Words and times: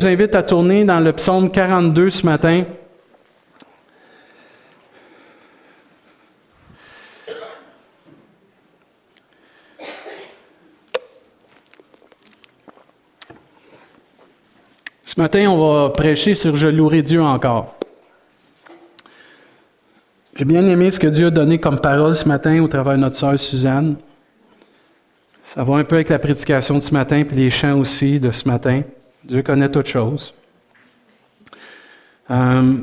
Je 0.00 0.06
vous 0.06 0.12
invite 0.12 0.36
à 0.36 0.44
tourner 0.44 0.84
dans 0.84 1.00
le 1.00 1.12
psaume 1.12 1.50
42 1.50 2.10
ce 2.10 2.24
matin. 2.24 2.62
Ce 15.04 15.20
matin, 15.20 15.50
on 15.50 15.56
va 15.58 15.90
prêcher 15.90 16.36
sur 16.36 16.56
Je 16.56 16.68
louerai 16.68 17.02
Dieu 17.02 17.20
encore. 17.20 17.74
J'ai 20.36 20.44
bien 20.44 20.64
aimé 20.68 20.92
ce 20.92 21.00
que 21.00 21.08
Dieu 21.08 21.26
a 21.26 21.30
donné 21.30 21.58
comme 21.58 21.80
parole 21.80 22.14
ce 22.14 22.28
matin 22.28 22.62
au 22.62 22.68
travers 22.68 22.92
de 22.92 23.00
notre 23.00 23.16
sœur 23.16 23.36
Suzanne. 23.40 23.96
Ça 25.42 25.64
va 25.64 25.78
un 25.78 25.82
peu 25.82 25.96
avec 25.96 26.08
la 26.08 26.20
prédication 26.20 26.76
de 26.76 26.82
ce 26.84 26.92
matin, 26.92 27.24
puis 27.26 27.36
les 27.36 27.50
chants 27.50 27.80
aussi 27.80 28.20
de 28.20 28.30
ce 28.30 28.46
matin. 28.46 28.82
Dieu 29.24 29.42
connaît 29.42 29.70
toutes 29.70 29.86
choses. 29.86 30.34
Euh, 32.30 32.74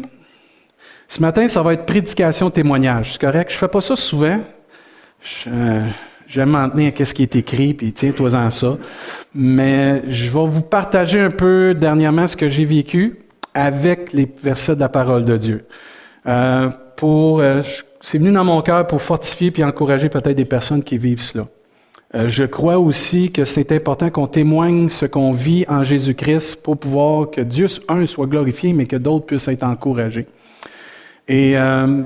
ce 1.08 1.22
matin, 1.22 1.48
ça 1.48 1.62
va 1.62 1.74
être 1.74 1.86
prédication 1.86 2.50
témoignage. 2.50 3.14
C'est 3.14 3.22
correct? 3.22 3.52
Je 3.52 3.58
fais 3.58 3.68
pas 3.68 3.82
ça 3.82 3.96
souvent. 3.96 4.40
Euh, 5.48 5.88
j'aime 6.28 6.50
m'en 6.50 6.70
tenir 6.70 6.94
à 7.00 7.06
ce 7.06 7.14
qui 7.14 7.24
est 7.24 7.36
écrit, 7.36 7.74
puis 7.74 7.94
tiens-toi-en 7.94 8.50
ça. 8.50 8.78
Mais 9.34 10.04
je 10.08 10.26
vais 10.26 10.48
vous 10.48 10.62
partager 10.62 11.20
un 11.20 11.32
peu 11.32 11.74
dernièrement 11.74 12.28
ce 12.28 12.36
que 12.36 12.50
j'ai 12.50 12.66
vécu 12.66 13.20
avec 13.54 14.12
les 14.14 14.30
versets 14.44 14.76
de 14.76 14.82
la 14.82 14.90
parole 14.90 15.26
de 15.26 15.38
Dieu. 15.38 15.66
Euh, 16.28 16.70
pour, 16.98 17.44
c'est 18.02 18.18
venu 18.18 18.32
dans 18.32 18.44
mon 18.44 18.62
cœur 18.62 18.88
pour 18.88 19.02
fortifier 19.02 19.52
puis 19.52 19.64
encourager 19.64 20.10
peut-être 20.10 20.36
des 20.36 20.46
personnes 20.46 20.84
qui 20.84 20.98
vivent 20.98 21.22
cela. 21.22 21.46
Euh, 22.14 22.28
je 22.28 22.44
crois 22.44 22.78
aussi 22.78 23.32
que 23.32 23.46
c'est 23.46 23.72
important 23.72 24.10
qu'on 24.10 24.28
témoigne 24.28 24.90
ce 24.90 25.06
qu'on 25.06 25.32
vit 25.32 25.66
en 25.68 25.84
Jésus-Christ 25.84 26.62
pour 26.64 26.78
pouvoir 26.78 27.32
que 27.32 27.42
Dieu, 27.42 27.68
un, 27.88 28.06
soit 28.06 28.28
glorifié, 28.28 28.74
mais 28.74 28.86
que 28.86 28.96
d'autres 28.96 29.26
puissent 29.26 29.48
être 29.48 29.64
encouragés. 29.64 30.28
Et 31.28 31.58
euh, 31.58 32.04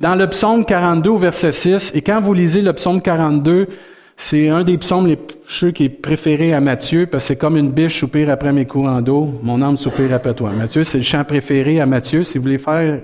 dans 0.00 0.14
le 0.14 0.26
psaume 0.28 0.64
42, 0.64 1.16
verset 1.16 1.52
6, 1.52 1.92
et 1.94 2.02
quand 2.02 2.20
vous 2.20 2.34
lisez 2.34 2.60
le 2.60 2.72
psaume 2.72 3.00
42, 3.00 3.68
c'est 4.16 4.48
un 4.48 4.64
des 4.64 4.78
psaumes 4.78 5.06
les 5.06 5.18
ceux 5.46 5.70
qui 5.70 5.84
est 5.84 5.88
préféré 5.90 6.52
à 6.52 6.60
Matthieu, 6.60 7.06
parce 7.06 7.24
que 7.24 7.28
c'est 7.28 7.36
comme 7.36 7.56
une 7.56 7.70
biche 7.70 8.00
soupire 8.00 8.30
après 8.30 8.52
mes 8.52 8.64
courants 8.64 9.02
d'eau, 9.02 9.38
mon 9.42 9.62
âme 9.62 9.76
soupire 9.76 10.12
après 10.12 10.34
toi. 10.34 10.50
Matthieu, 10.50 10.84
c'est 10.84 10.98
le 10.98 11.04
chant 11.04 11.22
préféré 11.22 11.80
à 11.80 11.86
Matthieu. 11.86 12.24
Si 12.24 12.38
vous 12.38 12.44
voulez 12.44 12.58
faire 12.58 13.00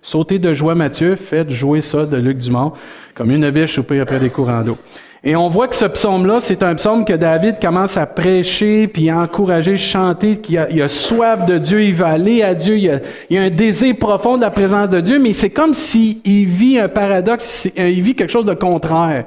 sauter 0.00 0.38
de 0.38 0.54
joie 0.54 0.74
Matthieu, 0.74 1.16
faites 1.16 1.50
jouer 1.50 1.80
ça 1.80 2.06
de 2.06 2.16
Luc 2.16 2.38
Dumont, 2.38 2.72
comme 3.14 3.30
une 3.30 3.50
biche 3.50 3.74
soupire 3.74 4.02
après 4.02 4.20
des 4.20 4.30
courants 4.30 4.62
d'eau. 4.62 4.78
Et 5.24 5.36
on 5.36 5.48
voit 5.48 5.68
que 5.68 5.76
ce 5.76 5.84
psaume-là, 5.84 6.40
c'est 6.40 6.64
un 6.64 6.74
psaume 6.74 7.04
que 7.04 7.12
David 7.12 7.60
commence 7.60 7.96
à 7.96 8.06
prêcher, 8.06 8.88
puis 8.88 9.08
à 9.08 9.18
encourager, 9.18 9.76
chanter, 9.76 10.38
qu'il 10.38 10.58
a, 10.58 10.66
a 10.66 10.88
soif 10.88 11.46
de 11.46 11.58
Dieu, 11.58 11.84
il 11.84 11.94
va 11.94 12.08
aller 12.08 12.42
à 12.42 12.54
Dieu, 12.54 12.76
il 12.76 12.90
a, 12.90 12.94
a 12.96 13.40
un 13.40 13.50
désir 13.50 13.94
profond 13.96 14.36
de 14.36 14.42
la 14.42 14.50
présence 14.50 14.88
de 14.90 15.00
Dieu, 15.00 15.20
mais 15.20 15.32
c'est 15.32 15.50
comme 15.50 15.74
s'il 15.74 16.18
vit 16.24 16.80
un 16.80 16.88
paradoxe, 16.88 17.68
il 17.76 18.02
vit 18.02 18.16
quelque 18.16 18.32
chose 18.32 18.44
de 18.44 18.54
contraire. 18.54 19.26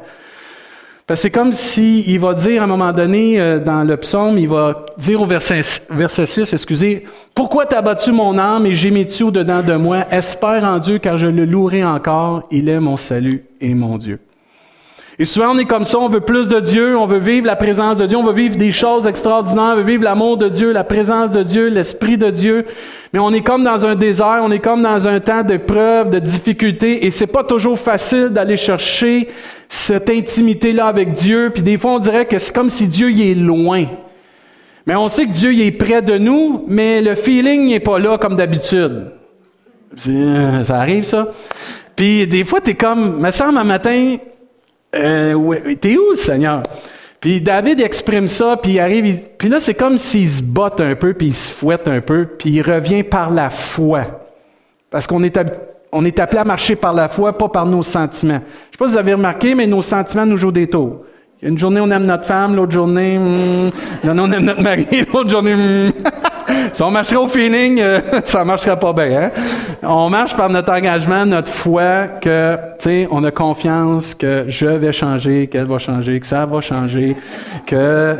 Parce 1.08 1.22
c'est 1.22 1.30
comme 1.30 1.52
s'il 1.52 2.09
il 2.09 2.20
va 2.20 2.34
dire 2.34 2.62
à 2.62 2.66
un 2.66 2.68
moment 2.68 2.92
donné 2.92 3.40
euh, 3.40 3.59
dans 3.59 3.84
le 3.84 3.96
psaume, 3.96 4.40
il 4.40 4.50
va 4.50 4.88
dire 4.98 5.22
au 5.22 5.28
verset, 5.28 5.62
verset 5.92 6.26
6, 6.26 6.52
excusez, 6.52 7.04
Pourquoi 7.36 7.68
t'as 7.68 7.84
battu 7.84 8.12
mon 8.12 8.40
âme 8.40 8.66
et 8.66 8.72
j'ai 8.72 8.90
mis 8.90 9.06
tu 9.06 9.22
au-dedans 9.22 9.62
de 9.62 9.76
moi? 9.76 10.08
Espère 10.09 10.64
en 10.64 10.80
Dieu 10.80 10.98
car 10.98 11.20
je 11.20 11.28
le 11.28 11.46
louerai 11.46 11.86
encore. 11.86 12.48
Il 12.50 12.70
est 12.70 12.80
mon 12.80 12.98
salut 12.98 13.46
et 13.62 13.76
mon 13.76 14.00
Dieu. 14.00 14.20
Et 15.18 15.24
souvent, 15.24 15.56
on 15.56 15.58
est 15.58 15.66
comme 15.66 15.86
ça, 15.86 15.98
on 15.98 16.10
veut 16.10 16.20
plus 16.20 16.50
de 16.50 16.60
Dieu, 16.60 16.98
on 16.98 17.06
veut 17.06 17.20
vivre 17.20 17.48
la 17.48 17.56
présence 17.56 17.98
de 17.98 18.06
Dieu, 18.06 18.18
on 18.18 18.24
veut 18.24 18.34
vivre 18.34 18.58
des 18.58 18.74
choses 18.74 19.08
extraordinaires, 19.08 19.72
on 19.74 19.78
veut 19.78 19.84
vivre 19.84 20.04
l'amour 20.04 20.36
de 20.36 20.50
Dieu, 20.50 20.74
la 20.74 20.84
présence 20.84 21.32
de 21.32 21.42
Dieu, 21.42 21.70
l'Esprit 21.70 22.18
de 22.18 22.30
Dieu. 22.30 22.66
Mais 23.14 23.20
on 23.20 23.32
est 23.32 23.42
comme 23.42 23.64
dans 23.64 23.86
un 23.86 23.96
désert, 23.96 24.42
on 24.42 24.52
est 24.52 24.60
comme 24.60 24.82
dans 24.82 25.08
un 25.08 25.22
temps 25.22 25.44
de 25.44 25.56
preuve, 25.56 26.10
de 26.10 26.20
difficulté, 26.20 27.06
et 27.06 27.12
c'est 27.12 27.28
pas 27.28 27.46
toujours 27.46 27.80
facile 27.80 28.30
d'aller 28.30 28.58
chercher 28.58 29.30
cette 29.70 30.09
intimité-là 30.09 30.88
avec 30.88 31.14
Dieu. 31.14 31.50
Puis 31.54 31.64
des 31.64 31.78
fois, 31.78 31.92
on 31.92 32.00
dirait 32.00 32.25
que 32.25 32.38
c'est 32.38 32.54
comme 32.54 32.70
si 32.70 32.90
Dieu 32.90 33.09
y 33.09 33.31
est 33.31 33.36
loin. 33.36 33.86
Mais 34.86 34.96
on 34.96 35.08
sait 35.08 35.25
que 35.25 35.31
Dieu 35.31 35.54
y 35.54 35.66
est 35.66 35.72
près 35.72 36.02
de 36.02 36.18
nous, 36.18 36.66
mais 36.68 37.02
le 37.02 37.16
feeling 37.16 37.70
n'est 37.70 37.80
pas 37.80 38.00
là 38.00 38.18
comme 38.18 38.36
d'habitude. 38.36 39.12
Ça 39.96 40.75
arrive, 40.75 41.06
ça. 41.06 41.30
Puis 41.96 42.28
des 42.28 42.44
fois, 42.44 42.59
tu 42.59 42.72
es 42.72 42.74
comme, 42.74 43.22
me 43.22 43.31
semble 43.31 43.58
un 43.58 43.64
matin, 43.64 44.18
euh, 44.95 45.75
t'es 45.79 45.97
où, 45.97 46.16
Seigneur? 46.16 46.63
Puis 47.19 47.41
David 47.41 47.81
exprime 47.81 48.28
ça, 48.28 48.57
puis 48.57 48.73
il 48.73 48.79
arrive, 48.79 49.19
puis 49.38 49.50
là, 49.50 49.59
c'est 49.59 49.73
comme 49.73 49.97
s'il 49.97 50.29
se 50.29 50.44
botte 50.44 50.79
un 50.79 50.95
peu, 50.95 51.13
puis 51.13 51.28
il 51.28 51.33
se 51.33 51.51
fouette 51.51 51.88
un 51.88 52.01
peu, 52.01 52.28
puis 52.38 52.51
il 52.51 52.61
revient 52.61 53.03
par 53.03 53.31
la 53.31 53.50
foi. 53.50 54.28
Parce 54.91 55.07
qu'on 55.07 55.23
est, 55.23 55.39
on 55.91 56.06
est 56.06 56.19
appelé 56.19 56.39
à 56.39 56.44
marcher 56.44 56.75
par 56.75 56.94
la 56.94 57.07
foi, 57.07 57.38
pas 57.38 57.50
par 57.50 57.66
nos 57.66 57.83
sentiments. 57.83 58.41
Je 58.72 58.73
sais 58.73 58.78
pas 58.78 58.88
si 58.88 58.94
vous 58.94 59.00
avez 59.00 59.13
remarqué, 59.13 59.56
mais 59.56 59.66
nos 59.66 59.81
sentiments 59.81 60.25
nous 60.25 60.38
jouent 60.38 60.51
des 60.51 60.67
tours. 60.67 61.01
Une 61.41 61.57
journée, 61.57 61.79
on 61.79 61.89
aime 61.89 62.06
notre 62.06 62.25
femme, 62.25 62.56
l'autre 62.56 62.72
journée, 62.72 63.17
hmm, 63.17 63.72
on 64.03 64.31
aime 64.31 64.45
notre 64.45 64.62
mari, 64.62 64.88
l'autre 65.13 65.29
journée, 65.29 65.56
hmm. 65.56 65.91
si 66.72 66.83
on 66.83 66.91
marcherait 66.91 67.17
au 67.17 67.28
feeling, 67.28 67.79
euh, 67.79 68.00
ça 68.25 68.44
marcherait 68.44 68.79
pas 68.79 68.94
bien. 68.94 69.23
Hein? 69.23 69.31
On 69.83 70.09
marche 70.09 70.35
par 70.35 70.50
notre 70.50 70.72
engagement, 70.72 71.25
notre 71.25 71.51
foi, 71.51 72.07
que, 72.22 72.57
tu 72.79 73.07
on 73.11 73.23
a 73.23 73.31
confiance 73.31 74.16
que 74.16 74.45
je 74.47 74.66
vais 74.66 74.91
changer, 74.91 75.47
qu'elle 75.47 75.66
va 75.66 75.78
changer, 75.78 76.19
que 76.19 76.28
ça 76.28 76.45
va 76.45 76.61
changer, 76.61 77.16
que 77.66 78.17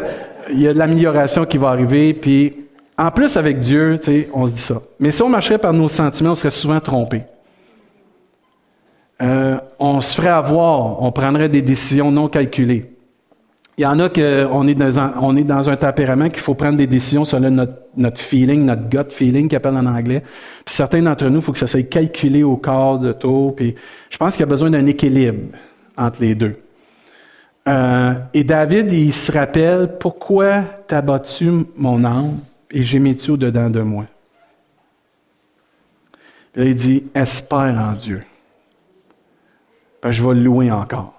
il 0.52 0.62
y 0.62 0.68
a 0.68 0.74
de 0.74 0.80
l'amélioration 0.80 1.46
qui 1.46 1.58
va 1.58 1.70
arriver, 1.70 2.14
puis 2.14 2.66
en 2.98 3.12
plus 3.12 3.36
avec 3.36 3.60
Dieu, 3.60 4.00
on 4.34 4.46
se 4.46 4.54
dit 4.54 4.62
ça. 4.62 4.82
Mais 5.00 5.12
si 5.12 5.22
on 5.22 5.30
marcherait 5.30 5.58
par 5.58 5.74
nos 5.74 5.88
sentiments, 5.88 6.32
on 6.32 6.36
serait 6.36 6.52
souvent 6.52 6.80
trompé. 6.80 7.24
Euh, 9.22 9.58
on 9.80 10.02
se 10.02 10.16
ferait 10.16 10.30
avoir, 10.30 11.02
on 11.02 11.12
prendrait 11.12 11.50
des 11.50 11.62
décisions 11.62 12.12
non 12.12 12.28
calculées. 12.28 12.95
Il 13.78 13.82
y 13.82 13.86
en 13.86 14.00
a 14.00 14.08
que 14.08 14.46
on 14.52 14.68
est 14.68 14.74
dans 14.74 15.00
un, 15.00 15.16
on 15.20 15.36
est 15.36 15.44
dans 15.44 15.70
un 15.70 15.76
tempérament 15.76 16.30
qu'il 16.30 16.40
faut 16.40 16.54
prendre 16.54 16.78
des 16.78 16.88
décisions 16.88 17.26
selon 17.26 17.68
notre, 17.98 18.22
feeling, 18.22 18.64
notre 18.64 18.88
gut 18.88 19.10
feeling 19.10 19.50
qu'ils 19.50 19.58
appellent 19.58 19.76
en 19.76 19.86
anglais. 19.86 20.22
Puis 20.22 20.76
certains 20.76 21.02
d'entre 21.02 21.28
nous, 21.28 21.40
il 21.40 21.42
faut 21.42 21.52
que 21.52 21.58
ça 21.58 21.68
soit 21.68 21.84
calculé 21.84 22.44
au 22.44 22.56
corps 22.56 23.00
de 23.00 23.12
taux. 23.12 23.52
Puis 23.52 23.76
je 24.10 24.18
pense 24.18 24.34
qu'il 24.34 24.42
y 24.42 24.44
a 24.44 24.50
besoin 24.50 24.70
d'un 24.70 24.86
équilibre 24.86 25.58
entre 25.98 26.22
les 26.22 26.36
deux. 26.36 26.58
Euh, 27.68 28.14
et 28.34 28.44
David, 28.44 28.92
il 28.92 29.14
se 29.14 29.32
rappelle 29.32 29.98
pourquoi 30.00 30.64
t'as 30.88 31.02
battu 31.02 31.66
mon 31.76 32.04
âme 32.06 32.40
et 32.72 32.84
j'ai 32.84 33.00
mis 33.00 33.16
tu 33.16 33.32
au-dedans 33.32 33.70
de 33.70 33.82
moi? 33.82 34.06
Là, 36.56 36.64
il 36.64 36.76
dit 36.76 37.04
espère 37.14 37.78
en 37.78 37.94
Dieu. 37.94 38.24
je 40.08 40.24
vais 40.24 40.36
le 40.36 40.42
louer 40.42 40.72
encore. 40.72 41.15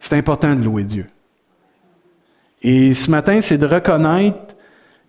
C'est 0.00 0.16
important 0.16 0.54
de 0.54 0.64
louer 0.64 0.84
Dieu. 0.84 1.06
Et 2.62 2.94
ce 2.94 3.10
matin, 3.10 3.40
c'est 3.40 3.58
de 3.58 3.66
reconnaître 3.66 4.56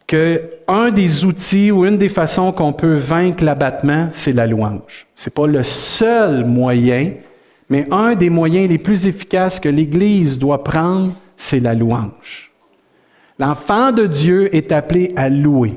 que 0.05 0.41
un 0.67 0.91
des 0.91 1.25
outils 1.25 1.71
ou 1.71 1.85
une 1.85 1.97
des 1.97 2.09
façons 2.09 2.51
qu'on 2.51 2.73
peut 2.73 2.95
vaincre 2.95 3.43
l'abattement, 3.43 4.09
c'est 4.11 4.33
la 4.33 4.45
louange. 4.45 5.07
C'est 5.15 5.33
pas 5.33 5.47
le 5.47 5.63
seul 5.63 6.45
moyen, 6.45 7.13
mais 7.69 7.87
un 7.91 8.15
des 8.15 8.29
moyens 8.29 8.69
les 8.69 8.77
plus 8.77 9.07
efficaces 9.07 9.59
que 9.59 9.69
l'Église 9.69 10.37
doit 10.37 10.63
prendre, 10.63 11.13
c'est 11.37 11.61
la 11.61 11.73
louange. 11.73 12.51
L'enfant 13.39 13.91
de 13.91 14.05
Dieu 14.05 14.53
est 14.55 14.71
appelé 14.71 15.13
à 15.15 15.29
louer. 15.29 15.75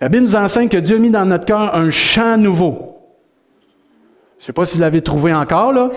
La 0.00 0.08
Bible 0.08 0.24
nous 0.24 0.36
enseigne 0.36 0.68
que 0.68 0.76
Dieu 0.76 0.96
a 0.96 0.98
mis 0.98 1.10
dans 1.10 1.24
notre 1.24 1.46
cœur 1.46 1.74
un 1.74 1.90
chant 1.90 2.36
nouveau. 2.36 2.98
Je 4.38 4.42
ne 4.42 4.46
sais 4.46 4.52
pas 4.52 4.64
si 4.64 4.76
vous 4.76 4.82
l'avez 4.82 5.00
trouvé 5.00 5.32
encore, 5.32 5.72
là. 5.72 5.90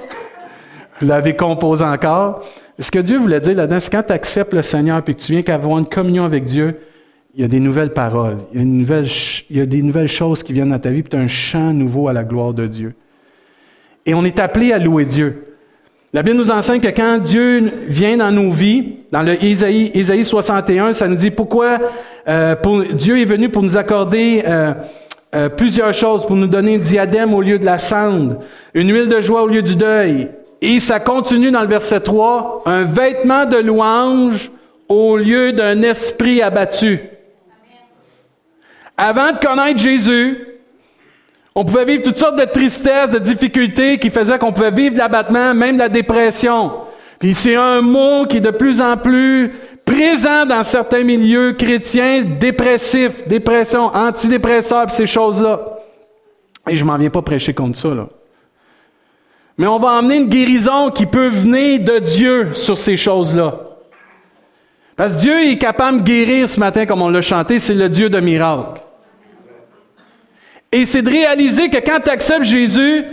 Vous 0.99 1.07
l'avez 1.07 1.35
composé 1.35 1.83
encore. 1.83 2.45
Ce 2.79 2.91
que 2.91 2.99
Dieu 2.99 3.17
voulait 3.17 3.39
dire 3.39 3.55
là-dedans, 3.55 3.79
c'est 3.79 3.91
quand 3.91 4.03
tu 4.03 4.13
acceptes 4.13 4.53
le 4.53 4.61
Seigneur 4.61 4.99
et 4.99 5.01
que 5.01 5.11
tu 5.19 5.31
viens 5.31 5.41
qu'avoir 5.41 5.77
une 5.79 5.87
communion 5.87 6.25
avec 6.25 6.43
Dieu, 6.43 6.77
il 7.35 7.41
y 7.41 7.43
a 7.43 7.47
des 7.47 7.59
nouvelles 7.59 7.91
paroles, 7.91 8.37
il 8.53 8.61
y 9.49 9.59
a, 9.59 9.65
des 9.65 9.81
nouvelles 9.81 10.07
choses 10.07 10.41
qui 10.41 10.53
viennent 10.53 10.69
dans 10.69 10.79
ta 10.79 10.91
vie, 10.91 11.03
puis 11.03 11.19
un 11.19 11.27
chant 11.27 11.73
nouveau 11.73 12.07
à 12.07 12.13
la 12.13 12.23
gloire 12.23 12.53
de 12.53 12.65
Dieu. 12.65 12.95
Et 14.05 14.13
on 14.13 14.23
est 14.23 14.39
appelé 14.39 14.71
à 14.71 14.77
louer 14.77 15.03
Dieu. 15.03 15.55
La 16.13 16.23
Bible 16.23 16.37
nous 16.37 16.51
enseigne 16.51 16.79
que 16.79 16.87
quand 16.87 17.17
Dieu 17.17 17.69
vient 17.89 18.15
dans 18.15 18.31
nos 18.31 18.51
vies, 18.51 18.99
dans 19.11 19.21
le 19.21 19.43
Isaïe, 19.43 19.91
Isaïe 19.93 20.23
61, 20.23 20.93
ça 20.93 21.09
nous 21.09 21.17
dit 21.17 21.29
pourquoi 21.29 21.79
euh, 22.29 22.55
Dieu 22.93 23.19
est 23.19 23.25
venu 23.25 23.49
pour 23.49 23.63
nous 23.63 23.75
accorder 23.75 24.43
euh, 24.47 24.73
euh, 25.35 25.49
plusieurs 25.49 25.93
choses, 25.93 26.25
pour 26.25 26.37
nous 26.37 26.47
donner 26.47 26.75
un 26.75 26.79
diadème 26.79 27.33
au 27.33 27.41
lieu 27.41 27.59
de 27.59 27.65
la 27.65 27.79
cendre, 27.79 28.37
une 28.73 28.93
huile 28.93 29.09
de 29.09 29.19
joie 29.19 29.43
au 29.43 29.47
lieu 29.47 29.61
du 29.61 29.75
deuil, 29.75 30.29
et 30.65 30.79
ça 30.79 30.99
continue 30.99 31.51
dans 31.51 31.61
le 31.61 31.67
verset 31.67 31.99
3, 31.99 32.63
un 32.65 32.85
vêtement 32.85 33.45
de 33.45 33.57
louange 33.57 34.51
au 34.89 35.15
lieu 35.15 35.51
d'un 35.51 35.83
esprit 35.83 36.41
abattu. 36.41 36.99
Avant 38.97 39.31
de 39.31 39.37
connaître 39.37 39.79
Jésus, 39.79 40.39
on 41.53 41.65
pouvait 41.65 41.85
vivre 41.85 42.03
toutes 42.03 42.17
sortes 42.17 42.39
de 42.39 42.45
tristesses, 42.45 43.11
de 43.11 43.19
difficultés 43.19 43.99
qui 43.99 44.09
faisaient 44.09 44.39
qu'on 44.39 44.53
pouvait 44.53 44.71
vivre 44.71 44.97
l'abattement, 44.97 45.53
même 45.53 45.77
la 45.77 45.87
dépression. 45.87 46.71
Puis 47.19 47.35
c'est 47.35 47.55
un 47.55 47.81
mot 47.81 48.25
qui 48.25 48.37
est 48.37 48.41
de 48.41 48.49
plus 48.49 48.81
en 48.81 48.97
plus 48.97 49.53
présent 49.85 50.45
dans 50.45 50.63
certains 50.63 51.03
milieux 51.03 51.53
chrétiens, 51.53 52.23
dépressifs, 52.23 53.27
dépression, 53.27 53.85
antidépresseurs, 53.85 54.89
ces 54.89 55.05
choses-là. 55.05 55.79
Et 56.67 56.75
je 56.75 56.83
m'en 56.83 56.97
viens 56.97 57.11
pas 57.11 57.21
prêcher 57.21 57.53
contre 57.53 57.77
ça, 57.77 57.89
là. 57.89 58.07
Mais 59.57 59.67
on 59.67 59.79
va 59.79 59.93
emmener 59.93 60.17
une 60.17 60.29
guérison 60.29 60.91
qui 60.91 61.05
peut 61.05 61.29
venir 61.29 61.79
de 61.79 61.99
Dieu 61.99 62.53
sur 62.53 62.77
ces 62.77 62.97
choses-là. 62.97 63.59
Parce 64.95 65.15
que 65.15 65.19
Dieu 65.19 65.43
est 65.43 65.57
capable 65.57 65.99
de 65.99 66.03
guérir 66.03 66.47
ce 66.47 66.59
matin, 66.59 66.85
comme 66.85 67.01
on 67.01 67.09
l'a 67.09 67.21
chanté, 67.21 67.59
c'est 67.59 67.73
le 67.73 67.89
Dieu 67.89 68.09
de 68.09 68.19
miracles. 68.19 68.81
Et 70.71 70.85
c'est 70.85 71.01
de 71.01 71.09
réaliser 71.09 71.69
que 71.69 71.77
quand 71.77 71.99
tu 72.03 72.09
acceptes 72.09 72.43
Jésus, 72.43 73.05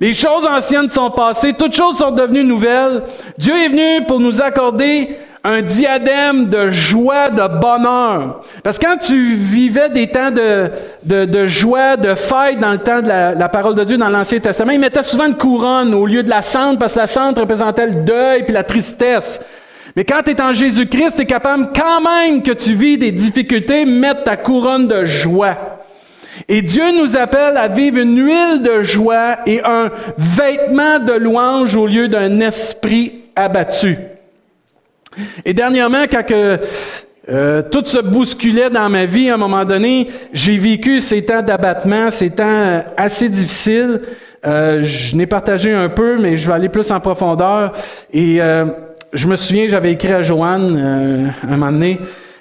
les 0.00 0.14
choses 0.14 0.46
anciennes 0.46 0.88
sont 0.88 1.10
passées, 1.10 1.52
toutes 1.52 1.74
choses 1.74 1.98
sont 1.98 2.10
devenues 2.10 2.44
nouvelles. 2.44 3.02
Dieu 3.38 3.54
est 3.54 3.68
venu 3.68 4.06
pour 4.06 4.20
nous 4.20 4.40
accorder 4.40 5.18
un 5.42 5.62
diadème 5.62 6.46
de 6.46 6.70
joie, 6.70 7.30
de 7.30 7.60
bonheur. 7.60 8.42
Parce 8.62 8.78
que 8.78 8.84
quand 8.84 8.98
tu 8.98 9.34
vivais 9.34 9.88
des 9.88 10.08
temps 10.08 10.30
de, 10.30 10.70
de, 11.04 11.46
joie, 11.46 11.96
de 11.96 12.14
fête 12.14 12.60
dans 12.60 12.72
le 12.72 12.78
temps 12.78 13.00
de 13.00 13.08
la, 13.08 13.48
parole 13.48 13.74
de 13.74 13.84
Dieu 13.84 13.96
dans 13.96 14.10
l'Ancien 14.10 14.38
Testament, 14.38 14.72
il 14.72 14.80
mettait 14.80 15.02
souvent 15.02 15.26
une 15.26 15.36
couronne 15.36 15.94
au 15.94 16.04
lieu 16.04 16.22
de 16.22 16.28
la 16.28 16.42
cendre, 16.42 16.78
parce 16.78 16.94
que 16.94 16.98
la 16.98 17.06
cendre 17.06 17.40
représentait 17.40 17.86
le 17.86 17.94
deuil 18.02 18.44
puis 18.44 18.52
la 18.52 18.64
tristesse. 18.64 19.40
Mais 19.96 20.04
quand 20.04 20.22
tu 20.24 20.30
es 20.32 20.40
en 20.42 20.52
Jésus-Christ, 20.52 21.16
tu 21.16 21.22
es 21.22 21.26
capable, 21.26 21.70
quand 21.74 22.00
même 22.00 22.42
que 22.42 22.52
tu 22.52 22.74
vis 22.74 22.98
des 22.98 23.10
difficultés, 23.10 23.84
mettre 23.86 24.24
ta 24.24 24.36
couronne 24.36 24.86
de 24.86 25.04
joie. 25.06 25.56
Et 26.48 26.62
Dieu 26.62 26.84
nous 26.96 27.16
appelle 27.16 27.56
à 27.56 27.68
vivre 27.68 27.98
une 27.98 28.18
huile 28.18 28.62
de 28.62 28.82
joie 28.82 29.38
et 29.46 29.62
un 29.64 29.90
vêtement 30.16 30.98
de 30.98 31.12
louange 31.12 31.74
au 31.76 31.86
lieu 31.86 32.08
d'un 32.08 32.40
esprit 32.40 33.22
abattu. 33.34 33.96
Et 35.44 35.54
dernièrement, 35.54 36.04
quand 36.10 36.24
euh, 36.30 37.62
tout 37.70 37.84
se 37.84 37.98
bousculait 37.98 38.70
dans 38.70 38.88
ma 38.88 39.04
vie, 39.04 39.30
à 39.30 39.34
un 39.34 39.38
moment 39.38 39.64
donné, 39.64 40.08
j'ai 40.32 40.56
vécu 40.56 41.00
ces 41.00 41.24
temps 41.24 41.42
d'abattement, 41.42 42.10
ces 42.10 42.30
temps 42.30 42.82
assez 42.96 43.28
difficiles. 43.28 44.00
Euh, 44.46 44.80
je 44.82 45.14
n'ai 45.16 45.26
partagé 45.26 45.72
un 45.72 45.88
peu, 45.88 46.18
mais 46.18 46.36
je 46.36 46.46
vais 46.46 46.54
aller 46.54 46.68
plus 46.68 46.90
en 46.90 47.00
profondeur. 47.00 47.72
Et 48.12 48.40
euh, 48.40 48.66
je 49.12 49.26
me 49.26 49.36
souviens, 49.36 49.68
j'avais 49.68 49.92
écrit 49.92 50.12
à 50.12 50.22
Joanne 50.22 50.76
euh, 50.76 51.28
un 51.42 51.46
moment 51.46 51.70
donné, 51.70 51.98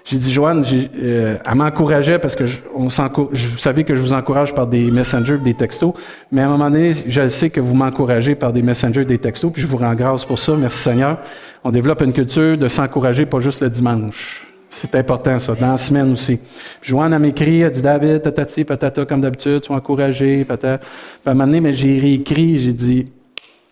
j'ai 0.09 0.17
dit, 0.17 0.33
Joanne, 0.33 0.65
euh, 1.03 1.37
elle 1.47 1.55
m'encourageait 1.55 2.17
parce 2.17 2.35
que 2.35 2.47
je, 2.47 2.61
on 2.75 2.89
je 2.89 3.81
que 3.83 3.95
je 3.95 4.01
vous 4.01 4.13
encourage 4.13 4.55
par 4.55 4.65
des 4.65 4.89
messengers, 4.89 5.37
des 5.37 5.53
textos, 5.53 5.93
mais 6.31 6.41
à 6.41 6.47
un 6.47 6.49
moment 6.49 6.71
donné, 6.71 6.93
je 6.93 7.29
sais 7.29 7.51
que 7.51 7.61
vous 7.61 7.75
m'encouragez 7.75 8.33
par 8.33 8.51
des 8.51 8.63
messengers, 8.63 9.05
des 9.05 9.19
textos, 9.19 9.53
puis 9.53 9.61
je 9.61 9.67
vous 9.67 9.77
rends 9.77 9.93
grâce 9.93 10.25
pour 10.25 10.39
ça. 10.39 10.55
Merci 10.55 10.79
Seigneur. 10.79 11.19
On 11.63 11.69
développe 11.69 12.01
une 12.01 12.13
culture 12.13 12.57
de 12.57 12.67
s'encourager, 12.67 13.27
pas 13.27 13.39
juste 13.39 13.61
le 13.61 13.69
dimanche. 13.69 14.47
C'est 14.71 14.95
important, 14.95 15.37
ça, 15.37 15.53
dans 15.53 15.71
la 15.71 15.77
semaine 15.77 16.11
aussi. 16.11 16.39
Joanne 16.81 17.13
a 17.13 17.19
m'écrit, 17.19 17.61
elle 17.61 17.71
dit 17.71 17.83
David, 17.83 18.23
tatati, 18.23 18.63
patata, 18.63 19.05
comme 19.05 19.21
d'habitude, 19.21 19.61
tu 19.61 19.71
encouragé, 19.71 20.43
patata. 20.43 20.79
Puis 20.79 20.87
à 21.27 21.29
un 21.29 21.33
moment 21.35 21.45
donné, 21.45 21.61
mais 21.61 21.73
j'ai 21.73 21.99
réécrit, 21.99 22.57
j'ai 22.57 22.73
dit 22.73 23.11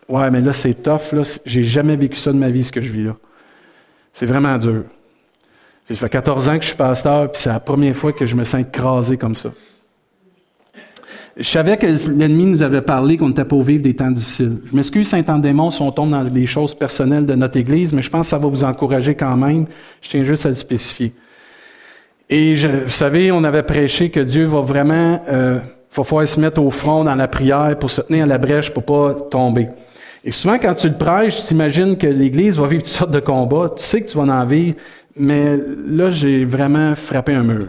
Ouais, 0.08 0.30
mais 0.30 0.42
là, 0.42 0.54
c'est 0.54 0.84
tough, 0.84 1.14
là. 1.14 1.24
J'ai 1.46 1.64
jamais 1.64 1.96
vécu 1.96 2.18
ça 2.18 2.32
de 2.32 2.38
ma 2.38 2.52
vie, 2.52 2.64
ce 2.64 2.72
que 2.72 2.82
je 2.82 2.92
vis 2.92 3.06
là. 3.06 3.16
C'est 4.14 4.28
vraiment 4.28 4.56
dur. 4.58 4.84
Ça 5.90 5.96
fait 5.96 6.10
14 6.10 6.50
ans 6.50 6.58
que 6.58 6.64
je 6.64 6.70
suis 6.70 6.78
pasteur, 6.78 7.32
puis 7.32 7.42
c'est 7.42 7.50
la 7.50 7.62
première 7.62 7.96
fois 7.96 8.12
que 8.12 8.26
je 8.26 8.36
me 8.36 8.44
sens 8.44 8.62
écrasé 8.62 9.18
comme 9.18 9.36
ça. 9.36 9.50
Je 11.38 11.48
savais 11.48 11.78
que 11.78 11.86
l'ennemi 11.86 12.46
nous 12.46 12.62
avait 12.64 12.82
parlé 12.82 13.16
qu'on 13.16 13.28
n'était 13.28 13.46
pas 13.46 13.62
vivre 13.62 13.84
des 13.84 13.96
temps 13.96 14.10
difficiles. 14.10 14.60
Je 14.66 14.76
m'excuse, 14.76 15.08
Saint-Andémon, 15.08 15.70
si 15.70 15.82
on 15.84 15.92
tombe 15.92 16.10
dans 16.10 16.24
des 16.24 16.48
choses 16.48 16.74
personnelles 16.74 17.28
de 17.28 17.36
notre 17.36 17.58
Église, 17.58 17.94
mais 17.94 18.02
je 18.02 18.10
pense 18.10 18.26
que 18.26 18.30
ça 18.32 18.40
va 18.40 18.48
vous 18.48 18.64
encourager 18.64 19.14
quand 19.14 19.38
même. 19.38 19.68
Je 20.02 20.10
tiens 20.10 20.24
juste 20.24 20.46
à 20.48 20.50
le 20.50 20.56
spécifier. 20.56 21.14
Et 22.30 22.56
vous 22.56 22.90
savez, 22.90 23.32
on 23.32 23.44
avait 23.44 23.64
prêché 23.64 24.10
que 24.10 24.20
Dieu 24.20 24.46
va 24.46 24.62
vraiment, 24.62 25.22
euh, 25.30 25.60
faut 25.90 26.04
falloir 26.04 26.28
se 26.28 26.40
mettre 26.40 26.62
au 26.62 26.72
front 26.72 27.04
dans 27.04 27.16
la 27.16 27.28
prière 27.28 27.78
pour 27.80 27.92
se 27.92 28.02
tenir 28.02 28.24
à 28.24 28.28
la 28.28 28.40
brèche 28.40 28.74
pour 28.74 28.84
pas 28.84 29.14
tomber. 29.14 29.70
Et 30.26 30.32
souvent, 30.32 30.58
quand 30.58 30.74
tu 30.74 30.90
le 30.90 30.96
prêches, 30.96 31.38
tu 31.38 31.44
t'imagines 31.44 31.98
que 31.98 32.08
l'Église 32.08 32.58
va 32.58 32.68
vivre 32.68 32.82
toutes 32.82 32.92
sortes 32.92 33.12
de 33.12 33.20
combats. 33.20 33.72
Tu 33.78 33.84
sais 33.84 34.02
que 34.02 34.10
tu 34.10 34.18
vas 34.18 34.24
en 34.24 34.46
vivre, 34.46 34.76
mais 35.20 35.58
là, 35.88 36.10
j'ai 36.10 36.46
vraiment 36.46 36.96
frappé 36.96 37.34
un 37.34 37.44
mur. 37.44 37.68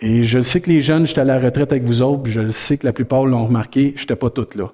Et 0.00 0.24
je 0.24 0.40
sais 0.40 0.60
que 0.60 0.68
les 0.68 0.82
jeunes, 0.82 1.06
j'étais 1.06 1.20
à 1.20 1.24
la 1.24 1.38
retraite 1.38 1.70
avec 1.72 1.84
vous 1.84 2.02
autres, 2.02 2.24
puis 2.24 2.32
je 2.32 2.50
sais 2.50 2.76
que 2.76 2.86
la 2.86 2.92
plupart 2.92 3.24
l'ont 3.24 3.46
remarqué, 3.46 3.92
je 3.96 4.02
n'étais 4.02 4.16
pas 4.16 4.30
toute 4.30 4.56
là. 4.56 4.72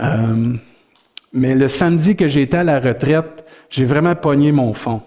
Euh, 0.00 0.54
mais 1.34 1.54
le 1.54 1.68
samedi 1.68 2.16
que 2.16 2.28
j'étais 2.28 2.58
à 2.58 2.64
la 2.64 2.80
retraite, 2.80 3.44
j'ai 3.68 3.84
vraiment 3.84 4.14
pogné 4.14 4.52
mon 4.52 4.72
fond. 4.72 5.02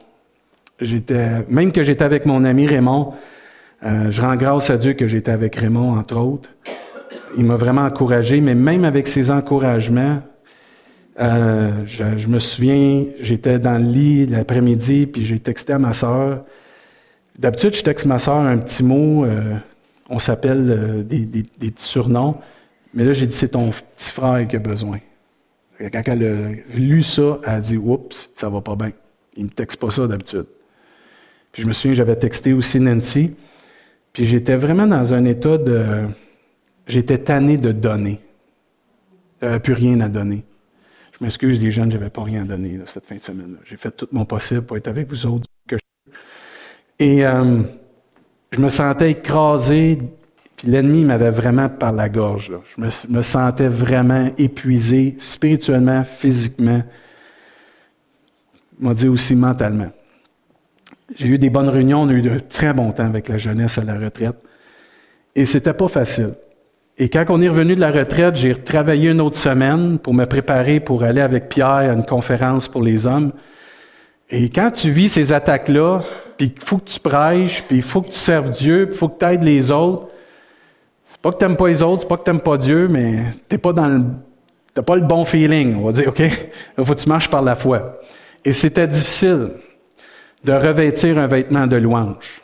J'étais, 0.79 1.45
même 1.49 1.71
que 1.71 1.83
j'étais 1.83 2.03
avec 2.03 2.25
mon 2.25 2.43
ami 2.43 2.67
Raymond, 2.67 3.13
euh, 3.83 4.11
je 4.11 4.21
rends 4.21 4.35
grâce 4.35 4.69
à 4.69 4.77
Dieu 4.77 4.93
que 4.93 5.07
j'étais 5.07 5.31
avec 5.31 5.55
Raymond, 5.55 5.97
entre 5.97 6.17
autres. 6.17 6.49
Il 7.37 7.45
m'a 7.45 7.55
vraiment 7.55 7.83
encouragé, 7.83 8.41
mais 8.41 8.55
même 8.55 8.85
avec 8.85 9.07
ses 9.07 9.31
encouragements, 9.31 10.21
euh, 11.19 11.85
je, 11.85 12.27
me 12.27 12.39
souviens, 12.39 13.05
j'étais 13.21 13.57
dans 13.57 13.77
le 13.77 13.85
lit 13.85 14.25
l'après-midi, 14.25 15.07
puis 15.07 15.25
j'ai 15.25 15.39
texté 15.39 15.73
à 15.73 15.79
ma 15.79 15.93
sœur. 15.93 16.43
D'habitude, 17.37 17.73
je 17.73 17.83
texte 17.83 18.05
ma 18.05 18.19
sœur 18.19 18.37
un 18.37 18.57
petit 18.57 18.83
mot. 18.83 19.25
Euh, 19.25 19.55
on 20.09 20.19
s'appelle 20.19 20.69
euh, 20.69 21.03
des, 21.03 21.43
petits 21.43 21.85
surnoms. 21.85 22.35
Mais 22.93 23.05
là, 23.05 23.11
j'ai 23.13 23.27
dit, 23.27 23.35
c'est 23.35 23.49
ton 23.49 23.71
petit 23.71 24.11
frère 24.11 24.45
qui 24.47 24.55
a 24.55 24.59
besoin. 24.59 24.99
Quand 25.79 26.03
elle 26.07 26.23
a 26.23 26.77
lu 26.77 27.03
ça, 27.03 27.39
elle 27.43 27.49
a 27.49 27.61
dit, 27.61 27.77
oups, 27.77 28.31
ça 28.35 28.49
va 28.49 28.61
pas 28.61 28.75
bien. 28.75 28.91
Il 29.35 29.45
me 29.45 29.49
texte 29.49 29.79
pas 29.79 29.91
ça 29.91 30.07
d'habitude. 30.07 30.45
Puis 31.51 31.61
je 31.61 31.67
me 31.67 31.73
souviens, 31.73 31.95
j'avais 31.95 32.15
texté 32.15 32.53
aussi 32.53 32.79
Nancy. 32.79 33.35
Puis 34.13 34.25
j'étais 34.25 34.55
vraiment 34.55 34.87
dans 34.87 35.13
un 35.13 35.25
état 35.25 35.57
de. 35.57 36.07
J'étais 36.87 37.17
tanné 37.17 37.57
de 37.57 37.71
donner. 37.73 38.21
J'avais 39.41 39.59
plus 39.59 39.73
rien 39.73 39.99
à 39.99 40.07
donner. 40.07 40.45
Je 41.17 41.23
m'excuse, 41.23 41.63
les 41.63 41.71
jeunes, 41.71 41.91
je 41.91 41.97
n'avais 41.97 42.09
pas 42.09 42.23
rien 42.23 42.43
à 42.43 42.45
donner 42.45 42.79
cette 42.87 43.05
fin 43.05 43.15
de 43.15 43.21
semaine. 43.21 43.57
J'ai 43.63 43.77
fait 43.77 43.91
tout 43.91 44.07
mon 44.11 44.25
possible 44.25 44.63
pour 44.63 44.75
être 44.75 44.87
avec 44.87 45.07
vous 45.07 45.25
autres. 45.25 45.45
Et 46.99 47.25
euh, 47.25 47.61
je 48.51 48.59
me 48.59 48.69
sentais 48.69 49.11
écrasé, 49.11 49.99
puis 50.55 50.67
l'ennemi 50.67 51.03
m'avait 51.03 51.31
vraiment 51.31 51.69
par 51.69 51.91
la 51.91 52.09
gorge. 52.09 52.53
Je 52.77 53.09
me, 53.09 53.21
sentais 53.21 53.67
vraiment 53.67 54.31
épuisé 54.37 55.15
spirituellement, 55.17 56.03
physiquement, 56.03 56.83
m'a 58.79 58.93
dit 58.93 59.07
aussi 59.07 59.35
mentalement. 59.35 59.91
J'ai 61.17 61.27
eu 61.27 61.37
des 61.37 61.49
bonnes 61.49 61.69
réunions, 61.69 62.01
on 62.01 62.09
a 62.09 62.13
eu 62.13 62.21
de 62.21 62.39
très 62.39 62.73
bons 62.73 62.91
temps 62.91 63.05
avec 63.05 63.29
la 63.29 63.37
jeunesse 63.37 63.77
à 63.77 63.83
la 63.83 63.97
retraite. 63.99 64.41
Et 65.35 65.45
c'était 65.45 65.73
pas 65.73 65.87
facile. 65.87 66.33
Et 66.97 67.09
quand 67.09 67.25
on 67.29 67.41
est 67.41 67.49
revenu 67.49 67.75
de 67.75 67.81
la 67.81 67.91
retraite, 67.91 68.37
j'ai 68.37 68.55
travaillé 68.55 69.09
une 69.09 69.19
autre 69.19 69.37
semaine 69.37 69.99
pour 69.99 70.13
me 70.13 70.25
préparer 70.25 70.79
pour 70.79 71.03
aller 71.03 71.19
avec 71.19 71.49
Pierre 71.49 71.67
à 71.67 71.87
une 71.87 72.05
conférence 72.05 72.69
pour 72.69 72.81
les 72.81 73.05
hommes. 73.05 73.33
Et 74.29 74.49
quand 74.49 74.71
tu 74.71 74.91
vis 74.91 75.09
ces 75.09 75.33
attaques-là, 75.33 76.03
puis 76.37 76.53
il 76.55 76.63
faut 76.63 76.77
que 76.77 76.89
tu 76.89 76.99
prêches, 76.99 77.63
puis 77.67 77.77
il 77.77 77.83
faut 77.83 78.01
que 78.01 78.07
tu 78.07 78.17
serves 78.17 78.49
Dieu, 78.49 78.85
puis 78.85 78.95
il 78.95 78.97
faut 78.97 79.09
que 79.09 79.19
tu 79.19 79.25
aides 79.25 79.43
les 79.43 79.71
autres, 79.71 80.07
c'est 81.11 81.19
pas 81.21 81.31
que 81.33 81.37
tu 81.37 81.45
n'aimes 81.45 81.57
pas 81.57 81.67
les 81.67 81.83
autres, 81.83 82.01
c'est 82.01 82.07
pas 82.07 82.17
que 82.17 82.23
tu 82.23 82.31
n'aimes 82.31 82.41
pas 82.41 82.57
Dieu, 82.57 82.87
mais 82.87 83.23
tu 83.49 83.57
pas 83.57 83.73
dans 83.73 83.87
le, 83.87 84.01
t'as 84.73 84.81
pas 84.81 84.95
le 84.95 85.01
bon 85.01 85.25
feeling, 85.25 85.75
on 85.75 85.87
va 85.87 85.91
dire, 85.91 86.07
OK? 86.07 86.19
Il 86.77 86.85
faut 86.85 86.93
que 86.93 86.99
tu 86.99 87.09
marches 87.09 87.29
par 87.29 87.41
la 87.41 87.55
foi. 87.55 87.99
Et 88.45 88.53
c'était 88.53 88.87
difficile 88.87 89.51
de 90.45 90.53
revêtir 90.53 91.17
un 91.17 91.27
vêtement 91.27 91.67
de 91.67 91.75
louange. 91.75 92.41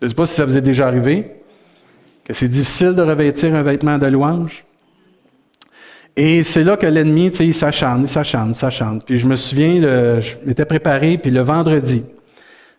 Je 0.00 0.08
sais 0.08 0.14
pas 0.14 0.26
si 0.26 0.34
ça 0.34 0.44
vous 0.44 0.56
est 0.56 0.62
déjà 0.62 0.86
arrivé 0.86 1.39
c'est 2.32 2.48
difficile 2.48 2.94
de 2.94 3.02
revêtir 3.02 3.54
un 3.54 3.62
vêtement 3.62 3.98
de 3.98 4.06
louange. 4.06 4.64
Et 6.16 6.42
c'est 6.44 6.64
là 6.64 6.76
que 6.76 6.86
l'ennemi, 6.86 7.30
tu 7.30 7.38
sais, 7.38 7.46
il 7.46 7.54
s'acharne, 7.54 8.02
il 8.02 8.08
s'acharne, 8.08 8.50
il 8.50 8.54
s'acharne. 8.54 9.00
Puis 9.00 9.16
je 9.16 9.26
me 9.26 9.36
souviens, 9.36 9.80
je 10.20 10.34
m'étais 10.44 10.64
préparé, 10.64 11.18
puis 11.18 11.30
le 11.30 11.40
vendredi, 11.40 12.04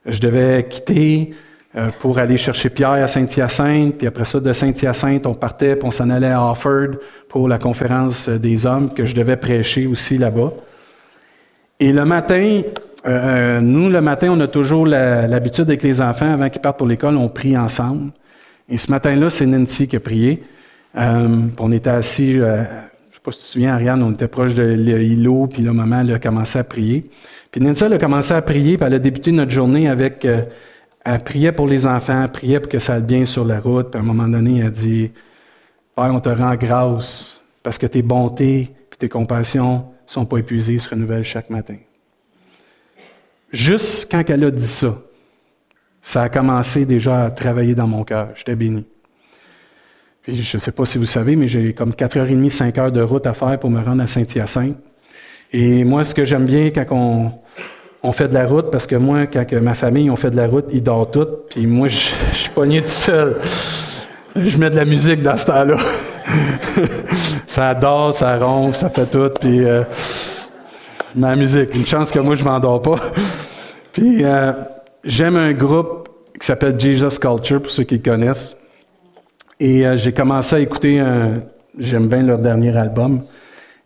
je 0.06 0.20
devais 0.20 0.68
quitter 0.68 1.32
euh, 1.76 1.90
pour 2.00 2.20
aller 2.20 2.38
chercher 2.38 2.70
Pierre 2.70 2.92
à 2.92 3.08
Saint-Hyacinthe, 3.08 3.98
puis 3.98 4.06
après 4.06 4.26
ça, 4.26 4.42
de 4.42 4.52
Saint-Hyacinthe, 4.52 5.26
on 5.26 5.34
partait, 5.34 5.78
puis 5.78 5.88
on 5.88 5.92
s'en 5.92 6.10
allait 6.10 6.32
à 6.32 6.44
Offord 6.44 6.98
pour 7.30 7.48
la 7.48 7.58
conférence 7.58 8.28
des 8.28 8.66
hommes 8.66 8.94
que 8.94 9.06
je 9.06 9.16
devais 9.16 9.38
prêcher 9.38 9.88
aussi 9.88 10.18
là-bas. 10.18 10.52
Et 11.80 11.94
le 11.94 12.04
matin, 12.04 12.62
euh, 13.06 13.10
euh, 13.10 13.62
nous, 13.62 13.90
le 13.90 14.02
matin, 14.02 14.30
on 14.32 14.40
a 14.42 14.48
toujours 14.48 14.86
l'habitude 14.86 15.64
avec 15.64 15.82
les 15.82 16.02
enfants, 16.02 16.34
avant 16.34 16.50
qu'ils 16.50 16.62
partent 16.62 16.78
pour 16.78 16.88
l'école, 16.88 17.16
on 17.16 17.30
prie 17.30 17.58
ensemble. 17.58 18.12
Et 18.72 18.78
ce 18.78 18.90
matin-là, 18.90 19.30
c'est 19.30 19.46
Nancy 19.46 19.90
qui 19.90 19.98
a 19.98 20.00
prié. 20.00 20.44
Euh, 20.98 21.48
on 21.60 21.72
était 21.74 21.90
assis, 21.90 22.40
euh, 22.40 22.64
je 22.64 22.70
ne 22.70 23.14
sais 23.14 23.20
pas 23.22 23.32
si 23.34 23.40
tu 23.40 23.46
te 23.46 23.52
souviens, 23.52 23.74
Ariane, 23.74 24.02
on 24.02 24.14
était 24.14 24.30
proche 24.30 24.56
de 24.56 24.64
l'îlot, 24.64 25.48
puis 25.48 25.62
le 25.62 25.74
maman 25.74 26.02
elle 26.02 26.14
a 26.14 26.20
commencé 26.20 26.58
à 26.58 26.64
prier. 26.64 27.12
Puis 27.52 27.60
Nancy 27.60 27.84
a 27.84 27.98
commencé 27.98 28.34
à 28.34 28.42
prier, 28.42 28.78
puis 28.78 28.88
elle 28.88 28.94
a 28.94 29.00
débuté 29.00 29.34
notre 29.34 29.52
journée 29.52 29.90
avec, 29.90 30.24
euh, 30.24 30.44
elle 31.04 31.22
priait 31.22 31.52
pour 31.52 31.68
les 31.68 31.86
enfants, 31.86 32.24
elle 32.24 32.32
priait 32.32 32.62
pour 32.62 32.72
que 32.72 32.80
ça 32.80 32.96
aille 32.96 33.04
bien 33.04 33.26
sur 33.26 33.44
la 33.44 33.60
route. 33.60 33.92
Puis 33.92 34.00
à 34.00 34.02
un 34.02 34.06
moment 34.06 34.28
donné, 34.28 34.60
elle 34.60 34.68
a 34.68 34.70
dit, 34.70 35.12
Père, 35.94 36.12
on 36.14 36.22
te 36.22 36.30
rend 36.30 36.56
grâce 36.56 37.42
parce 37.64 37.78
que 37.78 37.88
tes 37.88 38.02
bontés 38.02 38.72
et 38.94 38.96
tes 38.98 39.10
compassions 39.10 39.86
sont 40.08 40.26
pas 40.26 40.38
épuisées, 40.38 40.80
se 40.80 40.90
renouvellent 40.90 41.26
chaque 41.26 41.50
matin. 41.50 41.76
juste 43.52 44.10
quand 44.10 44.24
elle 44.30 44.46
a 44.46 44.52
dit 44.52 44.66
ça, 44.66 44.96
ça 46.02 46.24
a 46.24 46.30
commencé 46.30 46.86
déjà 46.86 47.26
à 47.26 47.30
travailler 47.30 47.76
dans 47.76 47.88
mon 47.88 48.04
cœur. 48.04 48.30
J'étais 48.36 48.56
béni. 48.56 48.86
Puis 50.24 50.44
je 50.44 50.58
ne 50.58 50.62
sais 50.62 50.72
pas 50.72 50.86
si 50.86 50.98
vous 50.98 51.06
savez, 51.06 51.36
mais 51.36 51.48
j'ai 51.48 51.74
comme 51.74 51.92
4h30, 51.92 52.50
5 52.50 52.78
heures 52.78 52.92
de 52.92 53.02
route 53.02 53.26
à 53.26 53.34
faire 53.34 53.58
pour 53.60 53.70
me 53.70 53.82
rendre 53.84 54.04
à 54.04 54.08
Saint-Hyacinthe. 54.08 54.78
Et 55.54 55.84
moi, 55.84 56.06
ce 56.06 56.16
que 56.16 56.26
j'aime 56.26 56.46
bien 56.46 56.70
quand 56.70 57.32
on, 58.04 58.14
fait 58.14 58.28
de 58.28 58.34
la 58.34 58.48
route, 58.48 58.72
parce 58.72 58.88
que 58.88 58.96
moi, 58.96 59.28
quand 59.28 59.46
ma 59.62 59.74
famille, 59.74 60.10
on 60.10 60.16
fait 60.16 60.32
de 60.32 60.38
la 60.38 60.48
route, 60.48 60.66
ils 60.72 60.82
dorment 60.82 61.12
tous, 61.12 61.28
puis 61.50 61.68
moi, 61.68 61.88
je, 61.88 62.10
je 62.32 62.38
suis 62.38 62.50
pogné 62.50 62.82
tout 62.82 62.88
seul. 62.88 63.38
Je 64.36 64.58
mets 64.58 64.70
de 64.70 64.76
la 64.76 64.86
musique 64.86 65.22
dans 65.22 65.38
ce 65.38 65.46
temps-là. 65.48 65.78
ça 67.48 67.76
dort, 67.76 68.14
ça 68.14 68.38
ronfle, 68.38 68.78
ça 68.78 68.90
fait 68.90 69.08
tout, 69.08 69.30
puis 69.40 69.66
euh, 69.66 69.84
ma 71.16 71.36
musique. 71.36 71.76
Une 71.76 71.86
chance 71.86 72.12
que 72.12 72.20
moi, 72.20 72.36
je 72.36 72.44
m'endors 72.46 72.82
pas. 72.82 72.96
puis 73.92 74.24
euh, 74.24 74.54
j'aime 75.04 75.36
un 75.36 75.54
groupe 75.54 76.10
qui 76.40 76.46
s'appelle 76.46 76.80
Jesus 76.80 77.20
Culture, 77.20 77.62
pour 77.62 77.72
ceux 77.72 77.84
qui 77.84 77.96
le 77.96 78.04
connaissent. 78.04 78.58
Et 79.60 79.86
euh, 79.86 79.98
j'ai 79.98 80.12
commencé 80.12 80.56
à 80.56 80.60
écouter 80.60 81.00
un... 81.00 81.44
J'aime 81.78 82.08
bien 82.08 82.24
leur 82.24 82.40
dernier 82.40 82.76
album. 82.76 83.24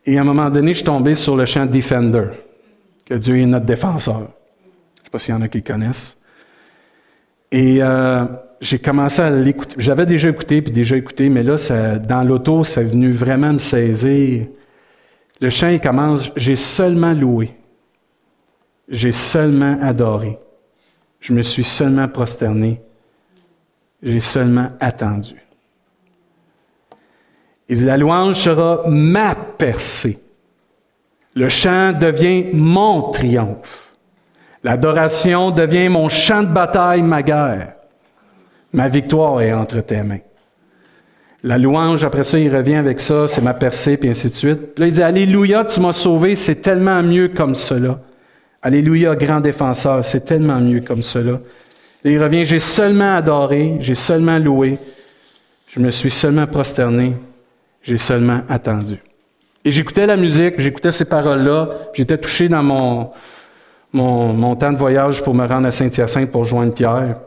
Et 0.05 0.17
à 0.17 0.22
un 0.22 0.24
moment 0.24 0.50
donné, 0.50 0.69
je 0.69 0.77
suis 0.77 0.86
tombé 0.86 1.15
sur 1.15 1.36
le 1.36 1.45
chant 1.45 1.65
Defender, 1.65 2.27
que 3.05 3.13
Dieu 3.15 3.38
est 3.38 3.45
notre 3.45 3.65
défenseur. 3.65 4.19
Je 4.19 4.22
ne 4.22 5.03
sais 5.03 5.10
pas 5.12 5.19
s'il 5.19 5.36
y 5.36 5.38
en 5.38 5.41
a 5.41 5.48
qui 5.48 5.62
connaissent. 5.62 6.17
Et 7.51 7.79
euh, 7.81 8.25
j'ai 8.62 8.79
commencé 8.79 9.22
à 9.22 9.29
l'écouter. 9.29 9.75
J'avais 9.77 10.05
déjà 10.05 10.29
écouté, 10.29 10.62
puis 10.62 10.72
déjà 10.72 10.95
écouté, 10.95 11.29
mais 11.29 11.43
là, 11.43 11.57
dans 12.00 12.24
l'auto, 12.24 12.63
c'est 12.63 12.84
venu 12.84 13.12
vraiment 13.12 13.53
me 13.53 13.60
saisir. 13.60 14.48
Le 15.41 15.50
chant, 15.50 15.69
il 15.69 15.81
commence, 15.81 16.31
j'ai 16.36 16.55
seulement 16.55 17.13
loué. 17.13 17.53
J'ai 18.88 19.12
seulement 19.12 19.77
adoré. 19.81 20.39
Je 21.25 21.34
me 21.34 21.41
suis 21.41 21.63
seulement 21.63 22.08
prosterné. 22.08 22.79
J'ai 24.03 24.20
seulement 24.20 24.70
attendu. 24.79 25.34
Et 27.67 27.75
la 27.77 27.98
louange 27.98 28.39
sera 28.44 28.84
ma 28.88 29.34
percée. 29.34 30.20
Le 31.34 31.50
chant 31.50 31.94
devient 31.94 32.51
mon 32.53 33.10
triomphe. 33.10 33.91
L'adoration 34.63 35.50
devient 35.50 35.89
mon 35.89 36.10
champ 36.10 36.44
de 36.44 36.53
bataille, 36.53 37.01
ma 37.01 37.24
guerre. 37.24 37.74
Ma 38.72 38.88
victoire 38.88 39.41
est 39.41 39.51
entre 39.51 39.79
tes 39.79 40.03
mains. 40.03 40.20
La 41.41 41.58
louange, 41.58 42.03
après 42.03 42.24
ça, 42.24 42.38
il 42.38 42.55
revient 42.55 42.75
avec 42.75 43.00
ça, 43.00 43.27
c'est 43.27 43.41
ma 43.41 43.55
percée, 43.55 43.98
puis 43.98 44.10
ainsi 44.10 44.29
de 44.29 44.36
suite. 44.36 44.77
Là, 44.77 44.86
il 44.86 44.94
dit, 44.94 45.01
Alléluia, 45.01 45.65
tu 45.65 45.79
m'as 45.79 45.91
sauvé, 45.91 46.36
c'est 46.36 46.62
tellement 46.62 47.01
mieux 47.01 47.29
comme 47.29 47.55
cela. 47.55 48.00
Alléluia, 48.65 49.15
grand 49.15 49.41
défenseur, 49.41 50.03
c'est 50.03 50.25
tellement 50.25 50.60
mieux 50.60 50.81
comme 50.81 51.03
cela. 51.03 51.39
Et 52.03 52.13
il 52.13 52.24
revient, 52.24 52.48
j'ai 52.48 52.57
seulement 52.57 53.17
adoré, 53.17 53.77
j'ai 53.79 53.93
seulement 53.93 54.39
loué, 54.39 54.79
je 55.67 55.79
me 55.79 55.91
suis 55.91 56.10
seulement 56.10 56.48
prosterné, 56.48 57.15
j'ai 57.84 58.00
seulement 58.00 58.41
attendu. 58.50 58.98
Et 59.63 59.72
j'écoutais 59.72 60.07
la 60.07 60.17
musique, 60.17 60.55
j'écoutais 60.57 60.91
ces 60.91 61.07
paroles-là, 61.07 61.69
j'étais 61.93 62.17
touché 62.17 62.50
dans 62.50 62.63
mon, 62.63 63.12
mon, 63.93 64.34
mon, 64.34 64.55
temps 64.55 64.72
de 64.72 64.77
voyage 64.77 65.22
pour 65.22 65.36
me 65.36 65.45
rendre 65.45 65.67
à 65.67 65.72
Saint-Hyacinthe 65.72 66.31
pour 66.31 66.43
joindre 66.43 66.74
Pierre. 66.74 67.17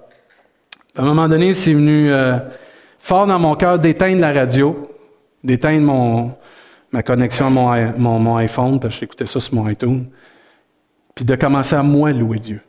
À 0.97 1.03
un 1.03 1.05
moment 1.05 1.29
donné, 1.29 1.55
c'est 1.55 1.73
venu 1.73 2.11
euh, 2.11 2.37
fort 2.99 3.29
dans 3.29 3.39
mon 3.39 3.55
cœur 3.55 3.79
d'éteindre 3.79 4.23
la 4.23 4.33
radio, 4.33 4.91
d'éteindre 5.45 5.83
mon, 5.83 6.33
ma 6.91 7.05
connexion 7.05 7.47
à 7.47 7.51
mon, 7.51 7.93
mon, 7.97 8.19
mon 8.19 8.37
iPhone, 8.39 8.81
parce 8.81 8.95
que 8.95 9.01
j'écoutais 9.03 9.27
ça 9.27 9.39
sur 9.39 9.55
mon 9.55 9.69
iTunes, 9.69 10.07
puis 11.19 11.25
de 11.25 11.35
commencer 11.35 11.75
à 11.75 11.83
moi 11.83 12.13
louer 12.13 12.39
Dieu. 12.39 12.61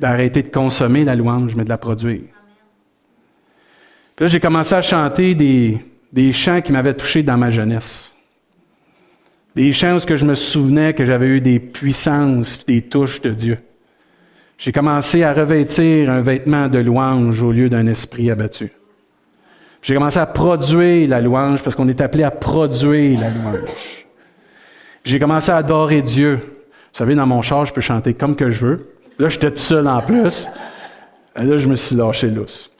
D'arrêter 0.00 0.42
de 0.42 0.48
consommer 0.48 1.04
la 1.04 1.14
louange, 1.14 1.54
mais 1.54 1.64
de 1.64 1.68
la 1.68 1.76
produire. 1.76 2.22
Puis 4.16 4.24
là, 4.24 4.26
j'ai 4.26 4.40
commencé 4.40 4.74
à 4.74 4.80
chanter 4.80 5.34
des, 5.34 6.32
chants 6.32 6.62
qui 6.62 6.72
m'avaient 6.72 6.94
touché 6.94 7.22
dans 7.22 7.36
ma 7.36 7.50
jeunesse. 7.50 8.16
Des 9.54 9.74
chants 9.74 9.98
où 9.98 10.16
je 10.16 10.24
me 10.24 10.34
souvenais 10.34 10.94
que 10.94 11.04
j'avais 11.04 11.26
eu 11.26 11.42
des 11.42 11.60
puissances, 11.60 12.64
des 12.64 12.80
touches 12.80 13.20
de 13.20 13.34
Dieu. 13.34 13.58
J'ai 14.56 14.72
commencé 14.72 15.22
à 15.22 15.34
revêtir 15.34 16.10
un 16.10 16.22
vêtement 16.22 16.68
de 16.68 16.78
louange 16.78 17.42
au 17.42 17.52
lieu 17.52 17.68
d'un 17.68 17.86
esprit 17.88 18.30
abattu. 18.30 18.70
J'ai 19.82 19.92
commencé 19.92 20.18
à 20.18 20.24
produire 20.24 21.10
la 21.10 21.20
louange 21.20 21.62
parce 21.62 21.76
qu'on 21.76 21.88
est 21.88 22.00
appelé 22.00 22.24
à 22.24 22.30
produire 22.30 23.20
la 23.20 23.28
louange. 23.28 24.05
J'ai 25.06 25.20
commencé 25.20 25.52
à 25.52 25.58
adorer 25.58 26.02
Dieu. 26.02 26.34
Vous 26.34 26.98
savez, 26.98 27.14
dans 27.14 27.28
mon 27.28 27.40
char, 27.40 27.64
je 27.64 27.72
peux 27.72 27.80
chanter 27.80 28.12
comme 28.12 28.34
que 28.34 28.50
je 28.50 28.66
veux. 28.66 28.90
Là, 29.20 29.28
j'étais 29.28 29.52
tout 29.52 29.62
seul 29.62 29.86
en 29.86 30.02
plus. 30.02 30.48
Et 31.36 31.44
là, 31.44 31.58
je 31.58 31.68
me 31.68 31.76
suis 31.76 31.94
lâché 31.94 32.28
lousse. 32.28 32.72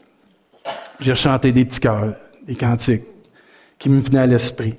J'ai 0.98 1.14
chanté 1.14 1.52
des 1.52 1.64
petits 1.64 1.78
chœurs, 1.78 2.16
des 2.42 2.56
cantiques 2.56 3.04
qui 3.78 3.88
me 3.88 4.00
venaient 4.00 4.18
à 4.18 4.26
l'esprit. 4.26 4.74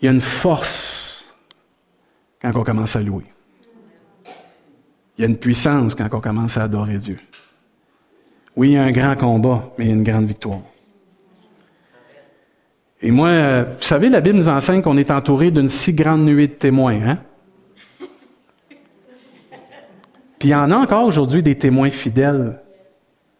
Il 0.00 0.06
y 0.06 0.08
a 0.08 0.12
une 0.12 0.22
force 0.22 1.26
quand 2.40 2.56
on 2.56 2.64
commence 2.64 2.96
à 2.96 3.02
louer. 3.02 3.26
Il 5.18 5.20
y 5.20 5.24
a 5.24 5.28
une 5.28 5.36
puissance 5.36 5.94
quand 5.94 6.08
on 6.10 6.20
commence 6.20 6.56
à 6.56 6.62
adorer 6.62 6.96
Dieu. 6.96 7.18
Oui, 8.56 8.70
il 8.70 8.72
y 8.72 8.76
a 8.78 8.84
un 8.84 8.92
grand 8.92 9.14
combat, 9.14 9.74
mais 9.76 9.84
il 9.84 9.88
y 9.88 9.90
a 9.90 9.94
une 9.94 10.04
grande 10.04 10.26
victoire. 10.26 10.60
Et 13.04 13.10
moi, 13.10 13.64
vous 13.64 13.82
savez, 13.82 14.08
la 14.08 14.22
Bible 14.22 14.38
nous 14.38 14.48
enseigne 14.48 14.80
qu'on 14.80 14.96
est 14.96 15.10
entouré 15.10 15.50
d'une 15.50 15.68
si 15.68 15.92
grande 15.92 16.24
nuée 16.24 16.48
de 16.48 16.54
témoins, 16.54 16.98
hein? 17.02 17.18
Puis 20.38 20.48
il 20.48 20.52
y 20.52 20.54
en 20.54 20.70
a 20.70 20.76
encore 20.76 21.04
aujourd'hui 21.04 21.42
des 21.42 21.54
témoins 21.54 21.90
fidèles. 21.90 22.58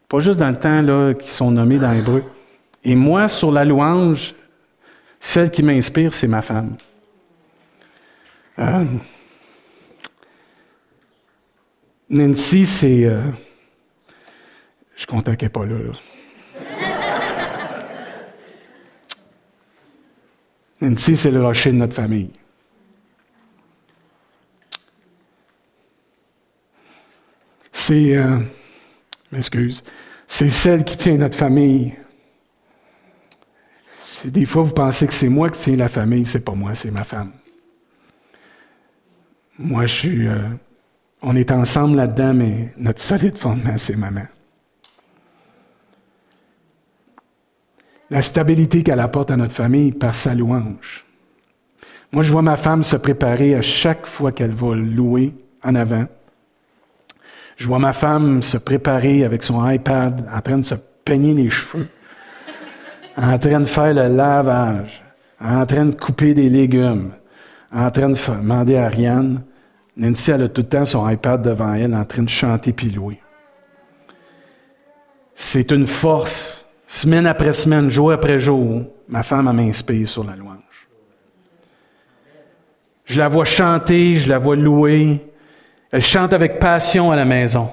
Pas 0.07 0.19
juste 0.21 0.39
dans 0.39 0.51
le 0.51 0.59
temps 0.59 0.83
là, 0.83 1.15
qui 1.15 1.31
sont 1.31 1.51
nommés 1.51 1.79
dans 1.79 1.93
l'hébreu. 1.93 2.25
Et 2.85 2.95
moi, 2.95 3.27
sur 3.27 3.51
la 3.51 3.65
louange, 3.65 4.35
celle 5.19 5.51
qui 5.51 5.63
m'inspire, 5.63 6.13
c'est 6.13 6.29
ma 6.29 6.43
femme. 6.43 6.77
Euh, 8.59 8.85
Nancy, 12.11 12.67
c'est. 12.67 13.07
Euh, 13.07 13.23
je 14.95 15.07
content 15.07 15.35
qu'elle 15.37 15.47
n'est 15.47 15.53
pas 15.53 15.65
là. 15.65 15.77
C'est 20.97 21.31
le 21.31 21.45
rocher 21.45 21.73
de 21.73 21.77
notre 21.77 21.95
famille. 21.95 22.31
C'est. 27.73 28.17
Euh. 28.17 28.39
C'est 30.27 30.51
celle 30.51 30.85
qui 30.85 30.97
tient 30.97 31.17
notre 31.17 31.37
famille. 31.37 31.95
Des 34.25 34.47
fois, 34.47 34.63
vous 34.63 34.73
pensez 34.73 35.07
que 35.07 35.13
c'est 35.13 35.29
moi 35.29 35.51
qui 35.51 35.59
tiens 35.59 35.77
la 35.77 35.89
famille. 35.89 36.25
C'est 36.25 36.45
pas 36.45 36.55
moi, 36.55 36.75
c'est 36.75 36.91
ma 36.91 37.05
femme. 37.05 37.33
Moi, 39.59 39.87
je 39.87 39.95
suis. 39.95 40.29
Euh, 40.29 40.49
on 41.23 41.37
est 41.37 41.51
ensemble 41.51 41.97
là-dedans, 41.97 42.35
mais 42.35 42.73
notre 42.77 43.01
solide 43.01 43.39
fondement, 43.39 43.77
c'est 43.77 43.97
maman. 43.97 44.27
La 48.15 48.23
stabilité 48.23 48.85
qu'elle 48.85 49.01
apporte 49.01 49.33
à 49.33 49.37
notre 49.37 49.57
famille 49.57 49.91
par 49.91 50.15
sa 50.15 50.37
louange. 50.37 51.05
Moi, 52.13 52.23
je 52.23 52.31
vois 52.31 52.43
ma 52.43 52.57
femme 52.57 52.85
se 52.85 52.95
préparer 52.95 53.57
à 53.57 53.61
chaque 53.61 54.07
fois 54.07 54.31
qu'elle 54.31 54.53
va 54.53 54.77
louer 54.77 55.35
en 55.65 55.75
avant. 55.75 56.07
Je 57.57 57.67
vois 57.67 57.81
ma 57.81 57.93
femme 57.93 58.41
se 58.41 58.57
préparer 58.57 59.25
avec 59.25 59.43
son 59.43 59.69
iPad, 59.69 60.31
en 60.33 60.41
train 60.41 60.59
de 60.59 60.63
se 60.63 60.77
peigner 61.05 61.35
les 61.35 61.51
cheveux, 61.51 61.89
en 63.17 63.37
train 63.37 63.59
de 63.59 63.65
faire 63.65 63.93
le 63.93 64.07
lavage, 64.17 65.03
en 65.41 65.67
train 65.67 65.87
de 65.87 65.97
couper 65.97 66.35
des 66.35 66.49
légumes, 66.49 67.15
en 67.73 67.91
train 67.91 68.11
de 68.11 68.15
demander 68.15 68.77
à 68.77 68.85
Ariane 68.85 69.43
Nancy, 69.97 70.31
elle 70.31 70.43
a 70.43 70.49
tout 70.49 70.61
le 70.61 70.69
temps 70.69 70.85
son 70.85 71.11
iPad 71.11 71.43
devant 71.43 71.75
elle 71.75 71.97
en 71.97 72.05
train 72.05 72.23
de 72.23 72.29
chanter 72.29 72.73
puis 72.73 72.91
louer. 72.91 73.21
C'est 75.35 75.73
une 75.73 75.89
force. 75.89 76.64
Semaine 76.95 77.27
après 77.27 77.53
semaine, 77.53 77.91
jour 77.91 78.13
après 78.13 78.39
jour, 78.39 78.85
ma 79.09 79.25
femme 79.25 79.51
m'inspire 79.53 80.09
sur 80.09 80.23
la 80.23 80.37
louange. 80.37 80.89
Je 83.05 83.19
la 83.19 83.27
vois 83.27 83.45
chanter, 83.45 84.15
je 84.15 84.29
la 84.29 84.39
vois 84.39 84.55
louer. 84.55 85.19
Elle 85.91 86.05
chante 86.05 86.33
avec 86.33 86.61
passion 86.61 87.11
à 87.11 87.17
la 87.17 87.25
maison. 87.25 87.69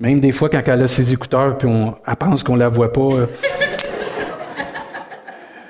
Même 0.00 0.18
des 0.18 0.32
fois, 0.32 0.48
quand 0.48 0.62
elle 0.64 0.80
a 0.80 0.88
ses 0.88 1.12
écouteurs, 1.12 1.58
puis 1.58 1.68
on, 1.68 1.94
elle 2.06 2.16
pense 2.16 2.42
qu'on 2.42 2.56
la 2.56 2.70
voit 2.70 2.90
pas. 2.90 3.02
Euh, 3.02 3.26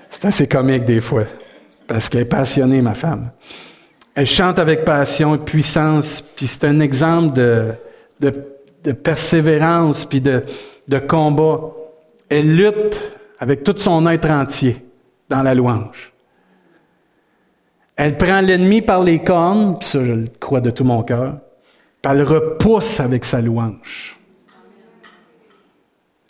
c'est 0.08 0.26
assez 0.26 0.46
comique 0.46 0.84
des 0.84 1.00
fois, 1.00 1.24
parce 1.88 2.08
qu'elle 2.08 2.20
est 2.20 2.26
passionnée, 2.26 2.80
ma 2.80 2.94
femme. 2.94 3.32
Elle 4.14 4.28
chante 4.28 4.60
avec 4.60 4.84
passion 4.84 5.34
et 5.34 5.38
puissance, 5.38 6.22
puis 6.22 6.46
c'est 6.46 6.64
un 6.68 6.78
exemple 6.78 7.34
de, 8.20 8.92
persévérance, 9.02 10.04
puis 10.04 10.20
de 10.20 10.44
combat. 11.08 11.58
Elle 12.34 12.56
lutte 12.56 12.98
avec 13.40 13.62
tout 13.62 13.76
son 13.76 14.08
être 14.08 14.30
entier 14.30 14.76
dans 15.28 15.42
la 15.42 15.54
louange. 15.54 16.14
Elle 17.94 18.16
prend 18.16 18.40
l'ennemi 18.40 18.80
par 18.80 19.02
les 19.02 19.22
cornes, 19.22 19.78
puis 19.78 19.86
ça 19.86 20.02
je 20.02 20.12
le 20.12 20.26
crois 20.40 20.62
de 20.62 20.70
tout 20.70 20.82
mon 20.82 21.02
cœur, 21.02 21.40
puis 22.00 22.10
elle 22.10 22.22
repousse 22.22 23.00
avec 23.00 23.26
sa 23.26 23.42
louange. 23.42 24.18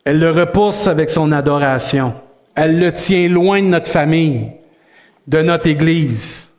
Elle 0.04 0.18
le 0.18 0.32
repousse 0.32 0.88
avec 0.88 1.08
son 1.08 1.30
adoration. 1.30 2.14
Elle 2.56 2.80
le 2.80 2.92
tient 2.92 3.28
loin 3.28 3.62
de 3.62 3.68
notre 3.68 3.88
famille, 3.88 4.50
de 5.28 5.40
notre 5.40 5.68
Église. 5.68 6.50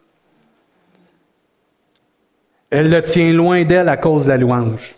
Elle 2.69 2.89
le 2.89 3.03
tient 3.03 3.33
loin 3.33 3.65
d'elle 3.65 3.89
à 3.89 3.97
cause 3.97 4.23
de 4.23 4.29
la 4.29 4.38
louange. 4.38 4.95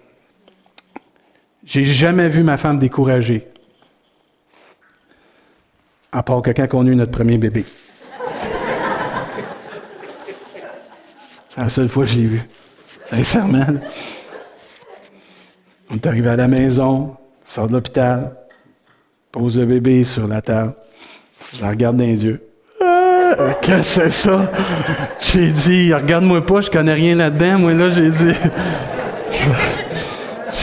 J'ai 1.63 1.83
jamais 1.83 2.29
vu 2.29 2.43
ma 2.43 2.57
femme 2.57 2.77
découragée. 2.77 3.47
À 6.15 6.24
part 6.24 6.41
que 6.41 6.51
quand 6.51 6.65
on 6.75 6.88
a 6.88 6.89
eu 6.89 6.95
notre 6.95 7.12
premier 7.12 7.38
bébé. 7.38 7.65
C'est 11.50 11.60
la 11.60 11.67
seule 11.67 11.89
fois 11.89 12.05
que 12.05 12.12
je 12.12 12.15
l'ai 12.19 12.27
vu. 12.27 12.41
Sincèrement. 13.10 13.65
On 15.89 15.95
est 15.95 16.07
arrivé 16.07 16.29
à 16.29 16.38
la 16.38 16.48
maison, 16.48 17.17
sort 17.43 17.67
de 17.67 17.74
l'hôpital, 17.74 18.34
pose 19.29 19.57
le 19.57 19.65
bébé 19.65 20.05
sur 20.05 20.25
la 20.25 20.41
table. 20.41 20.74
Je 21.53 21.62
la 21.62 21.72
regarde 21.72 21.98
dans 21.98 22.05
les 22.05 22.24
yeux. 22.24 22.41
Qu'est-ce 23.62 23.77
que 23.77 23.84
c'est 23.84 24.10
ça? 24.10 24.50
J'ai 25.19 25.51
dit, 25.51 25.93
regarde-moi 25.93 26.45
pas, 26.45 26.62
je 26.62 26.69
connais 26.69 26.93
rien 26.93 27.15
là-dedans. 27.15 27.60
Moi, 27.60 27.74
là, 27.74 27.89
j'ai 27.89 28.10
dit. 28.10 28.36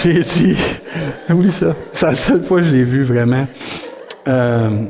j'ai 0.02 0.20
dit. 0.20 0.56
Oublie 1.28 1.52
ça. 1.52 1.76
C'est 1.92 2.06
la 2.06 2.14
seule 2.14 2.42
fois 2.42 2.60
que 2.60 2.64
je 2.64 2.70
l'ai 2.70 2.84
vu 2.84 3.04
vraiment. 3.04 3.46
Euh, 4.26 4.86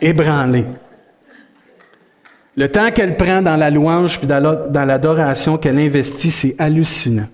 ébranlé. 0.00 0.66
Le 2.56 2.70
temps 2.70 2.90
qu'elle 2.90 3.16
prend 3.16 3.42
dans 3.42 3.56
la 3.56 3.70
louange 3.70 4.18
puis 4.18 4.26
dans 4.26 4.84
l'adoration 4.86 5.58
qu'elle 5.58 5.78
investit, 5.78 6.30
c'est 6.30 6.54
hallucinant. 6.58 7.28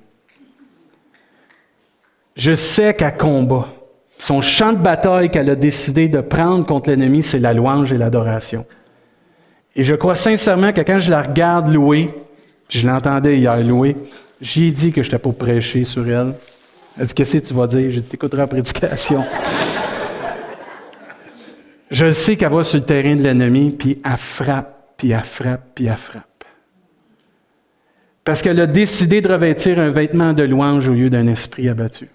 Je 2.35 2.54
sais 2.54 2.95
qu'elle 2.95 3.16
combat. 3.16 3.69
Son 4.19 4.40
champ 4.40 4.73
de 4.73 4.78
bataille 4.78 5.31
qu'elle 5.31 5.50
a 5.50 5.54
décidé 5.54 6.09
de 6.09 6.21
prendre 6.21 6.64
contre 6.64 6.90
l'ennemi, 6.90 7.23
c'est 7.23 7.38
la 7.38 7.52
louange 7.52 7.92
et 7.92 7.99
l'adoration. 7.99 8.64
Et 9.75 9.85
je 9.85 9.95
crois 9.95 10.14
sincèrement 10.14 10.73
que 10.73 10.81
quand 10.81 10.99
je 10.99 11.11
la 11.11 11.23
regarde 11.23 11.73
louer, 11.73 12.11
je 12.69 12.87
l'entendais 12.87 13.38
hier 13.38 13.62
louer, 13.62 13.97
j'ai 14.40 14.71
dit 14.71 14.92
que 14.92 15.02
je 15.02 15.09
n'étais 15.09 15.19
pas 15.19 15.33
prêcher 15.33 15.85
sur 15.85 16.09
elle. 16.09 16.35
Elle 16.99 17.07
dit 17.07 17.14
Qu'est-ce 17.14 17.38
que 17.38 17.47
tu 17.47 17.54
vas 17.54 17.66
dire? 17.66 17.90
J'ai 17.90 18.00
dit 18.00 18.09
T'écouteras 18.09 18.42
la 18.42 18.49
prédication. 18.49 19.25
Je 21.93 22.11
sais 22.11 22.37
qu'elle 22.37 22.51
va 22.51 22.63
sur 22.63 22.79
le 22.79 22.85
terrain 22.85 23.15
de 23.15 23.23
l'ennemi, 23.23 23.71
puis 23.71 24.01
elle 24.03 24.17
frappe, 24.17 24.95
puis 24.97 25.11
elle 25.11 25.23
frappe, 25.23 25.61
puis 25.75 25.87
elle 25.87 25.97
frappe. 25.97 26.25
Parce 28.25 28.41
qu'elle 28.41 28.59
a 28.61 28.67
décidé 28.67 29.21
de 29.21 29.31
revêtir 29.31 29.79
un 29.79 29.91
vêtement 29.91 30.33
de 30.33 30.43
louange 30.43 30.89
au 30.89 30.95
lieu 30.95 31.11
d'un 31.11 31.27
esprit 31.27 31.69
abattu. 31.69 32.09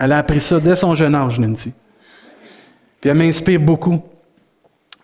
Elle 0.00 0.12
a 0.12 0.18
appris 0.18 0.40
ça 0.40 0.58
dès 0.58 0.74
son 0.74 0.96
jeune 0.96 1.14
âge, 1.14 1.38
Nancy. 1.38 1.72
Puis 3.00 3.10
elle 3.10 3.16
m'inspire 3.16 3.60
beaucoup. 3.60 4.02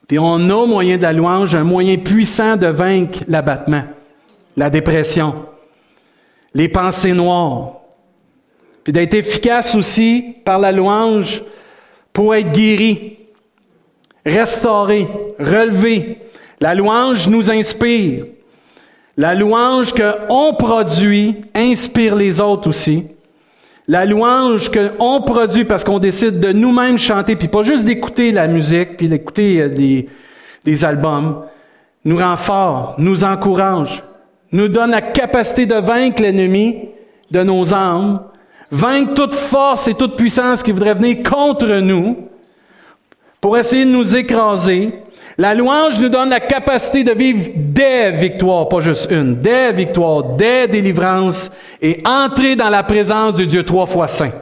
Puis 0.08 0.18
on 0.18 0.34
a, 0.34 0.66
moyen 0.66 0.96
de 0.96 1.02
la 1.02 1.12
louange, 1.12 1.54
un 1.54 1.62
moyen 1.62 1.96
puissant 1.96 2.56
de 2.56 2.66
vaincre 2.66 3.20
l'abattement, 3.28 3.84
la 4.56 4.70
dépression, 4.70 5.46
les 6.52 6.68
pensées 6.68 7.12
noires. 7.12 7.74
Puis 8.82 8.92
d'être 8.92 9.14
efficace 9.14 9.76
aussi 9.76 10.34
par 10.44 10.58
la 10.58 10.72
louange 10.72 11.44
pour 12.12 12.34
être 12.34 12.50
guéri, 12.50 13.19
restauré, 14.24 15.08
relevé. 15.38 16.18
La 16.60 16.74
louange 16.74 17.28
nous 17.28 17.50
inspire. 17.50 18.26
La 19.16 19.34
louange 19.34 19.92
qu'on 19.92 20.54
produit 20.54 21.36
inspire 21.54 22.16
les 22.16 22.40
autres 22.40 22.68
aussi. 22.68 23.08
La 23.88 24.04
louange 24.04 24.70
qu'on 24.70 25.20
produit 25.22 25.64
parce 25.64 25.82
qu'on 25.82 25.98
décide 25.98 26.38
de 26.38 26.52
nous-mêmes 26.52 26.98
chanter, 26.98 27.34
puis 27.34 27.48
pas 27.48 27.62
juste 27.62 27.84
d'écouter 27.84 28.30
la 28.30 28.46
musique, 28.46 28.96
puis 28.96 29.08
d'écouter 29.08 29.62
euh, 29.62 29.68
des, 30.64 30.84
albums, 30.84 31.42
nous 32.04 32.16
rend 32.16 32.36
fort, 32.36 32.94
nous 32.98 33.24
encourage, 33.24 34.04
nous 34.52 34.68
donne 34.68 34.92
la 34.92 35.02
capacité 35.02 35.66
de 35.66 35.74
vaincre 35.74 36.22
l'ennemi 36.22 36.88
de 37.30 37.42
nos 37.42 37.74
âmes, 37.74 38.20
vaincre 38.70 39.14
toute 39.14 39.34
force 39.34 39.88
et 39.88 39.94
toute 39.94 40.16
puissance 40.16 40.62
qui 40.62 40.72
voudrait 40.72 40.94
venir 40.94 41.22
contre 41.28 41.66
nous 41.66 42.29
pour 43.40 43.56
essayer 43.56 43.84
de 43.84 43.90
nous 43.90 44.16
écraser, 44.16 44.92
la 45.38 45.54
louange 45.54 45.98
nous 45.98 46.10
donne 46.10 46.28
la 46.28 46.40
capacité 46.40 47.02
de 47.02 47.12
vivre 47.12 47.50
des 47.56 48.10
victoires, 48.10 48.68
pas 48.68 48.80
juste 48.80 49.10
une, 49.10 49.40
des 49.40 49.72
victoires, 49.72 50.36
des 50.36 50.68
délivrances 50.68 51.50
et 51.80 52.02
entrer 52.04 52.56
dans 52.56 52.68
la 52.68 52.82
présence 52.82 53.34
de 53.34 53.44
Dieu 53.46 53.64
trois 53.64 53.86
fois 53.86 54.08
saint. 54.08 54.32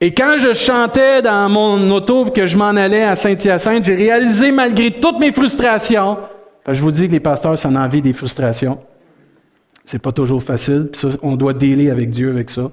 Et 0.00 0.14
quand 0.14 0.36
je 0.38 0.54
chantais 0.54 1.20
dans 1.20 1.48
mon 1.50 1.90
auto 1.90 2.26
que 2.26 2.46
je 2.46 2.56
m'en 2.56 2.68
allais 2.68 3.02
à 3.02 3.16
Saint-Hyacinthe, 3.16 3.84
j'ai 3.84 3.96
réalisé 3.96 4.52
malgré 4.52 4.92
toutes 4.92 5.18
mes 5.18 5.32
frustrations, 5.32 6.16
je 6.68 6.80
vous 6.80 6.92
dis 6.92 7.06
que 7.08 7.12
les 7.12 7.20
pasteurs, 7.20 7.58
ça 7.58 7.68
en 7.68 7.76
envie 7.76 8.00
des 8.00 8.12
frustrations. 8.12 8.78
C'est 9.84 10.00
pas 10.00 10.12
toujours 10.12 10.42
facile, 10.42 10.88
puis 10.92 11.08
on 11.22 11.36
doit 11.36 11.52
dealer 11.52 11.90
avec 11.90 12.10
Dieu 12.10 12.30
avec 12.30 12.50
ça 12.50 12.70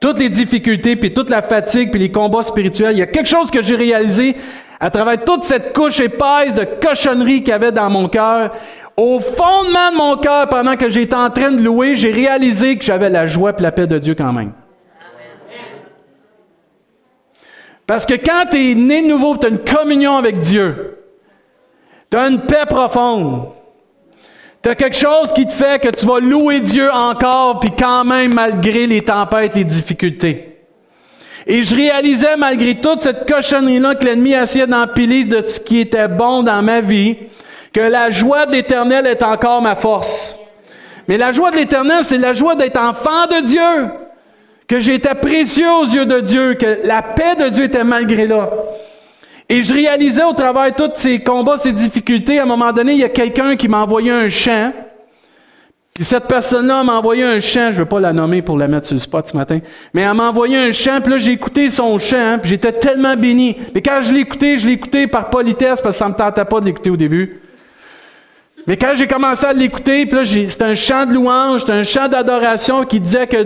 toutes 0.00 0.18
les 0.18 0.28
difficultés, 0.28 0.96
puis 0.96 1.12
toute 1.12 1.30
la 1.30 1.42
fatigue, 1.42 1.90
puis 1.90 2.00
les 2.00 2.10
combats 2.10 2.42
spirituels, 2.42 2.92
il 2.92 2.98
y 2.98 3.02
a 3.02 3.06
quelque 3.06 3.28
chose 3.28 3.50
que 3.50 3.62
j'ai 3.62 3.76
réalisé 3.76 4.36
à 4.78 4.90
travers 4.90 5.24
toute 5.24 5.44
cette 5.44 5.72
couche 5.72 6.00
épaisse 6.00 6.54
de 6.54 6.64
cochonnerie 6.64 7.40
qu'il 7.40 7.48
y 7.48 7.52
avait 7.52 7.72
dans 7.72 7.88
mon 7.88 8.08
cœur, 8.08 8.52
au 8.96 9.20
fondement 9.20 9.90
de 9.92 9.96
mon 9.96 10.16
cœur, 10.16 10.48
pendant 10.48 10.76
que 10.76 10.88
j'étais 10.88 11.14
en 11.14 11.30
train 11.30 11.50
de 11.50 11.62
louer, 11.62 11.94
j'ai 11.94 12.12
réalisé 12.12 12.76
que 12.76 12.84
j'avais 12.84 13.10
la 13.10 13.26
joie 13.26 13.52
et 13.56 13.62
la 13.62 13.72
paix 13.72 13.86
de 13.86 13.98
Dieu 13.98 14.14
quand 14.14 14.32
même. 14.32 14.52
Parce 17.86 18.04
que 18.04 18.14
quand 18.14 18.50
tu 18.50 18.72
es 18.72 18.74
né 18.74 19.02
de 19.02 19.08
nouveau, 19.08 19.36
tu 19.36 19.46
as 19.46 19.50
une 19.50 19.58
communion 19.58 20.16
avec 20.16 20.40
Dieu, 20.40 20.98
tu 22.10 22.16
as 22.16 22.28
une 22.28 22.40
paix 22.40 22.66
profonde, 22.68 23.50
tu 24.66 24.70
as 24.70 24.74
quelque 24.74 24.96
chose 24.96 25.32
qui 25.32 25.46
te 25.46 25.52
fait 25.52 25.80
que 25.80 25.90
tu 25.90 26.04
vas 26.06 26.18
louer 26.18 26.58
Dieu 26.58 26.90
encore, 26.92 27.60
puis 27.60 27.70
quand 27.78 28.02
même 28.02 28.34
malgré 28.34 28.88
les 28.88 29.00
tempêtes, 29.00 29.54
les 29.54 29.62
difficultés. 29.62 30.58
Et 31.46 31.62
je 31.62 31.72
réalisais 31.72 32.36
malgré 32.36 32.74
toute 32.80 33.00
cette 33.00 33.30
cochonnerie-là 33.30 33.94
que 33.94 34.04
l'ennemi 34.04 34.32
essayait 34.32 34.66
d'empiler 34.66 35.22
de 35.22 35.46
ce 35.46 35.60
qui 35.60 35.78
était 35.78 36.08
bon 36.08 36.42
dans 36.42 36.62
ma 36.64 36.80
vie, 36.80 37.16
que 37.72 37.78
la 37.78 38.10
joie 38.10 38.46
de 38.46 38.54
l'Éternel 38.54 39.06
est 39.06 39.22
encore 39.22 39.62
ma 39.62 39.76
force. 39.76 40.36
Mais 41.06 41.16
la 41.16 41.30
joie 41.30 41.52
de 41.52 41.56
l'Éternel, 41.58 42.02
c'est 42.02 42.18
la 42.18 42.34
joie 42.34 42.56
d'être 42.56 42.80
enfant 42.80 43.28
de 43.30 43.46
Dieu, 43.46 43.92
que 44.66 44.80
j'étais 44.80 45.14
précieux 45.14 45.70
aux 45.80 45.86
yeux 45.86 46.06
de 46.06 46.18
Dieu, 46.18 46.54
que 46.54 46.80
la 46.82 47.02
paix 47.02 47.36
de 47.36 47.50
Dieu 47.50 47.62
était 47.62 47.84
malgré 47.84 48.26
là. 48.26 48.50
Et 49.48 49.62
je 49.62 49.72
réalisais 49.72 50.24
au 50.24 50.32
travers 50.32 50.72
de 50.72 50.76
tous 50.76 50.92
ces 50.94 51.20
combats, 51.20 51.56
ces 51.56 51.72
difficultés, 51.72 52.38
à 52.38 52.42
un 52.42 52.46
moment 52.46 52.72
donné, 52.72 52.92
il 52.94 53.00
y 53.00 53.04
a 53.04 53.08
quelqu'un 53.08 53.56
qui 53.56 53.68
m'a 53.68 53.82
envoyé 53.82 54.10
un 54.10 54.28
chant, 54.28 54.72
puis 55.94 56.04
cette 56.04 56.26
personne-là 56.26 56.84
m'a 56.84 56.98
envoyé 56.98 57.24
un 57.24 57.40
chant, 57.40 57.70
je 57.70 57.78
veux 57.78 57.86
pas 57.86 58.00
la 58.00 58.12
nommer 58.12 58.42
pour 58.42 58.58
la 58.58 58.68
mettre 58.68 58.86
sur 58.86 58.94
le 58.94 59.00
spot 59.00 59.28
ce 59.28 59.36
matin, 59.36 59.60
mais 59.94 60.02
elle 60.02 60.12
m'a 60.14 60.28
envoyé 60.28 60.58
un 60.58 60.72
chant, 60.72 61.00
puis 61.00 61.12
là 61.12 61.18
j'ai 61.18 61.32
écouté 61.32 61.70
son 61.70 61.98
chant, 61.98 62.38
puis 62.38 62.50
j'étais 62.50 62.72
tellement 62.72 63.16
béni. 63.16 63.56
Mais 63.74 63.80
quand 63.80 64.00
je 64.02 64.14
écouté, 64.14 64.58
je 64.58 64.68
écouté 64.68 65.06
par 65.06 65.30
politesse, 65.30 65.80
parce 65.80 65.96
que 65.96 65.98
ça 66.04 66.08
me 66.08 66.14
tentait 66.14 66.44
pas 66.44 66.60
de 66.60 66.66
l'écouter 66.66 66.90
au 66.90 66.98
début. 66.98 67.40
Mais 68.66 68.76
quand 68.76 68.92
j'ai 68.94 69.06
commencé 69.06 69.46
à 69.46 69.52
l'écouter, 69.52 70.06
puis 70.06 70.18
là 70.18 70.24
c'était 70.24 70.64
un 70.64 70.74
chant 70.74 71.06
de 71.06 71.14
louange, 71.14 71.60
c'était 71.60 71.72
un 71.72 71.84
chant 71.84 72.08
d'adoration 72.08 72.84
qui 72.84 73.00
disait 73.00 73.26
que... 73.26 73.38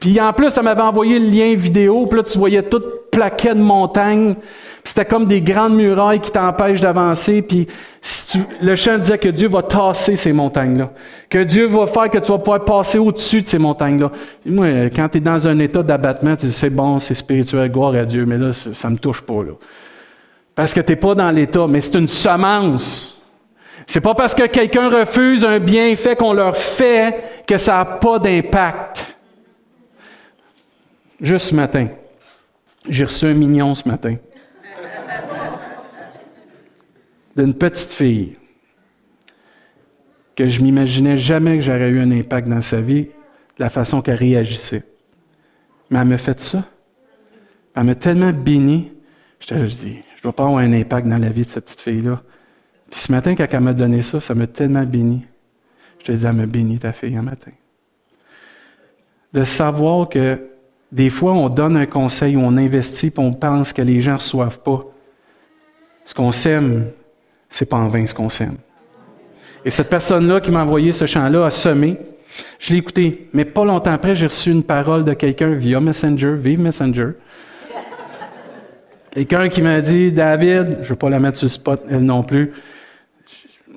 Puis 0.00 0.20
en 0.20 0.32
plus, 0.32 0.50
ça 0.50 0.62
m'avait 0.62 0.82
envoyé 0.82 1.18
le 1.18 1.28
lien 1.28 1.54
vidéo, 1.54 2.06
puis 2.06 2.18
là 2.18 2.22
tu 2.22 2.38
voyais 2.38 2.62
toute 2.62 3.10
plaquette 3.10 3.56
de 3.56 3.62
montagne. 3.62 4.36
C'était 4.84 5.04
comme 5.04 5.26
des 5.26 5.40
grandes 5.40 5.74
murailles 5.74 6.20
qui 6.20 6.30
t'empêchent 6.30 6.80
d'avancer. 6.80 7.42
Puis 7.42 7.66
le 8.62 8.74
chant 8.74 8.96
disait 8.96 9.18
que 9.18 9.28
Dieu 9.28 9.48
va 9.48 9.62
tasser 9.62 10.16
ces 10.16 10.32
montagnes-là. 10.32 10.92
Que 11.28 11.44
Dieu 11.44 11.66
va 11.66 11.86
faire 11.86 12.08
que 12.08 12.18
tu 12.18 12.30
vas 12.30 12.38
pouvoir 12.38 12.64
passer 12.64 12.98
au-dessus 12.98 13.42
de 13.42 13.48
ces 13.48 13.58
montagnes-là. 13.58 14.10
Moi, 14.46 14.88
quand 14.94 15.08
tu 15.10 15.18
es 15.18 15.20
dans 15.20 15.46
un 15.46 15.58
état 15.58 15.82
d'abattement, 15.82 16.36
tu 16.36 16.46
dis 16.46 16.52
c'est 16.52 16.70
bon, 16.70 16.98
c'est 16.98 17.14
spirituel, 17.14 17.70
gloire 17.70 17.94
à 17.94 18.04
Dieu, 18.04 18.24
mais 18.24 18.38
là, 18.38 18.52
ça, 18.52 18.88
ne 18.88 18.94
me 18.94 18.98
touche 18.98 19.20
pas. 19.20 19.42
Là. 19.42 19.52
Parce 20.54 20.72
que 20.72 20.80
tu 20.80 20.92
n'es 20.92 20.96
pas 20.96 21.14
dans 21.14 21.30
l'état, 21.30 21.66
mais 21.68 21.80
c'est 21.80 21.98
une 21.98 22.08
semence. 22.08 23.22
C'est 23.86 24.00
pas 24.00 24.14
parce 24.14 24.34
que 24.34 24.46
quelqu'un 24.46 24.88
refuse 24.90 25.44
un 25.44 25.58
bienfait 25.58 26.16
qu'on 26.16 26.32
leur 26.32 26.56
fait 26.56 27.44
que 27.46 27.58
ça 27.58 27.78
n'a 27.78 27.84
pas 27.84 28.18
d'impact. 28.18 28.97
Juste 31.20 31.48
ce 31.48 31.54
matin, 31.54 31.88
j'ai 32.88 33.04
reçu 33.04 33.26
un 33.26 33.34
mignon 33.34 33.74
ce 33.74 33.88
matin 33.88 34.16
d'une 37.36 37.54
petite 37.54 37.92
fille 37.92 38.36
que 40.36 40.46
je 40.46 40.62
m'imaginais 40.62 41.16
jamais 41.16 41.56
que 41.58 41.64
j'aurais 41.64 41.88
eu 41.88 42.00
un 42.00 42.10
impact 42.12 42.48
dans 42.48 42.60
sa 42.60 42.80
vie, 42.80 43.04
de 43.04 43.10
la 43.58 43.68
façon 43.68 44.02
qu'elle 44.02 44.16
réagissait. 44.16 44.84
Mais 45.90 45.98
elle 45.98 46.06
m'a 46.06 46.18
fait 46.18 46.38
ça. 46.38 46.64
Elle 47.74 47.84
m'a 47.84 47.94
tellement 47.96 48.30
béni. 48.30 48.92
Je 49.40 49.46
te 49.48 49.54
dis, 49.54 50.02
je 50.14 50.18
ne 50.18 50.22
dois 50.22 50.32
pas 50.32 50.44
avoir 50.44 50.58
un 50.58 50.72
impact 50.72 51.08
dans 51.08 51.18
la 51.18 51.30
vie 51.30 51.42
de 51.42 51.46
cette 51.46 51.64
petite 51.64 51.80
fille-là. 51.80 52.22
Puis 52.90 53.00
ce 53.00 53.12
matin, 53.12 53.34
quand 53.34 53.46
elle 53.50 53.60
m'a 53.60 53.72
donné 53.72 54.02
ça, 54.02 54.20
ça 54.20 54.34
m'a 54.34 54.46
tellement 54.46 54.84
béni. 54.84 55.24
Je 56.00 56.04
te 56.04 56.12
dis, 56.12 56.24
elle 56.24 56.32
m'a 56.32 56.46
béni 56.46 56.78
ta 56.78 56.92
fille 56.92 57.16
un 57.16 57.22
matin. 57.22 57.52
De 59.32 59.42
savoir 59.44 60.08
que 60.08 60.40
des 60.90 61.10
fois, 61.10 61.32
on 61.32 61.48
donne 61.48 61.76
un 61.76 61.86
conseil 61.86 62.36
ou 62.36 62.40
on 62.40 62.56
investit, 62.56 63.10
puis 63.10 63.22
on 63.22 63.32
pense 63.32 63.72
que 63.72 63.82
les 63.82 64.00
gens 64.00 64.12
ne 64.12 64.18
reçoivent 64.18 64.60
pas. 64.60 64.84
Ce 66.04 66.14
qu'on 66.14 66.32
sème, 66.32 66.86
c'est 67.50 67.68
pas 67.68 67.76
en 67.76 67.88
vain 67.88 68.06
ce 68.06 68.14
qu'on 68.14 68.30
sème. 68.30 68.56
Et 69.64 69.70
cette 69.70 69.90
personne-là 69.90 70.40
qui 70.40 70.50
m'a 70.50 70.62
envoyé 70.62 70.92
ce 70.92 71.06
chant-là 71.06 71.44
a 71.44 71.50
semé. 71.50 71.98
Je 72.58 72.72
l'ai 72.72 72.78
écouté, 72.78 73.28
mais 73.32 73.44
pas 73.44 73.64
longtemps 73.64 73.90
après, 73.90 74.14
j'ai 74.14 74.26
reçu 74.26 74.50
une 74.50 74.62
parole 74.62 75.04
de 75.04 75.12
quelqu'un 75.12 75.50
via 75.50 75.80
Messenger, 75.80 76.34
vive 76.36 76.60
Messenger. 76.60 77.10
Quelqu'un 79.10 79.48
qui 79.48 79.62
m'a 79.62 79.80
dit, 79.80 80.12
David, 80.12 80.78
je 80.80 80.84
ne 80.84 80.88
veux 80.90 80.96
pas 80.96 81.10
la 81.10 81.18
mettre 81.18 81.38
sur 81.38 81.46
le 81.46 81.50
spot, 81.50 81.82
elle 81.90 82.04
non 82.04 82.22
plus, 82.22 82.52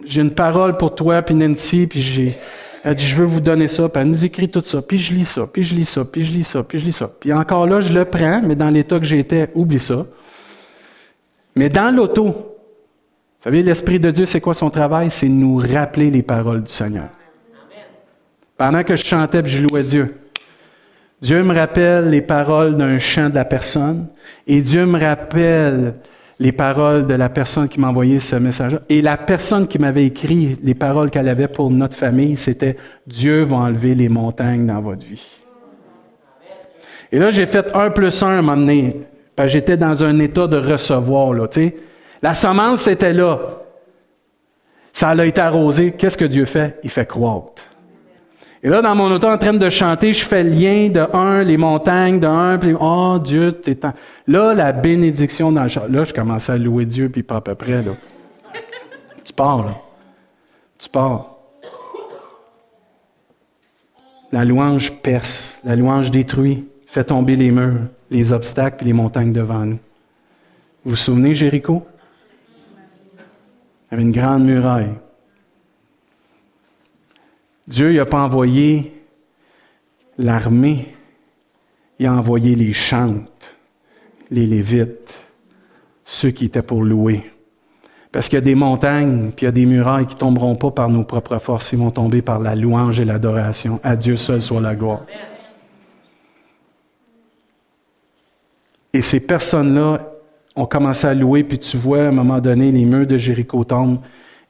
j'ai 0.06 0.22
une 0.22 0.34
parole 0.34 0.78
pour 0.78 0.96
toi, 0.96 1.22
puis 1.22 1.36
Nancy, 1.36 1.88
puis 1.88 2.02
j'ai, 2.02 2.38
elle 2.84 2.96
dit, 2.96 3.06
je 3.06 3.16
veux 3.16 3.26
vous 3.26 3.42
donner 3.42 3.68
ça, 3.68 3.88
puis 3.90 4.02
elle 4.02 4.08
nous 4.08 4.26
écrit 4.26 4.50
tout 4.50 4.64
ça, 4.66 4.82
puis 4.82 4.98
je 4.98 5.14
lis 5.14 5.26
ça, 5.26 5.46
puis 5.46 5.64
je 5.64 5.76
lis 5.76 5.86
ça, 5.86 6.04
puis 6.04 6.24
je 6.24 6.34
lis 6.34 6.44
ça, 6.44 6.64
puis 6.64 6.80
je 6.80 6.86
lis 6.86 6.94
ça. 6.94 7.08
Puis 7.08 7.32
encore 7.32 7.68
là, 7.68 7.80
je 7.80 7.94
le 7.94 8.06
prends, 8.06 8.42
mais 8.44 8.56
dans 8.56 8.70
l'état 8.70 9.00
que 9.00 9.06
j'étais, 9.06 9.50
oublie 9.54 9.80
ça. 9.80 10.06
Mais 11.56 11.70
dans 11.70 11.96
l'auto, 11.96 12.26
vous 12.26 13.44
savez, 13.44 13.64
l'Esprit 13.64 14.00
de 14.00 14.12
Dieu, 14.12 14.26
c'est 14.26 14.42
quoi 14.42 14.54
son 14.54 14.70
travail? 14.70 15.12
C'est 15.12 15.28
nous 15.28 15.58
rappeler 15.58 16.10
les 16.10 16.24
paroles 16.24 16.64
du 16.64 16.72
Seigneur. 16.72 17.10
Pendant 18.58 18.84
que 18.84 18.96
je 18.96 19.06
chantais 19.06 19.42
puis 19.42 19.52
je 19.52 19.64
louais 19.64 19.84
Dieu, 19.84 20.16
Dieu 21.22 21.44
me 21.44 21.56
rappelle 21.56 22.10
les 22.10 22.22
paroles 22.22 22.78
d'un 22.78 22.98
chant 23.00 23.30
de 23.30 23.36
la 23.36 23.46
personne 23.46 24.08
et 24.48 24.62
Dieu 24.62 24.86
me 24.86 25.00
rappelle 25.00 25.96
les 26.42 26.52
paroles 26.52 27.06
de 27.06 27.14
la 27.14 27.30
personne 27.30 27.70
qui 27.70 27.80
m'a 27.80 27.90
envoyé 27.90 28.20
ce 28.20 28.36
message. 28.36 28.80
Et 28.90 29.04
la 29.04 29.16
personne 29.16 29.68
qui 29.68 29.78
m'avait 29.78 30.08
écrit 30.08 30.58
les 30.64 30.74
paroles 30.74 31.12
qu'elle 31.12 31.28
avait 31.28 31.48
pour 31.48 31.70
notre 31.70 31.96
famille, 31.96 32.36
c'était 32.36 32.78
Dieu 33.06 33.44
va 33.44 33.58
enlever 33.58 33.94
les 33.94 34.10
montagnes 34.10 34.66
dans 34.66 34.82
votre 34.82 35.06
vie. 35.06 35.22
Et 37.12 37.20
là, 37.20 37.30
j'ai 37.30 37.46
fait 37.46 37.68
un 37.76 37.92
plus 37.92 38.24
un 38.24 38.28
à 38.28 38.32
un 38.32 38.42
moment. 38.42 38.92
J'étais 39.46 39.78
dans 39.78 40.04
un 40.04 40.18
état 40.18 40.48
de 40.48 40.58
recevoir. 40.58 41.34
Là, 41.34 41.48
La 42.24 42.34
semence, 42.34 42.82
c'était 42.82 43.14
là. 43.14 43.40
Ça 44.92 45.10
a 45.10 45.26
été 45.26 45.42
arrosé. 45.42 45.92
Qu'est-ce 45.92 46.18
que 46.18 46.26
Dieu 46.26 46.46
fait? 46.46 46.80
Il 46.84 46.90
fait 46.90 47.06
croître. 47.06 47.64
Et 48.64 48.70
là, 48.70 48.82
dans 48.82 48.94
mon 48.96 49.12
auto, 49.12 49.28
en 49.28 49.40
train 49.40 49.54
de 49.54 49.70
chanter, 49.70 50.14
je 50.14 50.24
fais 50.24 50.44
le 50.44 50.52
lien 50.52 50.90
de 50.90 51.00
un, 51.16 51.42
les 51.42 51.58
montagnes, 51.58 52.20
de 52.20 52.28
un, 52.28 52.60
puis 52.60 52.76
oh 52.80 53.18
Dieu, 53.24 53.54
t'es 53.54 53.74
tant. 53.74 53.94
Là, 54.28 54.54
la 54.54 54.72
bénédiction 54.72 55.52
dans 55.52 55.64
le 55.64 55.70
chant. 55.70 55.86
Là, 55.90 56.04
je 56.04 56.14
commençais 56.14 56.52
à 56.52 56.58
louer 56.58 56.86
Dieu, 56.86 57.10
puis 57.10 57.24
pas 57.24 57.38
à 57.38 57.42
peu 57.42 57.56
près. 57.56 57.84
Tu 59.24 59.34
pars, 59.34 59.66
là. 59.66 59.78
Tu 60.78 60.90
pars. 60.90 61.38
La 64.32 64.46
louange 64.46 64.94
perce, 65.02 65.60
la 65.66 65.76
louange 65.76 66.12
détruit, 66.12 66.66
fait 66.86 67.04
tomber 67.04 67.36
les 67.36 67.52
murs, 67.52 67.82
les 68.12 68.32
obstacles 68.32 68.84
et 68.84 68.88
les 68.88 68.94
montagnes 68.94 69.34
devant 69.34 69.66
nous. 69.66 69.80
Vous 70.86 70.92
vous 70.92 70.96
souvenez, 70.96 71.36
Jéricho? 71.36 71.84
Il 73.18 73.92
y 73.92 73.94
avait 73.96 74.04
une 74.04 74.12
grande 74.12 74.46
muraille. 74.46 74.94
Dieu 77.68 77.94
n'a 77.94 78.06
pas 78.06 78.22
envoyé 78.22 78.94
l'armée, 80.18 80.94
il 82.00 82.08
a 82.08 82.14
envoyé 82.14 82.56
les 82.56 82.74
chantes, 82.74 83.56
les 84.30 84.46
lévites, 84.46 85.26
ceux 86.06 86.32
qui 86.32 86.46
étaient 86.46 86.62
pour 86.62 86.84
louer. 86.84 87.24
Parce 88.12 88.28
qu'il 88.28 88.38
y 88.38 88.42
a 88.42 88.46
des 88.46 88.56
montagnes, 88.56 89.32
puis 89.32 89.44
il 89.44 89.46
y 89.46 89.48
a 89.48 89.52
des 89.52 89.66
murailles 89.66 90.06
qui 90.06 90.16
ne 90.16 90.20
tomberont 90.20 90.56
pas 90.56 90.72
par 90.72 90.90
nos 90.90 91.04
propres 91.04 91.40
forces, 91.40 91.72
ils 91.72 91.80
vont 91.80 91.92
tomber 91.92 92.22
par 92.22 92.40
la 92.40 92.56
louange 92.56 93.00
et 93.00 93.06
l'adoration. 93.06 93.80
À 93.84 93.96
Dieu 93.96 94.18
seul 94.18 94.42
soit 94.42 94.60
la 94.60 94.76
gloire. 94.76 95.06
Et 98.94 99.02
ces 99.02 99.26
personnes-là 99.26 100.06
ont 100.56 100.66
commencé 100.66 101.08
à 101.08 101.14
louer, 101.14 101.46
puis 101.46 101.60
tu 101.60 101.78
vois 101.78 102.04
à 102.04 102.08
un 102.08 102.12
moment 102.12 102.40
donné 102.40 102.72
les 102.72 102.84
murs 102.84 103.08
de 103.08 103.18
Jéricho 103.18 103.64
tombent. 103.64 104.00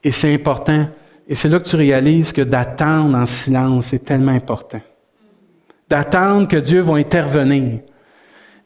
Et 0.02 0.10
c'est 0.10 0.34
important 0.34 0.88
et 1.28 1.34
c'est 1.34 1.48
là 1.48 1.58
que 1.58 1.68
tu 1.68 1.76
réalises 1.76 2.32
que 2.32 2.42
d'attendre 2.42 3.16
en 3.16 3.26
silence, 3.26 3.86
c'est 3.86 4.04
tellement 4.04 4.32
important. 4.32 4.80
D'attendre 5.88 6.48
que 6.48 6.56
Dieu 6.56 6.80
va 6.80 6.94
intervenir. 6.94 7.80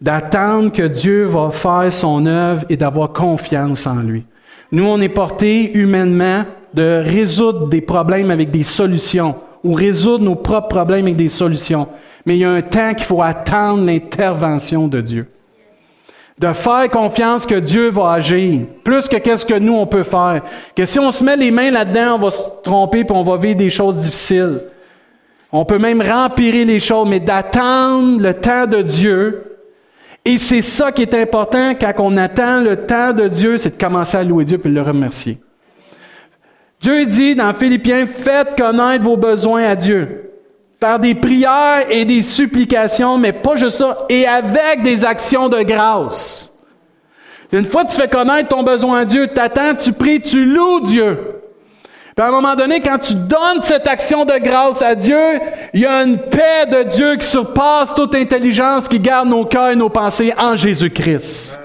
D'attendre 0.01 0.73
que 0.73 0.87
Dieu 0.87 1.25
va 1.25 1.51
faire 1.51 1.93
son 1.93 2.27
œuvre 2.27 2.65
et 2.69 2.77
d'avoir 2.77 3.13
confiance 3.13 3.87
en 3.87 3.97
lui. 3.97 4.27
Nous, 4.73 4.85
on 4.85 5.01
est 5.01 5.09
porté 5.09 5.77
humainement 5.77 6.45
de 6.75 7.03
résoudre 7.05 7.69
des 7.69 7.81
problèmes 7.81 8.31
avec 8.31 8.51
des 8.51 8.63
solutions 8.63 9.37
ou 9.65 9.73
résoudre 9.73 10.25
nos 10.25 10.37
propres 10.37 10.69
problèmes 10.69 11.07
avec 11.07 11.17
des 11.17 11.29
solutions. 11.29 11.89
Mais 12.25 12.37
il 12.37 12.41
y 12.41 12.45
a 12.45 12.51
un 12.51 12.63
temps 12.63 12.95
qu'il 12.95 13.07
faut 13.07 13.23
attendre 13.23 13.85
l'intervention 13.85 14.89
de 14.89 15.01
Dieu 15.01 15.29
de 16.39 16.53
faire 16.53 16.91
confiance 16.91 17.47
que 17.47 17.55
Dieu 17.55 17.91
va 17.91 18.13
agir, 18.13 18.61
plus 18.85 19.09
que 19.09 19.17
qu'est-ce 19.17 19.47
que 19.47 19.59
nous 19.59 19.75
on 19.75 19.87
peut 19.87 20.03
faire. 20.03 20.43
Que 20.75 20.85
si 20.85 20.99
on 20.99 21.11
se 21.11 21.25
met 21.25 21.37
les 21.37 21.51
mains 21.51 21.71
là-dedans, 21.71 22.17
on 22.17 22.19
va 22.19 22.31
se 22.31 22.43
tromper 22.63 23.05
puis 23.05 23.17
on 23.17 23.23
va 23.23 23.37
vivre 23.39 23.57
des 23.57 23.71
choses 23.71 23.97
difficiles. 23.97 24.61
On 25.51 25.65
peut 25.65 25.79
même 25.79 26.03
rempirer 26.03 26.65
les 26.65 26.81
choses, 26.81 27.09
mais 27.09 27.21
d'attendre 27.21 28.21
le 28.21 28.35
temps 28.35 28.67
de 28.67 28.83
Dieu. 28.83 29.59
Et 30.25 30.37
c'est 30.37 30.63
ça 30.63 30.93
qui 30.93 31.03
est 31.03 31.15
important 31.15 31.75
quand 31.75 31.93
on 31.99 32.17
attend 32.17 32.61
le 32.61 32.85
temps 32.85 33.13
de 33.13 33.29
Dieu, 33.29 33.57
c'est 33.57 33.79
de 33.79 33.83
commencer 33.83 34.19
à 34.19 34.25
louer 34.25 34.45
Dieu 34.45 34.59
puis 34.59 34.71
le 34.71 34.83
remercier. 34.83 35.39
Dieu 36.81 37.07
dit 37.07 37.35
dans 37.35 37.55
Philippiens, 37.55 38.07
faites 38.07 38.57
connaître 38.59 39.05
vos 39.05 39.17
besoins 39.17 39.65
à 39.65 39.77
Dieu 39.77 40.27
par 40.79 40.99
des 40.99 41.15
prières 41.15 41.91
et 41.91 42.05
des 42.05 42.23
supplications, 42.23 43.19
mais 43.19 43.33
pas 43.33 43.57
juste 43.57 43.79
ça, 43.79 43.99
et 44.09 44.27
avec 44.27 44.83
des 44.83 45.05
actions 45.05 45.49
de 45.49 45.63
grâce. 45.63 46.53
Une 47.53 47.65
fois 47.65 47.85
que 47.85 47.91
tu 47.91 48.01
fais 48.01 48.09
connaître 48.09 48.49
ton 48.49 48.63
besoin 48.63 49.01
à 49.01 49.05
Dieu, 49.05 49.29
t'attends, 49.29 49.75
tu 49.75 49.93
pries, 49.93 50.21
tu 50.21 50.45
loues 50.45 50.81
Dieu. 50.81 51.37
Puis 52.17 52.25
à 52.25 52.29
un 52.29 52.33
moment 52.33 52.57
donné, 52.57 52.81
quand 52.81 52.99
tu 52.99 53.15
donnes 53.15 53.63
cette 53.63 53.87
action 53.87 54.25
de 54.25 54.39
grâce 54.39 54.81
à 54.83 54.95
Dieu, 54.95 55.39
il 55.75 55.81
y 55.81 55.87
a 55.87 56.03
une 56.03 56.19
paix 56.19 56.67
de 56.67 56.83
Dieu 56.85 57.17
qui 57.17 57.27
surpasse 57.27 57.95
toute 57.95 58.15
intelligence, 58.15 58.89
qui 58.89 58.99
garde 58.99 59.29
nos 59.29 59.45
cœurs 59.45 59.71
et 59.71 59.77
nos 59.77 59.91
pensées 59.91 60.33
en 60.39 60.57
Jésus-Christ. 60.57 61.61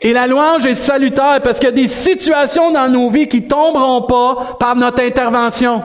Et 0.00 0.12
la 0.12 0.26
louange 0.26 0.66
est 0.66 0.74
salutaire 0.74 1.40
parce 1.42 1.58
qu'il 1.58 1.68
y 1.68 1.72
a 1.72 1.74
des 1.74 1.88
situations 1.88 2.70
dans 2.70 2.88
nos 2.88 3.08
vies 3.10 3.28
qui 3.28 3.46
tomberont 3.46 4.02
pas 4.02 4.56
par 4.58 4.76
notre 4.76 5.02
intervention. 5.02 5.82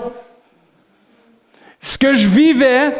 Ce 1.80 1.98
que 1.98 2.14
je 2.14 2.28
vivais 2.28 2.94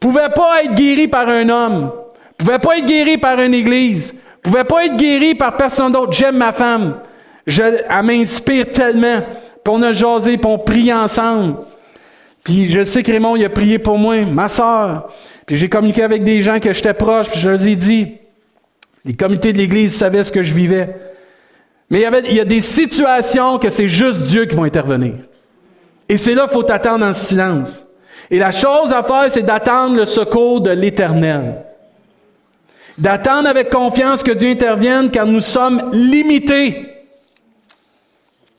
pouvait 0.00 0.30
pas 0.34 0.64
être 0.64 0.74
guéri 0.74 1.08
par 1.08 1.28
un 1.28 1.48
homme, 1.48 1.92
pouvait 2.36 2.58
pas 2.58 2.78
être 2.78 2.86
guéri 2.86 3.16
par 3.16 3.40
une 3.40 3.54
église, 3.54 4.14
pouvait 4.42 4.64
pas 4.64 4.84
être 4.84 4.96
guéri 4.96 5.34
par 5.34 5.56
personne 5.56 5.92
d'autre. 5.92 6.12
J'aime 6.12 6.36
ma 6.36 6.52
femme. 6.52 6.98
Elle 7.46 7.84
m'inspire 8.02 8.70
tellement. 8.72 9.20
Puis 9.20 9.74
on 9.74 9.80
a 9.82 9.92
jasé, 9.92 10.36
puis 10.36 10.50
on 10.50 10.58
prie 10.58 10.92
ensemble. 10.92 11.56
Puis 12.42 12.70
je 12.70 12.84
sais 12.84 13.02
que 13.02 13.10
Raymond, 13.10 13.42
a 13.42 13.48
prié 13.48 13.78
pour 13.78 13.96
moi, 13.96 14.24
ma 14.26 14.48
soeur. 14.48 15.10
Puis 15.46 15.56
j'ai 15.56 15.68
communiqué 15.68 16.02
avec 16.02 16.22
des 16.22 16.42
gens 16.42 16.60
que 16.60 16.72
j'étais 16.72 16.92
proche, 16.92 17.30
puis 17.30 17.40
je 17.40 17.48
leur 17.48 17.66
ai 17.66 17.76
dit, 17.76 18.12
les 19.04 19.14
comités 19.14 19.52
de 19.52 19.58
l'Église 19.58 19.96
savaient 19.96 20.24
ce 20.24 20.32
que 20.32 20.42
je 20.42 20.52
vivais. 20.52 20.94
Mais 21.88 22.02
il 22.02 22.02
y, 22.02 22.28
il 22.30 22.36
y 22.36 22.40
a 22.40 22.44
des 22.44 22.60
situations 22.60 23.58
que 23.58 23.70
c'est 23.70 23.88
juste 23.88 24.22
Dieu 24.22 24.44
qui 24.44 24.54
va 24.54 24.64
intervenir. 24.64 25.14
Et 26.08 26.16
c'est 26.16 26.34
là 26.34 26.44
qu'il 26.44 26.52
faut 26.52 26.62
t'attendre 26.62 27.04
en 27.04 27.12
silence. 27.12 27.86
Et 28.30 28.38
la 28.38 28.50
chose 28.50 28.92
à 28.92 29.02
faire, 29.02 29.30
c'est 29.30 29.42
d'attendre 29.42 29.96
le 29.96 30.04
secours 30.04 30.60
de 30.60 30.70
l'Éternel. 30.70 31.64
D'attendre 32.96 33.48
avec 33.48 33.70
confiance 33.70 34.22
que 34.22 34.32
Dieu 34.32 34.50
intervienne 34.50 35.10
car 35.10 35.26
nous 35.26 35.40
sommes 35.40 35.90
limités. 35.92 36.72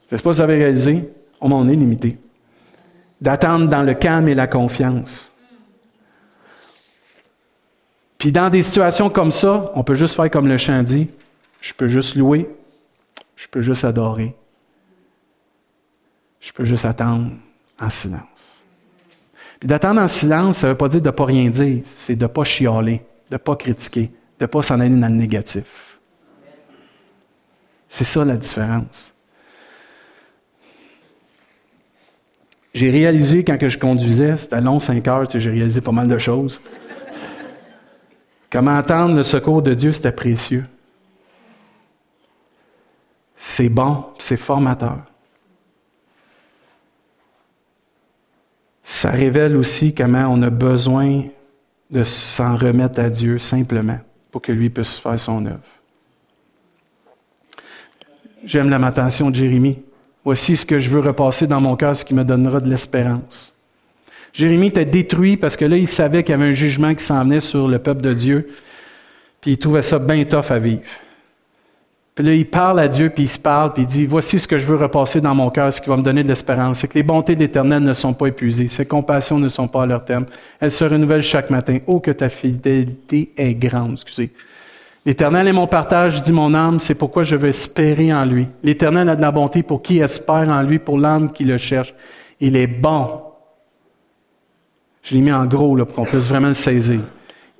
Je 0.09 0.15
ne 0.15 0.17
sais 0.17 0.23
pas 0.23 0.33
si 0.33 0.37
vous 0.37 0.41
avez 0.41 0.57
réalisé, 0.57 1.09
on 1.41 1.69
est 1.69 1.75
limité. 1.75 2.17
D'attendre 3.21 3.67
dans 3.67 3.81
le 3.81 3.93
calme 3.93 4.27
et 4.27 4.35
la 4.35 4.47
confiance. 4.47 5.31
Puis 8.17 8.31
dans 8.31 8.49
des 8.49 8.63
situations 8.63 9.09
comme 9.09 9.31
ça, 9.31 9.71
on 9.75 9.83
peut 9.83 9.95
juste 9.95 10.15
faire 10.15 10.29
comme 10.29 10.47
le 10.47 10.57
chant 10.57 10.83
dit, 10.83 11.09
je 11.61 11.73
peux 11.73 11.87
juste 11.87 12.15
louer, 12.15 12.49
je 13.35 13.47
peux 13.47 13.61
juste 13.61 13.83
adorer. 13.83 14.35
Je 16.45 16.53
peux 16.53 16.63
juste 16.63 16.85
attendre 16.85 17.31
en 17.81 17.89
silence. 17.89 18.63
Puis 19.59 19.67
d'attendre 19.67 19.99
en 19.99 20.07
silence, 20.07 20.59
ça 20.59 20.67
ne 20.67 20.73
veut 20.73 20.77
pas 20.77 20.87
dire 20.87 21.01
de 21.01 21.07
ne 21.07 21.11
pas 21.11 21.25
rien 21.25 21.49
dire, 21.49 21.81
c'est 21.85 22.15
de 22.15 22.21
ne 22.21 22.27
pas 22.27 22.43
chialer, 22.43 23.01
de 23.31 23.35
ne 23.35 23.37
pas 23.37 23.55
critiquer, 23.55 24.11
de 24.39 24.43
ne 24.43 24.45
pas 24.45 24.61
s'en 24.61 24.79
aller 24.79 24.95
dans 24.95 25.07
le 25.07 25.15
négatif. 25.15 25.97
C'est 27.89 28.03
ça 28.03 28.23
la 28.23 28.35
différence. 28.35 29.11
J'ai 32.75 32.91
réalisé 32.91 33.43
quand 33.43 33.57
que 33.57 33.69
je 33.69 33.79
conduisais, 33.79 34.37
c'était 34.37 34.61
long, 34.61 34.79
5 34.79 35.07
heures, 35.07 35.27
j'ai 35.27 35.49
réalisé 35.49 35.81
pas 35.81 35.93
mal 35.93 36.07
de 36.07 36.19
choses. 36.19 36.61
Comment 38.51 38.77
attendre 38.77 39.15
le 39.15 39.23
secours 39.23 39.63
de 39.63 39.73
Dieu, 39.73 39.93
c'était 39.93 40.11
précieux. 40.11 40.65
c'est 43.35 43.69
bon, 43.69 44.05
c'est 44.19 44.37
formateur. 44.37 44.99
Ça 48.87 49.09
révèle 49.09 49.57
aussi 49.57 49.95
comment 49.95 50.27
on 50.29 50.43
a 50.43 50.51
besoin 50.51 51.23
de 51.89 52.03
s'en 52.03 52.55
remettre 52.55 52.99
à 52.99 53.09
Dieu 53.09 53.39
simplement 53.39 53.97
pour 54.31 54.43
que 54.43 54.51
lui 54.51 54.69
puisse 54.69 54.99
faire 54.99 55.17
son 55.17 55.43
œuvre. 55.47 55.59
J'aime 58.45 58.69
lamentation 58.69 59.31
de 59.31 59.35
Jérémie. 59.35 59.79
Voici 60.23 60.55
ce 60.55 60.67
que 60.67 60.77
je 60.77 60.91
veux 60.91 60.99
repasser 60.99 61.47
dans 61.47 61.59
mon 61.59 61.75
cœur, 61.75 61.95
ce 61.95 62.05
qui 62.05 62.13
me 62.13 62.23
donnera 62.23 62.59
de 62.59 62.69
l'espérance. 62.69 63.57
Jérémie 64.33 64.67
était 64.67 64.85
détruit 64.85 65.35
parce 65.35 65.57
que 65.57 65.65
là, 65.65 65.77
il 65.77 65.87
savait 65.87 66.23
qu'il 66.23 66.33
y 66.33 66.35
avait 66.35 66.49
un 66.49 66.51
jugement 66.51 66.93
qui 66.93 67.03
s'en 67.03 67.23
venait 67.23 67.39
sur 67.39 67.67
le 67.67 67.79
peuple 67.79 68.01
de 68.01 68.13
Dieu, 68.13 68.53
puis 69.41 69.53
il 69.53 69.57
trouvait 69.57 69.81
ça 69.81 69.97
bien 69.97 70.23
tough 70.25 70.51
à 70.51 70.59
vivre. 70.59 70.83
Puis 72.15 72.23
là, 72.23 72.33
il 72.33 72.49
parle 72.49 72.79
à 72.79 72.87
Dieu, 72.87 73.09
puis 73.09 73.23
il 73.23 73.27
se 73.27 73.37
parle, 73.37 73.73
puis 73.73 73.83
il 73.83 73.87
dit, 73.87 74.05
voici 74.05 74.39
ce 74.39 74.47
que 74.47 74.57
je 74.57 74.65
veux 74.65 74.77
repasser 74.77 75.19
dans 75.19 75.35
mon 75.35 75.49
cœur, 75.49 75.71
ce 75.73 75.81
qui 75.81 75.89
va 75.89 75.97
me 75.97 76.01
donner 76.01 76.23
de 76.23 76.29
l'espérance. 76.29 76.79
C'est 76.79 76.87
que 76.87 76.93
les 76.93 77.03
bontés 77.03 77.35
de 77.35 77.41
l'Éternel 77.41 77.83
ne 77.83 77.93
sont 77.93 78.13
pas 78.13 78.27
épuisées, 78.27 78.69
ses 78.69 78.85
compassions 78.85 79.37
ne 79.37 79.49
sont 79.49 79.67
pas 79.67 79.83
à 79.83 79.85
leur 79.85 80.05
terme. 80.05 80.25
Elles 80.61 80.71
se 80.71 80.85
renouvellent 80.85 81.21
chaque 81.21 81.49
matin. 81.49 81.79
Oh, 81.87 81.99
que 81.99 82.11
ta 82.11 82.29
fidélité 82.29 83.33
est 83.35 83.53
grande, 83.55 83.93
excusez. 83.93 84.31
L'Éternel 85.05 85.49
est 85.49 85.53
mon 85.53 85.67
partage, 85.67 86.21
dit 86.21 86.31
mon 86.31 86.53
âme, 86.53 86.79
c'est 86.79 86.95
pourquoi 86.95 87.23
je 87.23 87.35
veux 87.35 87.49
espérer 87.49 88.13
en 88.13 88.23
lui. 88.23 88.47
L'Éternel 88.63 89.09
a 89.09 89.17
de 89.17 89.21
la 89.21 89.31
bonté 89.31 89.61
pour 89.61 89.81
qui 89.81 89.99
espère 89.99 90.49
en 90.49 90.61
lui, 90.61 90.79
pour 90.79 90.97
l'âme 90.97 91.33
qui 91.33 91.43
le 91.43 91.57
cherche. 91.57 91.93
Il 92.39 92.55
est 92.55 92.65
bon. 92.65 93.23
Je 95.03 95.15
l'ai 95.15 95.21
mis 95.21 95.33
en 95.33 95.45
gros 95.45 95.75
là, 95.75 95.85
pour 95.85 95.95
qu'on 95.95 96.05
puisse 96.05 96.29
vraiment 96.29 96.47
le 96.47 96.53
saisir. 96.53 97.01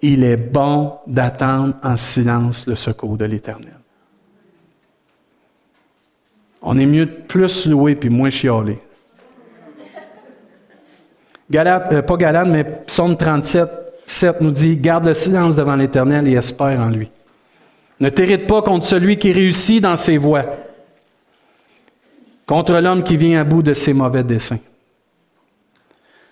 Il 0.01 0.23
est 0.23 0.37
bon 0.37 0.93
d'attendre 1.07 1.75
en 1.83 1.97
silence 1.97 2.65
le 2.67 2.75
secours 2.75 3.17
de 3.17 3.25
l'Éternel. 3.25 3.73
On 6.65 6.77
est 6.79 6.85
mieux 6.87 7.05
de 7.05 7.11
plus 7.11 7.67
louer 7.67 7.95
puis 7.95 8.09
moins 8.09 8.31
chialer. 8.31 8.79
Galate, 11.49 11.93
euh, 11.93 12.01
pas 12.01 12.17
Galate, 12.17 12.47
mais 12.47 12.63
Psaume 12.63 13.15
37, 13.15 13.69
7 14.05 14.41
nous 14.41 14.49
dit 14.49 14.75
Garde 14.77 15.05
le 15.05 15.13
silence 15.13 15.55
devant 15.55 15.75
l'Éternel 15.75 16.27
et 16.27 16.33
espère 16.33 16.79
en 16.79 16.89
lui. 16.89 17.11
Ne 17.99 18.09
t'irrite 18.09 18.47
pas 18.47 18.63
contre 18.63 18.85
celui 18.85 19.17
qui 19.17 19.31
réussit 19.31 19.81
dans 19.81 19.95
ses 19.95 20.17
voies, 20.17 20.43
contre 22.47 22.73
l'homme 22.73 23.03
qui 23.03 23.15
vient 23.15 23.41
à 23.41 23.43
bout 23.43 23.61
de 23.61 23.73
ses 23.73 23.93
mauvais 23.93 24.23
desseins. 24.23 24.59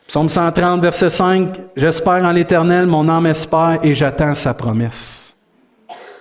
Psaume 0.08 0.28
130, 0.28 0.82
verset 0.82 1.12
5, 1.12 1.58
J'espère 1.76 2.26
en 2.26 2.32
l'Éternel, 2.32 2.88
mon 2.88 3.08
âme 3.08 3.28
espère 3.28 3.80
et 3.84 3.94
j'attends 3.94 4.34
sa 4.34 4.54
promesse. 4.54 5.38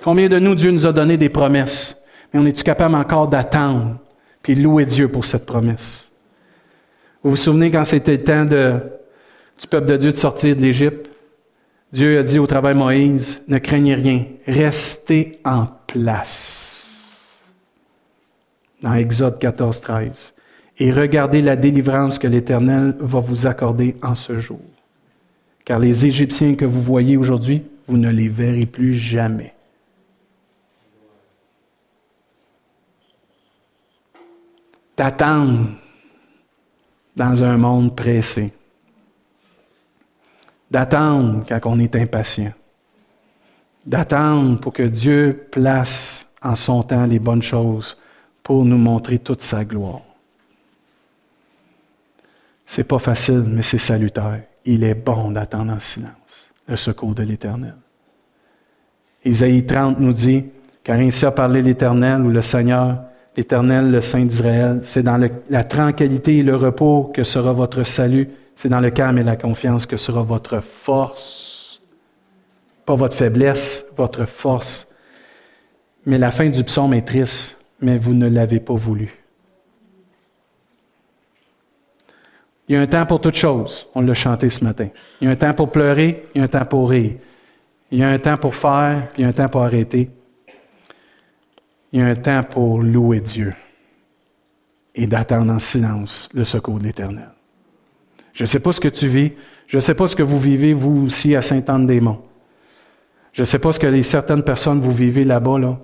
Combien 0.05 0.29
de 0.29 0.39
nous, 0.39 0.55
Dieu 0.55 0.71
nous 0.71 0.87
a 0.87 0.93
donné 0.93 1.17
des 1.17 1.29
promesses, 1.29 2.05
mais 2.33 2.41
on 2.41 2.47
est-tu 2.47 2.63
capable 2.63 2.95
encore 2.95 3.29
d'attendre? 3.29 3.97
Puis 4.43 4.55
louer 4.55 4.87
Dieu 4.87 5.09
pour 5.09 5.25
cette 5.25 5.47
promesse? 5.47 6.11
Vous 7.23 7.31
vous 7.31 7.37
souvenez 7.37 7.71
quand 7.71 7.85
c'était 7.85 8.17
le 8.17 8.25
temps 8.25 8.45
du 8.45 9.67
peuple 9.69 9.87
de 9.87 9.97
Dieu 9.97 10.13
de 10.13 10.17
sortir 10.17 10.57
de 10.57 10.61
l'Égypte? 10.61 11.09
Dieu 11.93 12.19
a 12.19 12.23
dit 12.23 12.39
au 12.39 12.47
travail 12.47 12.75
Moïse, 12.75 13.43
ne 13.49 13.59
craignez 13.59 13.95
rien, 13.95 14.25
restez 14.47 15.39
en 15.45 15.67
place. 15.87 17.39
Dans 18.81 18.95
Exode 18.95 19.39
14, 19.39 19.81
13. 19.81 20.35
Et 20.79 20.91
regardez 20.91 21.43
la 21.43 21.55
délivrance 21.55 22.19
que 22.19 22.27
l'Éternel 22.27 22.97
va 22.99 23.21
vous 23.21 23.47
accorder 23.47 23.97
en 24.03 24.15
ce 24.15 24.39
jour. 24.39 24.61
Car 25.65 25.79
les 25.79 26.07
Égyptiens 26.07 26.55
que 26.55 26.65
vous 26.65 26.81
voyez 26.81 27.17
aujourd'hui, 27.17 27.63
vous 27.87 27.99
ne 27.99 28.11
les 28.11 28.29
verrez 28.29 28.67
plus 28.67 28.95
jamais. 28.95 29.55
D'attendre 34.97 35.71
dans 37.17 37.43
un 37.43 37.57
monde 37.57 37.95
pressé 37.97 38.53
d'attendre 40.73 41.45
quand 41.47 41.61
on 41.67 41.79
est 41.79 41.95
impatient, 41.97 42.53
d'attendre 43.85 44.59
pour 44.59 44.73
que 44.73 44.85
Dieu 44.85 45.47
place 45.51 46.27
en 46.41 46.55
son 46.55 46.83
temps 46.83 47.05
les 47.05 47.19
bonnes 47.19 47.43
choses 47.43 47.99
pour 48.43 48.65
nous 48.65 48.79
montrer 48.79 49.19
toute 49.19 49.43
sa 49.43 49.67
gloire. 49.67 50.01
C'est 52.65 52.89
pas 52.89 52.99
facile, 52.99 53.45
mais 53.47 53.61
c'est 53.61 53.77
salutaire. 53.77 54.45
Il 54.65 54.83
est 54.83 54.95
bon 54.95 55.31
d'attendre 55.31 55.75
en 55.75 55.81
silence 55.81 56.51
le 56.67 56.77
secours 56.79 57.15
de 57.15 57.23
l'Éternel. 57.23 57.77
Isaïe 59.27 59.67
30 59.67 60.01
nous 60.01 60.15
dit, 60.15 60.47
car 60.83 60.97
ainsi 60.97 61.27
a 61.27 61.33
parlé 61.33 61.61
l'Éternel 61.61 62.23
ou 62.23 62.31
le 62.31 62.41
Seigneur, 62.41 63.05
l'Éternel, 63.37 63.91
le 63.91 64.01
Saint 64.01 64.25
d'Israël, 64.25 64.81
c'est 64.85 65.03
dans 65.03 65.19
la 65.51 65.65
tranquillité 65.65 66.39
et 66.39 66.43
le 66.43 66.57
repos 66.57 67.11
que 67.15 67.25
sera 67.25 67.53
votre 67.53 67.83
salut 67.83 68.29
c'est 68.55 68.69
dans 68.69 68.81
le 68.81 68.91
calme 68.91 69.19
et 69.19 69.23
la 69.23 69.37
confiance 69.37 69.87
que 69.87 69.97
sera 69.97 70.23
votre 70.23 70.61
force. 70.61 71.81
Pas 72.85 72.95
votre 72.95 73.17
faiblesse, 73.17 73.87
votre 73.97 74.27
force. 74.27 74.89
Mais 76.07 76.19
la 76.19 76.31
fin 76.31 76.49
du 76.49 76.65
psaume 76.65 76.95
est 76.95 77.07
triste, 77.07 77.65
mais 77.81 77.99
vous 77.99 78.15
ne 78.15 78.29
l'avez 78.29 78.61
pas 78.61 78.75
voulu. 78.75 79.19
Il 82.69 82.75
y 82.75 82.79
a 82.79 82.81
un 82.81 82.87
temps 82.87 83.07
pour 83.07 83.21
toute 83.21 83.35
chose. 83.35 83.87
On 83.95 84.03
l'a 84.03 84.15
chanté 84.15 84.49
ce 84.49 84.65
matin. 84.65 84.89
Il 85.21 85.27
y 85.27 85.29
a 85.29 85.33
un 85.33 85.37
temps 85.37 85.55
pour 85.55 85.71
pleurer, 85.71 86.29
il 86.35 86.39
y 86.39 86.41
a 86.41 86.45
un 86.45 86.49
temps 86.49 86.65
pour 86.65 86.91
rire. 86.91 87.15
Il 87.91 87.99
y 87.99 88.03
a 88.03 88.09
un 88.09 88.19
temps 88.19 88.37
pour 88.37 88.55
faire, 88.55 89.09
il 89.17 89.23
y 89.23 89.25
a 89.25 89.29
un 89.29 89.33
temps 89.33 89.49
pour 89.49 89.63
arrêter. 89.63 90.11
Il 91.93 92.01
y 92.01 92.03
a 92.03 92.07
un 92.07 92.15
temps 92.15 92.43
pour 92.43 92.83
louer 92.83 93.21
Dieu 93.21 93.55
et 94.95 95.07
d'attendre 95.07 95.53
en 95.53 95.59
silence 95.59 96.29
le 96.33 96.45
secours 96.45 96.79
de 96.79 96.85
l'Éternel. 96.85 97.31
Je 98.33 98.45
ne 98.45 98.47
sais 98.47 98.61
pas 98.61 98.73
ce 98.73 98.81
que 98.81 98.89
tu 98.89 99.09
vis. 99.09 99.33
Je 99.67 99.77
ne 99.77 99.81
sais 99.81 99.95
pas 99.95 100.07
ce 100.07 100.17
que 100.17 100.23
vous 100.23 100.39
vivez, 100.39 100.73
vous 100.73 101.07
aussi, 101.07 101.37
à 101.37 101.43
Sainte-Anne-des-Monts. 101.43 102.23
Je 103.33 103.43
ne 103.43 103.47
sais 103.47 103.59
pas 103.59 103.73
ce 103.73 103.79
que 103.79 104.03
certaines 104.03 104.43
personnes 104.43 104.81
vous 104.81 104.93
vivez 104.93 105.25
là-bas, 105.25 105.59
là. 105.59 105.79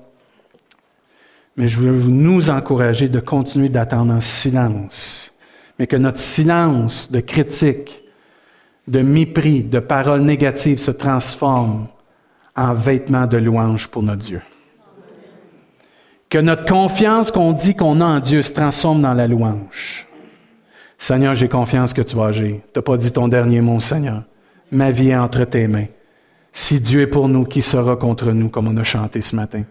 Mais 1.57 1.67
je 1.67 1.81
veux 1.81 1.93
nous 1.93 2.51
encourager 2.51 3.09
de 3.09 3.21
continuer 3.21 3.69
d'attendre 3.69 4.13
en 4.13 4.21
silence. 4.21 5.35
Mais 5.79 5.87
que 5.87 5.97
notre 5.97 6.19
silence 6.19 7.11
de 7.11 7.21
critique, 7.21 8.03
de 8.87 9.01
mépris, 9.01 9.63
de 9.63 9.79
paroles 9.79 10.23
négatives 10.23 10.79
se 10.79 10.91
transforme 10.91 11.89
en 12.57 12.75
vêtements 12.75 13.27
de 13.27 13.39
louange 13.39 13.89
pour 13.89 14.03
notre 14.03 14.23
Dieu. 14.23 14.43
Que 16.31 16.39
notre 16.39 16.67
confiance 16.67 17.31
qu'on 17.31 17.53
dit 17.53 17.75
qu'on 17.75 18.01
a 18.01 18.05
en 18.05 18.21
Dieu 18.21 18.43
se 18.43 18.53
transforme 18.53 19.01
dans 19.01 19.15
la 19.15 19.27
louange. 19.27 20.07
Seigneur, 20.99 21.35
j'ai 21.35 21.49
confiance 21.49 21.95
que 21.95 22.03
tu 22.03 22.17
vas 22.17 22.27
agir. 22.27 22.57
Tu 22.73 22.79
n'as 22.79 22.83
pas 22.83 22.97
dit 22.97 23.13
ton 23.13 23.29
dernier 23.29 23.61
mot, 23.61 23.81
Seigneur. 23.81 24.25
Ma 24.71 24.91
vie 24.91 25.11
est 25.11 25.17
entre 25.17 25.45
tes 25.45 25.69
mains. 25.69 25.87
Si 26.53 26.81
Dieu 26.81 27.03
est 27.03 27.07
pour 27.07 27.29
nous, 27.29 27.45
qui 27.45 27.63
sera 27.63 27.97
contre 27.97 28.33
nous, 28.33 28.49
comme 28.49 28.69
on 28.69 28.77
a 28.77 28.83
chanté 28.83 29.21
ce 29.21 29.37
matin? 29.37 29.63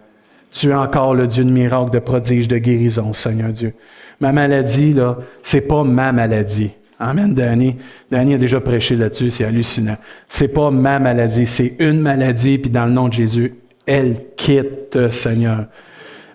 Tu 0.51 0.69
es 0.69 0.73
encore 0.73 1.13
le 1.13 1.27
Dieu 1.27 1.43
de 1.43 1.51
miracle, 1.51 1.91
de 1.91 1.99
prodige, 1.99 2.47
de 2.47 2.57
guérison, 2.57 3.13
Seigneur 3.13 3.49
Dieu. 3.49 3.73
Ma 4.19 4.31
maladie, 4.31 4.93
là, 4.93 5.17
c'est 5.43 5.67
pas 5.67 5.83
ma 5.83 6.11
maladie. 6.11 6.71
Amen, 6.99 7.33
Danny. 7.33 7.75
Danny 8.09 8.33
a 8.33 8.37
déjà 8.37 8.59
prêché 8.59 8.95
là-dessus, 8.95 9.29
c'est 9.29 9.43
hallucinant. 9.43 9.97
C'est 10.27 10.47
pas 10.47 10.71
ma 10.71 10.97
maladie, 10.97 11.45
c'est 11.45 11.75
une 11.79 11.99
maladie, 11.99 12.57
puis 12.57 12.71
dans 12.71 12.85
le 12.85 12.91
nom 12.91 13.09
de 13.09 13.13
Jésus, 13.13 13.53
elle 13.85 14.15
quitte, 14.35 15.09
Seigneur. 15.11 15.65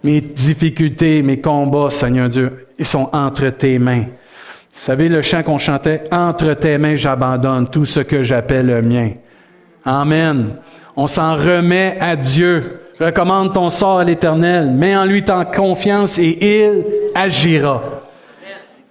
Mes 0.04 0.20
difficultés, 0.20 1.22
mes 1.22 1.40
combats, 1.40 1.90
Seigneur 1.90 2.28
Dieu, 2.28 2.66
ils 2.78 2.84
sont 2.84 3.08
entre 3.12 3.48
tes 3.50 3.78
mains. 3.78 4.06
Vous 4.74 4.80
savez 4.80 5.08
le 5.08 5.22
chant 5.22 5.42
qu'on 5.42 5.58
chantait, 5.58 6.04
Entre 6.10 6.54
tes 6.54 6.78
mains 6.78 6.96
j'abandonne 6.96 7.68
tout 7.68 7.84
ce 7.84 8.00
que 8.00 8.22
j'appelle 8.22 8.66
le 8.66 8.82
mien. 8.82 9.10
Amen. 9.84 10.56
On 10.96 11.06
s'en 11.06 11.36
remet 11.36 11.96
à 12.00 12.16
Dieu. 12.16 12.80
Recommande 13.00 13.52
ton 13.52 13.70
sort 13.70 14.00
à 14.00 14.04
l'Éternel. 14.04 14.70
Mets 14.70 14.96
en 14.96 15.04
lui 15.04 15.22
ta 15.22 15.44
confiance 15.44 16.18
et 16.18 16.38
il 16.40 16.84
agira. 17.14 18.01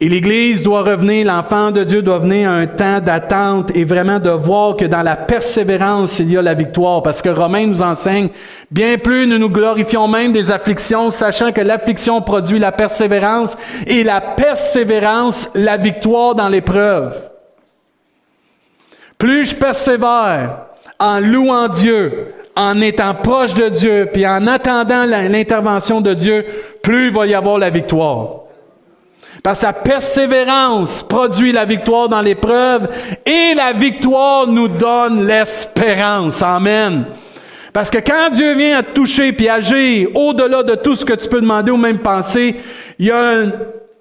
Et 0.03 0.09
l'Église 0.09 0.63
doit 0.63 0.81
revenir, 0.81 1.27
l'enfant 1.27 1.69
de 1.69 1.83
Dieu 1.83 2.01
doit 2.01 2.17
venir 2.17 2.49
à 2.49 2.53
un 2.53 2.65
temps 2.65 2.99
d'attente 2.99 3.69
et 3.75 3.83
vraiment 3.83 4.17
de 4.17 4.31
voir 4.31 4.75
que 4.75 4.85
dans 4.85 5.03
la 5.03 5.15
persévérance, 5.15 6.17
il 6.17 6.31
y 6.31 6.37
a 6.37 6.41
la 6.41 6.55
victoire. 6.55 7.03
Parce 7.03 7.21
que 7.21 7.29
Romain 7.29 7.67
nous 7.67 7.83
enseigne, 7.83 8.29
bien 8.71 8.97
plus 8.97 9.27
nous 9.27 9.37
nous 9.37 9.51
glorifions 9.51 10.07
même 10.07 10.31
des 10.31 10.51
afflictions, 10.51 11.11
sachant 11.11 11.51
que 11.51 11.61
l'affliction 11.61 12.19
produit 12.19 12.57
la 12.57 12.71
persévérance 12.71 13.55
et 13.85 14.03
la 14.03 14.21
persévérance, 14.21 15.51
la 15.53 15.77
victoire 15.77 16.33
dans 16.33 16.49
l'épreuve. 16.49 17.29
Plus 19.19 19.51
je 19.51 19.55
persévère 19.55 20.65
en 20.99 21.19
louant 21.19 21.67
Dieu, 21.67 22.33
en 22.55 22.81
étant 22.81 23.13
proche 23.13 23.53
de 23.53 23.69
Dieu, 23.69 24.09
puis 24.11 24.25
en 24.25 24.47
attendant 24.47 25.05
l'intervention 25.05 26.01
de 26.01 26.15
Dieu, 26.15 26.43
plus 26.81 27.09
il 27.09 27.13
va 27.13 27.27
y 27.27 27.35
avoir 27.35 27.59
la 27.59 27.69
victoire. 27.69 28.41
Que 29.43 29.55
sa 29.55 29.73
persévérance 29.73 31.01
produit 31.01 31.51
la 31.51 31.65
victoire 31.65 32.07
dans 32.07 32.21
l'épreuve 32.21 32.89
et 33.25 33.53
la 33.55 33.73
victoire 33.73 34.45
nous 34.45 34.67
donne 34.67 35.25
l'espérance. 35.25 36.43
Amen. 36.43 37.05
Parce 37.73 37.89
que 37.89 37.97
quand 37.97 38.29
Dieu 38.31 38.53
vient 38.53 38.83
te 38.83 38.91
toucher 38.91 39.31
puis 39.31 39.49
agir 39.49 40.09
au-delà 40.13 40.61
de 40.61 40.75
tout 40.75 40.95
ce 40.95 41.05
que 41.05 41.13
tu 41.13 41.27
peux 41.27 41.41
demander 41.41 41.71
ou 41.71 41.77
même 41.77 41.99
penser, 41.99 42.55
il 42.99 43.07
y 43.07 43.11
a 43.11 43.33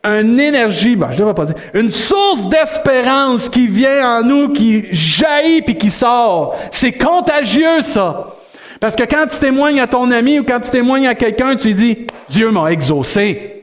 une 0.05 0.41
énergie, 0.41 0.97
ben, 0.97 1.09
je 1.11 1.19
devrais 1.19 1.35
pas 1.35 1.47
dire, 1.47 1.57
une 1.73 1.91
source 1.91 2.49
d'espérance 2.49 3.49
qui 3.49 3.67
vient 3.67 4.19
en 4.19 4.23
nous, 4.23 4.53
qui 4.53 4.87
jaillit 4.93 5.63
puis 5.63 5.77
qui 5.77 5.91
sort. 5.91 6.57
C'est 6.71 6.93
contagieux, 6.93 7.81
ça. 7.83 8.37
Parce 8.79 8.97
que 8.97 9.05
quand 9.05 9.27
tu 9.31 9.39
témoignes 9.39 9.81
à 9.81 9.87
ton 9.87 10.11
ami 10.11 10.41
ou 10.41 10.45
quand 10.45 10.61
tu 10.61 10.71
témoignes 10.71 11.07
à 11.07 11.15
quelqu'un, 11.15 11.57
tu 11.57 11.73
dis, 11.73 12.07
Dieu 12.29 12.51
m'a 12.51 12.73
exaucé. 12.73 13.60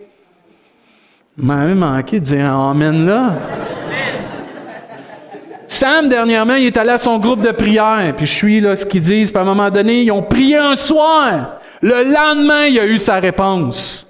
M'a 1.38 1.56
même 1.58 1.80
manqué 1.80 2.20
de 2.20 2.26
dire 2.26 2.52
Amen 2.52 3.06
là. 3.06 3.34
Sam, 5.68 6.10
dernièrement, 6.10 6.56
il 6.56 6.68
est 6.68 6.78
allé 6.78 6.92
à 6.92 6.98
son 6.98 7.20
groupe 7.20 7.42
de 7.42 7.52
prière, 7.52 8.14
puis 8.16 8.26
je 8.26 8.34
suis 8.34 8.60
là 8.62 8.76
ce 8.76 8.86
qu'ils 8.86 9.02
disent, 9.02 9.30
puis 9.30 9.38
à 9.38 9.42
un 9.42 9.46
moment 9.46 9.70
donné, 9.70 10.02
ils 10.02 10.12
ont 10.12 10.24
prié 10.24 10.56
un 10.56 10.76
soir. 10.76 11.60
Le 11.82 12.04
lendemain, 12.12 12.66
il 12.66 12.80
a 12.80 12.86
eu 12.86 12.98
sa 12.98 13.20
réponse. 13.20 14.08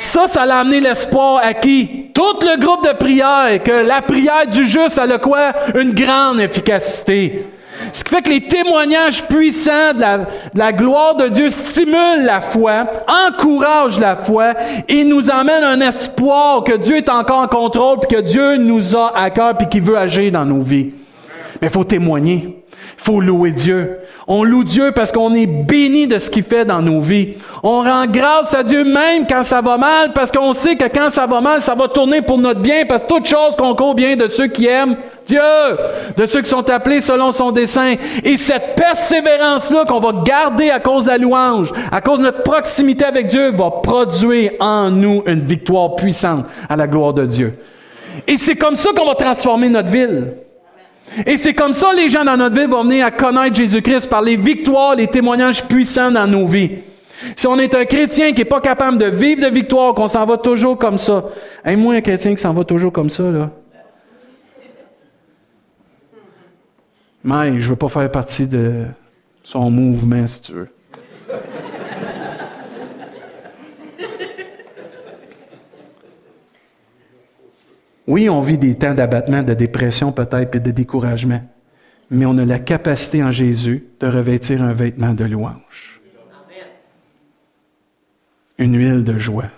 Ça, 0.00 0.26
ça 0.26 0.46
l'a 0.46 0.60
amené 0.60 0.80
l'espoir 0.80 1.40
à 1.44 1.54
qui? 1.54 2.06
Tout 2.14 2.38
le 2.40 2.58
groupe 2.58 2.88
de 2.88 2.94
prière, 2.94 3.62
que 3.62 3.86
la 3.86 4.00
prière 4.00 4.46
du 4.46 4.66
juste, 4.66 4.98
elle 5.02 5.12
a 5.12 5.18
quoi? 5.18 5.52
Une 5.74 5.92
grande 5.92 6.40
efficacité. 6.40 7.46
Ce 7.92 8.04
qui 8.04 8.10
fait 8.10 8.22
que 8.22 8.30
les 8.30 8.40
témoignages 8.42 9.26
puissants 9.26 9.92
de 9.94 10.26
la, 10.54 10.72
gloire 10.72 11.16
de 11.16 11.28
Dieu 11.28 11.50
stimulent 11.50 12.24
la 12.24 12.40
foi, 12.40 12.86
encouragent 13.06 13.98
la 13.98 14.16
foi 14.16 14.54
et 14.88 15.04
nous 15.04 15.30
amènent 15.30 15.64
un 15.64 15.80
espoir 15.80 16.64
que 16.64 16.76
Dieu 16.76 16.96
est 16.96 17.08
encore 17.08 17.40
en 17.40 17.48
contrôle 17.48 18.00
puis 18.00 18.16
que 18.16 18.22
Dieu 18.22 18.56
nous 18.56 18.96
a 18.96 19.16
à 19.16 19.30
cœur 19.30 19.56
puis 19.56 19.68
qu'il 19.68 19.82
veut 19.82 19.96
agir 19.96 20.32
dans 20.32 20.44
nos 20.44 20.60
vies. 20.60 20.94
Mais 21.60 21.68
il 21.68 21.72
faut 21.72 21.84
témoigner. 21.84 22.62
Faut 22.98 23.20
louer 23.20 23.52
Dieu. 23.52 24.00
On 24.26 24.42
loue 24.42 24.64
Dieu 24.64 24.90
parce 24.92 25.12
qu'on 25.12 25.32
est 25.32 25.46
béni 25.46 26.08
de 26.08 26.18
ce 26.18 26.28
qu'il 26.28 26.42
fait 26.42 26.64
dans 26.64 26.82
nos 26.82 27.00
vies. 27.00 27.34
On 27.62 27.82
rend 27.82 28.06
grâce 28.06 28.52
à 28.54 28.64
Dieu 28.64 28.84
même 28.84 29.24
quand 29.26 29.44
ça 29.44 29.62
va 29.62 29.78
mal 29.78 30.12
parce 30.12 30.32
qu'on 30.32 30.52
sait 30.52 30.74
que 30.74 30.84
quand 30.84 31.08
ça 31.08 31.26
va 31.26 31.40
mal, 31.40 31.62
ça 31.62 31.76
va 31.76 31.86
tourner 31.86 32.22
pour 32.22 32.38
notre 32.38 32.60
bien 32.60 32.84
parce 32.86 33.04
que 33.04 33.08
toute 33.08 33.26
chose 33.26 33.54
concourt 33.56 33.94
bien 33.94 34.16
de 34.16 34.26
ceux 34.26 34.48
qui 34.48 34.66
aiment 34.66 34.96
Dieu, 35.26 35.40
de 36.16 36.26
ceux 36.26 36.42
qui 36.42 36.50
sont 36.50 36.68
appelés 36.68 37.00
selon 37.00 37.30
son 37.30 37.52
dessein. 37.52 37.94
Et 38.24 38.36
cette 38.36 38.74
persévérance-là 38.74 39.84
qu'on 39.86 40.00
va 40.00 40.12
garder 40.24 40.70
à 40.70 40.80
cause 40.80 41.04
de 41.04 41.10
la 41.10 41.18
louange, 41.18 41.72
à 41.92 42.00
cause 42.00 42.18
de 42.18 42.24
notre 42.24 42.42
proximité 42.42 43.04
avec 43.04 43.28
Dieu, 43.28 43.50
va 43.52 43.70
produire 43.70 44.52
en 44.58 44.90
nous 44.90 45.22
une 45.26 45.40
victoire 45.40 45.94
puissante 45.94 46.46
à 46.68 46.74
la 46.74 46.88
gloire 46.88 47.14
de 47.14 47.26
Dieu. 47.26 47.58
Et 48.26 48.36
c'est 48.38 48.56
comme 48.56 48.74
ça 48.74 48.90
qu'on 48.96 49.06
va 49.06 49.14
transformer 49.14 49.68
notre 49.68 49.90
ville. 49.90 50.32
Et 51.26 51.36
c'est 51.36 51.54
comme 51.54 51.72
ça 51.72 51.92
les 51.94 52.08
gens 52.08 52.24
dans 52.24 52.36
notre 52.36 52.58
vie 52.58 52.66
vont 52.66 52.84
venir 52.84 53.06
à 53.06 53.10
connaître 53.10 53.56
Jésus-Christ 53.56 54.08
par 54.08 54.22
les 54.22 54.36
victoires, 54.36 54.94
les 54.94 55.06
témoignages 55.06 55.66
puissants 55.66 56.10
dans 56.10 56.26
nos 56.26 56.46
vies. 56.46 56.70
Si 57.36 57.46
on 57.46 57.58
est 57.58 57.74
un 57.74 57.84
chrétien 57.84 58.32
qui 58.32 58.38
n'est 58.38 58.44
pas 58.44 58.60
capable 58.60 58.98
de 58.98 59.06
vivre 59.06 59.42
de 59.42 59.52
victoire, 59.52 59.94
qu'on 59.94 60.06
s'en 60.06 60.24
va 60.24 60.38
toujours 60.38 60.78
comme 60.78 60.98
ça. 60.98 61.24
Et 61.64 61.74
moi, 61.74 61.94
un 61.94 62.00
chrétien 62.00 62.34
qui 62.34 62.40
s'en 62.40 62.52
va 62.52 62.64
toujours 62.64 62.92
comme 62.92 63.10
ça, 63.10 63.24
là. 63.24 63.50
Mais 67.24 67.58
je 67.58 67.64
ne 67.64 67.70
veux 67.70 67.76
pas 67.76 67.88
faire 67.88 68.10
partie 68.10 68.46
de 68.46 68.84
son 69.42 69.70
mouvement, 69.70 70.26
si 70.26 70.40
tu 70.40 70.52
veux. 70.52 70.68
Oui, 78.08 78.30
on 78.30 78.40
vit 78.40 78.56
des 78.56 78.74
temps 78.74 78.94
d'abattement, 78.94 79.42
de 79.42 79.52
dépression 79.52 80.12
peut-être, 80.12 80.56
et 80.56 80.60
de 80.60 80.70
découragement, 80.70 81.42
mais 82.10 82.24
on 82.24 82.38
a 82.38 82.44
la 82.46 82.58
capacité 82.58 83.22
en 83.22 83.30
Jésus 83.30 83.86
de 84.00 84.06
revêtir 84.06 84.62
un 84.62 84.72
vêtement 84.72 85.12
de 85.12 85.24
louange. 85.24 86.00
Une 88.56 88.76
huile 88.76 89.04
de 89.04 89.18
joie, 89.18 89.50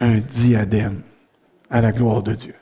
un 0.00 0.18
diadème 0.18 1.02
à 1.70 1.80
la 1.80 1.92
gloire 1.92 2.24
de 2.24 2.34
Dieu. 2.34 2.54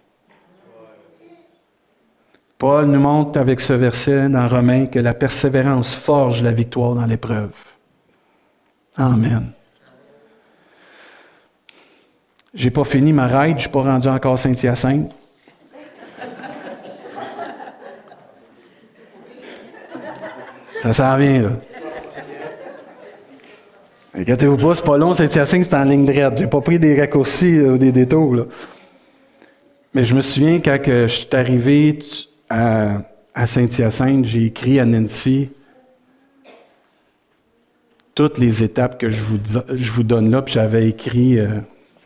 Paul 2.59 2.85
nous 2.85 3.01
montre 3.01 3.41
avec 3.41 3.61
ce 3.61 3.73
verset 3.73 4.29
dans 4.29 4.47
Romains 4.47 4.87
que 4.87 4.99
la 4.99 5.15
persévérance 5.15 5.95
forge 5.95 6.43
la 6.43 6.53
victoire 6.53 6.95
dans 6.95 7.07
l'épreuve. 7.07 7.55
Amen. 8.99 9.53
J'ai 12.53 12.71
pas 12.71 12.85
fini 12.85 13.13
ma 13.13 13.29
ride, 13.29 13.57
je 13.57 13.63
suis 13.63 13.71
pas 13.71 13.83
rendu 13.83 14.09
encore 14.09 14.39
Saint-Hyacinthe. 14.39 15.13
Ça 20.83 20.93
s'en 20.93 21.17
vient, 21.17 21.43
là. 21.43 21.51
Inquiétez-vous 24.13 24.57
pas, 24.57 24.75
c'est 24.75 24.85
pas 24.85 24.97
long, 24.97 25.15
Saint-Hyacinthe, 25.15 25.65
c'est 25.65 25.75
en 25.75 25.85
ligne 25.85 26.05
droite. 26.05 26.39
J'ai 26.39 26.49
pas 26.49 26.61
pris 26.61 26.81
des 26.81 26.99
raccourcis 26.99 27.61
ou 27.61 27.79
des 27.79 27.93
détours. 27.93 28.47
Mais 29.95 30.05
je 30.05 30.15
me 30.15 30.21
souviens 30.21 30.61
quand 30.61 30.79
je 30.85 31.07
suis 31.07 31.29
arrivé 31.33 32.01
à, 32.49 33.03
Saint-Hyacinthe, 33.47 34.25
j'ai 34.25 34.47
écrit 34.47 34.81
à 34.81 34.85
Nancy 34.85 35.51
toutes 38.15 38.39
les 38.39 38.65
étapes 38.65 38.99
que 38.99 39.09
je 39.09 39.23
vous, 39.23 39.39
je 39.73 39.93
vous 39.93 40.03
donne 40.03 40.31
là, 40.31 40.43
puis 40.43 40.55
j'avais 40.55 40.89
écrit 40.89 41.39
euh, 41.39 41.61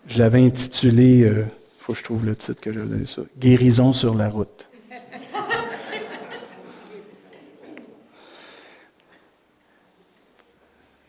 je 0.07 0.19
l'avais 0.19 0.45
intitulé, 0.45 1.19
il 1.19 1.25
euh, 1.25 1.45
faut 1.81 1.93
que 1.93 1.99
je 1.99 2.05
trouve 2.05 2.27
le 2.27 2.37
titre 2.37 2.61
que 2.61 2.73
j'avais 2.73 2.87
donné 2.87 3.07
ça, 3.07 3.23
Guérison 3.38 3.93
sur 3.93 4.14
la 4.14 4.29
route. 4.29 4.69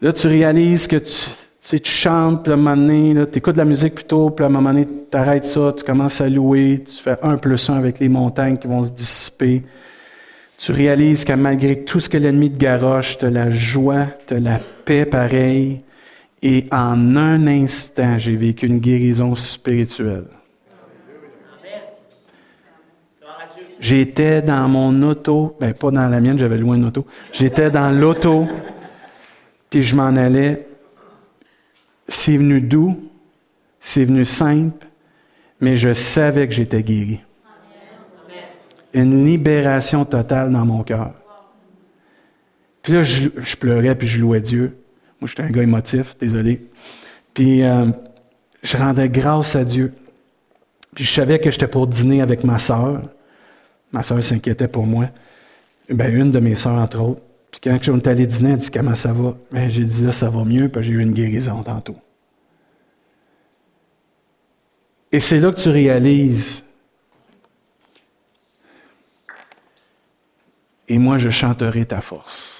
Là, 0.01 0.13
tu 0.13 0.27
réalises 0.27 0.87
que 0.87 0.97
tu, 0.97 1.79
tu, 1.79 1.89
chantes, 1.89 2.43
puis 2.43 2.51
à 2.51 2.55
un 2.55 2.57
moment 2.57 2.75
donné, 2.75 3.15
tu 3.31 3.39
écoutes 3.39 3.57
la 3.57 3.65
musique 3.65 3.95
plutôt, 3.95 4.29
puis 4.29 4.43
à 4.43 4.47
un 4.47 4.51
moment 4.51 4.71
donné, 4.71 4.85
tu 4.85 5.17
arrêtes 5.17 5.45
ça, 5.45 5.73
tu 5.75 5.83
commences 5.83 6.21
à 6.21 6.29
louer, 6.29 6.83
tu 6.85 7.01
fais 7.01 7.15
un 7.23 7.37
plus 7.37 7.69
un 7.69 7.75
avec 7.75 7.99
les 7.99 8.09
montagnes 8.09 8.57
qui 8.57 8.67
vont 8.67 8.83
se 8.83 8.91
dissiper. 8.91 9.63
Tu 10.57 10.71
réalises 10.71 11.25
que 11.25 11.33
malgré 11.33 11.83
tout 11.83 11.99
ce 11.99 12.09
que 12.09 12.17
l'ennemi 12.17 12.51
te 12.51 12.57
garoche, 12.57 13.17
tu 13.17 13.25
as 13.25 13.29
la 13.29 13.49
joie, 13.49 14.07
tu 14.27 14.35
as 14.35 14.39
la 14.39 14.59
paix 14.85 15.05
pareille. 15.05 15.81
Et 16.41 16.67
en 16.71 17.15
un 17.15 17.47
instant, 17.47 18.17
j'ai 18.19 18.35
vécu 18.35 18.67
une 18.67 18.79
guérison 18.79 19.35
spirituelle. 19.35 20.27
J'étais 23.79 24.41
dans 24.41 24.67
mon 24.67 25.01
auto, 25.03 25.55
ben 25.59 25.73
pas 25.73 25.91
dans 25.91 26.07
la 26.07 26.21
mienne, 26.21 26.39
j'avais 26.39 26.57
loin 26.57 26.75
une 26.75 26.85
auto. 26.85 27.05
J'étais 27.31 27.69
dans 27.69 27.91
l'auto, 27.91 28.47
puis 29.69 29.83
je 29.83 29.95
m'en 29.95 30.15
allais. 30.15 30.67
C'est 32.07 32.37
venu 32.37 32.61
doux, 32.61 32.97
c'est 33.79 34.05
venu 34.05 34.25
simple, 34.25 34.87
mais 35.59 35.77
je 35.77 35.93
savais 35.93 36.47
que 36.47 36.53
j'étais 36.53 36.83
guéri. 36.83 37.21
Une 38.93 39.25
libération 39.25 40.05
totale 40.05 40.51
dans 40.51 40.65
mon 40.65 40.83
cœur. 40.83 41.13
Puis 42.81 42.93
là, 42.93 43.03
je, 43.03 43.29
je 43.37 43.55
pleurais, 43.55 43.95
puis 43.95 44.07
je 44.07 44.21
louais 44.21 44.41
Dieu. 44.41 44.77
Moi, 45.19 45.27
j'étais 45.27 45.43
un 45.43 45.49
gars 45.49 45.63
émotif, 45.63 46.17
désolé. 46.17 46.61
Puis, 47.33 47.63
euh, 47.63 47.87
je 48.61 48.77
rendais 48.77 49.09
grâce 49.09 49.55
à 49.55 49.63
Dieu. 49.63 49.93
Puis, 50.93 51.05
je 51.05 51.11
savais 51.11 51.39
que 51.39 51.51
j'étais 51.51 51.67
pour 51.67 51.87
dîner 51.87 52.21
avec 52.21 52.43
ma 52.43 52.59
sœur. 52.59 53.01
Ma 53.91 54.03
sœur 54.03 54.23
s'inquiétait 54.23 54.67
pour 54.67 54.85
moi. 54.85 55.09
Ben, 55.89 56.13
une 56.13 56.31
de 56.31 56.39
mes 56.39 56.55
sœurs, 56.55 56.79
entre 56.79 56.99
autres. 56.99 57.21
Puis, 57.51 57.61
quand 57.63 57.77
je 57.81 57.91
suis 57.91 58.09
allé 58.09 58.27
dîner, 58.27 58.51
elle 58.51 58.57
dit 58.57 58.71
Comment 58.71 58.95
ça 58.95 59.13
va? 59.13 59.35
Ben, 59.51 59.69
J'ai 59.69 59.85
dit 59.85 60.03
Là, 60.03 60.11
ça 60.11 60.29
va 60.29 60.43
mieux, 60.43 60.69
puis 60.69 60.83
j'ai 60.83 60.91
eu 60.93 61.01
une 61.01 61.13
guérison 61.13 61.63
tantôt. 61.63 61.97
Et 65.11 65.19
c'est 65.21 65.39
là 65.39 65.51
que 65.51 65.59
tu 65.59 65.69
réalises. 65.69 66.65
Et 70.87 70.97
moi, 70.97 71.17
je 71.17 71.29
chanterai 71.29 71.85
ta 71.85 72.01
force. 72.01 72.54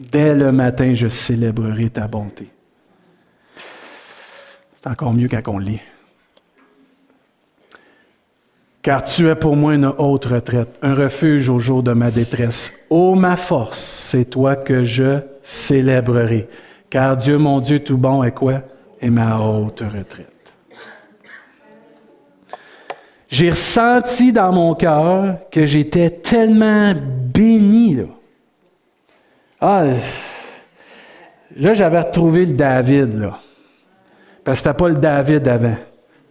Dès 0.00 0.34
le 0.34 0.50
matin, 0.50 0.94
je 0.94 1.08
célébrerai 1.08 1.90
ta 1.90 2.08
bonté. 2.08 2.48
C'est 4.74 4.88
encore 4.88 5.12
mieux 5.12 5.28
quand 5.28 5.42
on 5.48 5.58
lit. 5.58 5.80
Car 8.80 9.04
tu 9.04 9.28
es 9.28 9.34
pour 9.34 9.56
moi 9.56 9.74
une 9.74 9.92
haute 9.98 10.24
retraite, 10.24 10.78
un 10.80 10.94
refuge 10.94 11.50
au 11.50 11.58
jour 11.58 11.82
de 11.82 11.92
ma 11.92 12.10
détresse. 12.10 12.72
Ô 12.88 13.14
ma 13.14 13.36
force, 13.36 13.78
c'est 13.78 14.24
toi 14.24 14.56
que 14.56 14.84
je 14.84 15.20
célébrerai. 15.42 16.48
Car 16.88 17.18
Dieu, 17.18 17.36
mon 17.36 17.60
Dieu 17.60 17.80
tout 17.80 17.98
bon, 17.98 18.24
est 18.24 18.32
quoi? 18.32 18.62
Est 19.02 19.10
ma 19.10 19.38
haute 19.38 19.80
retraite. 19.80 20.28
J'ai 23.28 23.50
ressenti 23.50 24.32
dans 24.32 24.50
mon 24.50 24.74
cœur 24.74 25.36
que 25.50 25.66
j'étais 25.66 26.08
tellement 26.08 26.94
béni. 26.94 27.98
Ah, 29.60 29.84
là, 31.56 31.74
j'avais 31.74 32.00
retrouvé 32.00 32.46
le 32.46 32.54
David, 32.54 33.18
là. 33.18 33.40
Parce 34.42 34.60
que 34.60 34.68
c'était 34.68 34.76
pas 34.76 34.88
le 34.88 34.94
David 34.94 35.46
avant. 35.48 35.76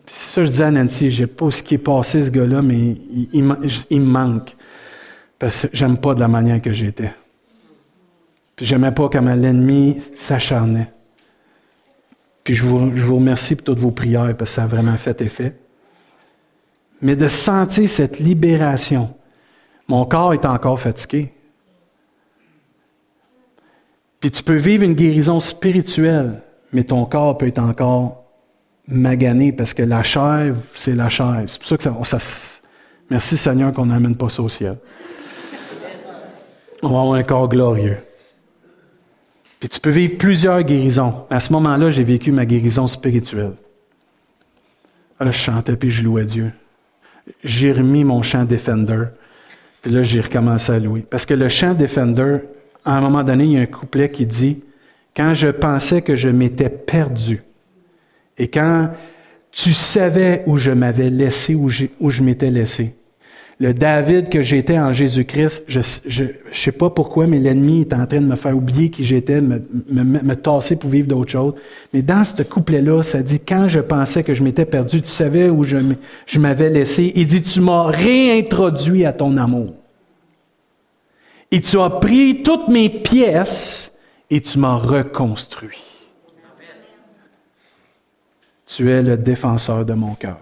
Puis 0.05 0.15
c'est 0.15 0.30
ça 0.30 0.43
je 0.43 0.49
disais 0.49 0.63
à 0.63 0.71
Nancy, 0.71 1.11
je 1.11 1.23
sais 1.23 1.27
pas 1.27 1.51
ce 1.51 1.61
qui 1.61 1.75
est 1.75 1.77
passé, 1.77 2.23
ce 2.23 2.32
gars-là, 2.32 2.63
mais 2.63 2.95
il, 3.32 3.43
me 3.43 3.99
manque. 3.99 4.55
Parce 5.38 5.67
que 5.67 5.69
j'aime 5.73 5.97
pas 5.97 6.15
de 6.15 6.19
la 6.19 6.27
manière 6.27 6.59
que 6.59 6.73
j'étais. 6.73 7.13
Puis 8.55 8.65
j'aimais 8.65 8.91
pas 8.91 9.07
comment 9.09 9.36
l'ennemi 9.36 10.01
s'acharnait. 10.17 10.91
Puis 12.43 12.55
je 12.55 12.65
vous, 12.65 12.95
je 12.95 13.05
vous 13.05 13.17
remercie 13.17 13.55
pour 13.55 13.65
toutes 13.65 13.80
vos 13.80 13.91
prières 13.91 14.36
parce 14.36 14.49
que 14.51 14.55
ça 14.55 14.63
a 14.63 14.67
vraiment 14.67 14.97
fait 14.97 15.21
effet. 15.21 15.55
Mais 17.01 17.15
de 17.15 17.27
sentir 17.27 17.88
cette 17.88 18.19
libération. 18.19 19.13
Mon 19.88 20.05
corps 20.05 20.34
est 20.34 20.45
encore 20.45 20.80
fatigué. 20.80 21.32
Puis 24.20 24.32
tu 24.32 24.43
peux 24.43 24.57
vivre 24.57 24.84
une 24.84 24.95
guérison 24.95 25.39
spirituelle, 25.39 26.41
mais 26.74 26.84
ton 26.84 27.05
corps 27.05 27.38
peut 27.38 27.47
être 27.47 27.59
encore 27.59 28.26
magané 28.88 29.51
parce 29.51 29.74
que 29.74 29.84
la 29.84 30.03
chair, 30.03 30.55
c'est 30.74 30.95
la 30.95 31.09
chair. 31.09 31.43
C'est 31.47 31.59
pour 31.59 31.67
ça 31.67 31.78
que 31.78 31.84
ça, 31.84 32.17
merci 33.09 33.38
Seigneur 33.38 33.72
qu'on 33.72 33.86
n'amène 33.86 34.15
pas 34.15 34.30
ça 34.30 34.41
au 34.41 34.49
ciel. 34.49 34.78
On 36.82 36.89
va 36.89 36.99
avoir 37.01 37.13
un 37.13 37.24
corps 37.24 37.47
glorieux. 37.47 37.97
Puis 39.59 39.70
tu 39.70 39.80
peux 39.80 39.89
vivre 39.89 40.17
plusieurs 40.17 40.63
guérisons. 40.63 41.26
À 41.30 41.39
ce 41.39 41.51
moment-là, 41.53 41.91
j'ai 41.91 42.03
vécu 42.03 42.32
ma 42.32 42.45
guérison 42.45 42.88
spirituelle. 42.88 43.53
Là, 45.20 45.32
je 45.32 45.38
chantais 45.38 45.76
puis 45.76 45.89
je 45.89 46.03
louais 46.03 46.26
Dieu. 46.26 46.51
J'ai 47.43 47.74
remis 47.74 48.05
mon 48.05 48.22
chant 48.22 48.45
Defender. 48.45 49.03
Puis 49.82 49.91
là, 49.91 50.03
j'ai 50.03 50.22
recommencé 50.22 50.72
à 50.72 50.80
louer. 50.80 51.01
Parce 51.01 51.26
que 51.26 51.34
le 51.34 51.49
chant 51.49 51.74
Defender, 51.74 52.39
à 52.86 52.97
un 52.97 53.01
moment 53.01 53.23
donné, 53.23 53.45
il 53.45 53.51
y 53.51 53.57
a 53.57 53.61
un 53.61 53.65
couplet 53.65 54.09
qui 54.09 54.25
dit 54.25 54.61
Quand 55.15 55.34
je 55.34 55.49
pensais 55.49 56.01
que 56.01 56.15
je 56.15 56.30
m'étais 56.30 56.69
perdu, 56.69 57.43
et 58.38 58.47
quand 58.47 58.89
tu 59.51 59.73
savais 59.73 60.43
où 60.45 60.57
je 60.57 60.71
m'avais 60.71 61.09
laissé, 61.09 61.55
où, 61.55 61.69
je 61.69 62.23
m'étais 62.23 62.49
laissé, 62.51 62.95
le 63.59 63.73
David 63.73 64.30
que 64.30 64.41
j'étais 64.41 64.80
en 64.80 64.93
Jésus-Christ, 64.93 65.65
je 65.67 66.23
ne 66.23 66.27
sais 66.53 66.71
pas 66.71 66.89
pourquoi, 66.89 67.27
mais 67.27 67.39
l'ennemi 67.39 67.82
est 67.82 67.93
en 67.93 68.05
train 68.05 68.21
de 68.21 68.25
me 68.25 68.38
faire 68.38 68.55
oublier 68.55 68.89
qui 68.89 69.03
j'étais, 69.03 69.41
me, 69.41 69.61
me, 69.89 70.03
me, 70.03 70.36
tasser 70.36 70.77
pour 70.77 70.89
vivre 70.89 71.09
d'autres 71.09 71.32
choses. 71.32 71.55
Mais 71.93 72.01
dans 72.01 72.23
ce 72.23 72.41
couplet-là, 72.41 73.03
ça 73.03 73.21
dit, 73.21 73.41
quand 73.41 73.67
je 73.67 73.82
pensais 73.82 74.23
que 74.23 74.34
je 74.34 74.43
m'étais 74.43 74.63
perdu, 74.63 75.01
tu 75.01 75.09
savais 75.09 75.49
où 75.49 75.63
je, 75.63 75.77
je 76.25 76.39
m'avais 76.39 76.69
laissé. 76.69 77.11
Il 77.15 77.27
dit, 77.27 77.43
tu 77.43 77.59
m'as 77.59 77.88
réintroduit 77.88 79.03
à 79.03 79.11
ton 79.11 79.36
amour. 79.36 79.73
Et 81.52 81.62
tu 81.62 81.80
as 81.80 81.89
pris 81.89 82.43
toutes 82.43 82.68
mes 82.68 82.89
pièces 82.89 83.97
et 84.30 84.41
tu 84.41 84.60
m'as 84.60 84.76
reconstruit. 84.76 85.84
Tu 88.66 88.91
es 88.91 89.02
le 89.02 89.18
défenseur 89.18 89.84
de 89.84 89.93
mon 89.93 90.14
cœur. 90.14 90.38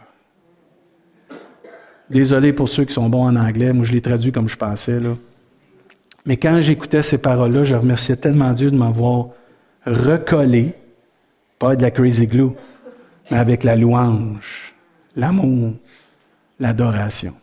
Désolé 2.10 2.54
pour 2.54 2.70
ceux 2.70 2.86
qui 2.86 2.94
sont 2.94 3.10
bons 3.10 3.26
en 3.26 3.36
anglais, 3.36 3.74
moi 3.74 3.86
je 3.86 3.94
l'ai 3.94 4.02
traduit 4.02 4.32
comme 4.32 4.50
je 4.50 4.58
pensais. 4.58 5.00
Là. 5.00 5.16
Mais 6.26 6.36
quand 6.38 6.60
j'écoutais 6.60 7.04
ces 7.04 7.22
paroles-là, 7.22 7.64
je 7.64 7.76
remerciais 7.76 8.18
tellement 8.18 8.52
Dieu 8.52 8.70
de 8.70 8.76
m'avoir 8.76 9.30
recollé, 9.86 10.74
pas 11.58 11.76
de 11.76 11.82
la 11.82 11.92
crazy 11.92 12.28
glue, 12.28 12.52
mais 13.32 13.38
avec 13.38 13.64
la 13.64 13.76
louange, 13.76 14.74
l'amour, 15.16 15.74
l'adoration. 16.60 17.34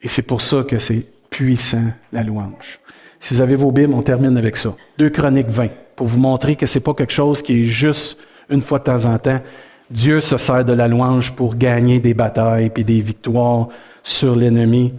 Et 0.00 0.08
c'est 0.08 0.26
pour 0.26 0.40
ça 0.40 0.62
que 0.62 0.78
c'est 0.78 1.06
puissant, 1.36 1.92
la 2.12 2.22
louange. 2.22 2.80
Si 3.20 3.34
vous 3.34 3.42
avez 3.42 3.56
vos 3.56 3.70
Bibles, 3.70 3.92
on 3.92 4.00
termine 4.00 4.38
avec 4.38 4.56
ça. 4.56 4.74
Deux 4.96 5.10
Chroniques 5.10 5.50
20, 5.50 5.68
pour 5.94 6.06
vous 6.06 6.18
montrer 6.18 6.56
que 6.56 6.64
ce 6.64 6.78
n'est 6.78 6.82
pas 6.82 6.94
quelque 6.94 7.12
chose 7.12 7.42
qui 7.42 7.60
est 7.60 7.64
juste 7.64 8.18
une 8.48 8.62
fois 8.62 8.78
de 8.78 8.84
temps 8.84 9.04
en 9.04 9.18
temps. 9.18 9.40
Dieu 9.90 10.22
se 10.22 10.38
sert 10.38 10.64
de 10.64 10.72
la 10.72 10.88
louange 10.88 11.32
pour 11.32 11.56
gagner 11.56 12.00
des 12.00 12.14
batailles 12.14 12.72
et 12.74 12.84
des 12.84 13.00
victoires 13.02 13.68
sur 14.02 14.34
l'ennemi. 14.34 14.94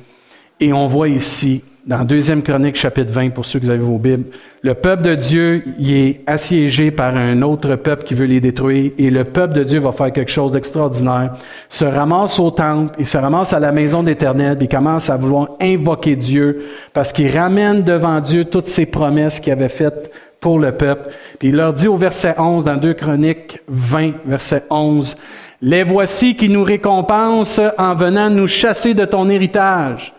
Et 0.59 0.73
on 0.73 0.85
voit 0.85 1.09
ici 1.09 1.63
dans 1.87 2.03
Deuxième 2.03 2.43
Chronique, 2.43 2.75
chapitre 2.75 3.13
20, 3.13 3.29
pour 3.29 3.45
ceux 3.45 3.59
qui 3.59 3.69
avez 3.69 3.77
vos 3.77 3.97
Bibles, 3.97 4.25
le 4.61 4.73
peuple 4.73 5.03
de 5.03 5.15
Dieu 5.15 5.63
y 5.79 5.93
est 5.93 6.21
assiégé 6.27 6.91
par 6.91 7.15
un 7.15 7.41
autre 7.41 7.75
peuple 7.77 8.03
qui 8.03 8.13
veut 8.13 8.25
les 8.25 8.41
détruire, 8.41 8.91
et 8.97 9.09
le 9.09 9.23
peuple 9.23 9.53
de 9.53 9.63
Dieu 9.63 9.79
va 9.79 9.93
faire 9.93 10.11
quelque 10.11 10.31
chose 10.31 10.51
d'extraordinaire, 10.51 11.35
se 11.69 11.85
ramasse 11.85 12.39
au 12.39 12.51
temple, 12.51 12.93
il 12.99 13.07
se 13.07 13.17
ramasse 13.17 13.53
à 13.53 13.61
la 13.61 13.71
maison 13.71 14.03
d'Éternel, 14.03 14.57
il 14.59 14.67
commence 14.67 15.09
à 15.09 15.15
vouloir 15.15 15.51
invoquer 15.61 16.17
Dieu, 16.17 16.65
parce 16.91 17.13
qu'il 17.13 17.35
ramène 17.35 17.83
devant 17.83 18.19
Dieu 18.19 18.43
toutes 18.43 18.67
ses 18.67 18.85
promesses 18.85 19.39
qu'il 19.39 19.53
avait 19.53 19.69
faites 19.69 20.11
pour 20.41 20.59
le 20.59 20.73
peuple. 20.73 21.09
Puis 21.39 21.49
il 21.49 21.55
leur 21.55 21.71
dit 21.71 21.87
au 21.87 21.95
verset 21.95 22.35
11, 22.37 22.65
dans 22.65 22.75
2 22.75 22.95
Chroniques 22.95 23.61
20, 23.69 24.11
verset 24.25 24.63
11, 24.69 25.15
Les 25.61 25.85
voici 25.85 26.35
qui 26.35 26.49
nous 26.49 26.63
récompensent 26.65 27.61
en 27.77 27.95
venant 27.95 28.29
nous 28.29 28.47
chasser 28.47 28.93
de 28.93 29.05
ton 29.05 29.29
héritage 29.29 30.13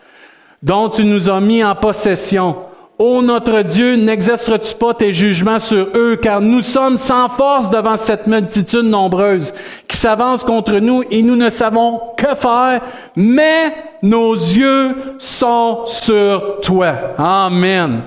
dont 0.61 0.89
tu 0.89 1.05
nous 1.05 1.29
as 1.29 1.39
mis 1.39 1.63
en 1.63 1.75
possession. 1.75 2.55
Ô 2.97 3.21
notre 3.21 3.61
Dieu, 3.61 3.95
n'exerceras-tu 3.95 4.75
pas 4.75 4.93
tes 4.93 5.13
jugements 5.13 5.59
sur 5.59 5.87
eux, 5.95 6.17
car 6.21 6.41
nous 6.41 6.59
sommes 6.59 6.97
sans 6.97 7.29
force 7.29 7.69
devant 7.69 7.95
cette 7.95 8.27
multitude 8.27 8.83
nombreuse 8.83 9.53
qui 9.87 9.95
s'avance 9.95 10.43
contre 10.43 10.73
nous 10.79 11.03
et 11.09 11.23
nous 11.23 11.37
ne 11.37 11.49
savons 11.49 12.01
que 12.17 12.35
faire, 12.35 12.81
mais 13.15 13.73
nos 14.03 14.33
yeux 14.33 15.15
sont 15.17 15.83
sur 15.85 16.59
toi. 16.61 16.93
Amen. 17.17 18.01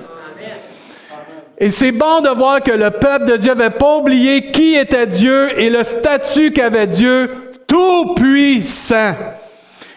Et 1.57 1.71
c'est 1.71 1.91
bon 1.91 2.21
de 2.21 2.29
voir 2.29 2.61
que 2.61 2.71
le 2.71 2.91
peuple 2.91 3.25
de 3.25 3.37
Dieu 3.37 3.55
n'avait 3.55 3.71
pas 3.71 3.97
oublié 3.97 4.51
qui 4.51 4.75
était 4.75 5.07
Dieu 5.07 5.59
et 5.59 5.71
le 5.71 5.81
statut 5.81 6.51
qu'avait 6.51 6.87
Dieu 6.87 7.31
tout 7.67 8.13
puissant 8.13 9.15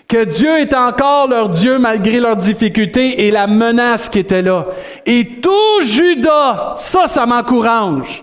que 0.08 0.24
Dieu 0.24 0.58
est 0.58 0.74
encore 0.74 1.28
leur 1.28 1.48
Dieu 1.48 1.78
malgré 1.78 2.20
leurs 2.20 2.36
difficultés 2.36 3.26
et 3.26 3.30
la 3.30 3.46
menace 3.46 4.08
qui 4.08 4.20
était 4.20 4.42
là. 4.42 4.66
Et 5.04 5.26
tout 5.42 5.82
Judas, 5.82 6.74
ça, 6.76 7.08
ça 7.08 7.26
m'encourage. 7.26 8.22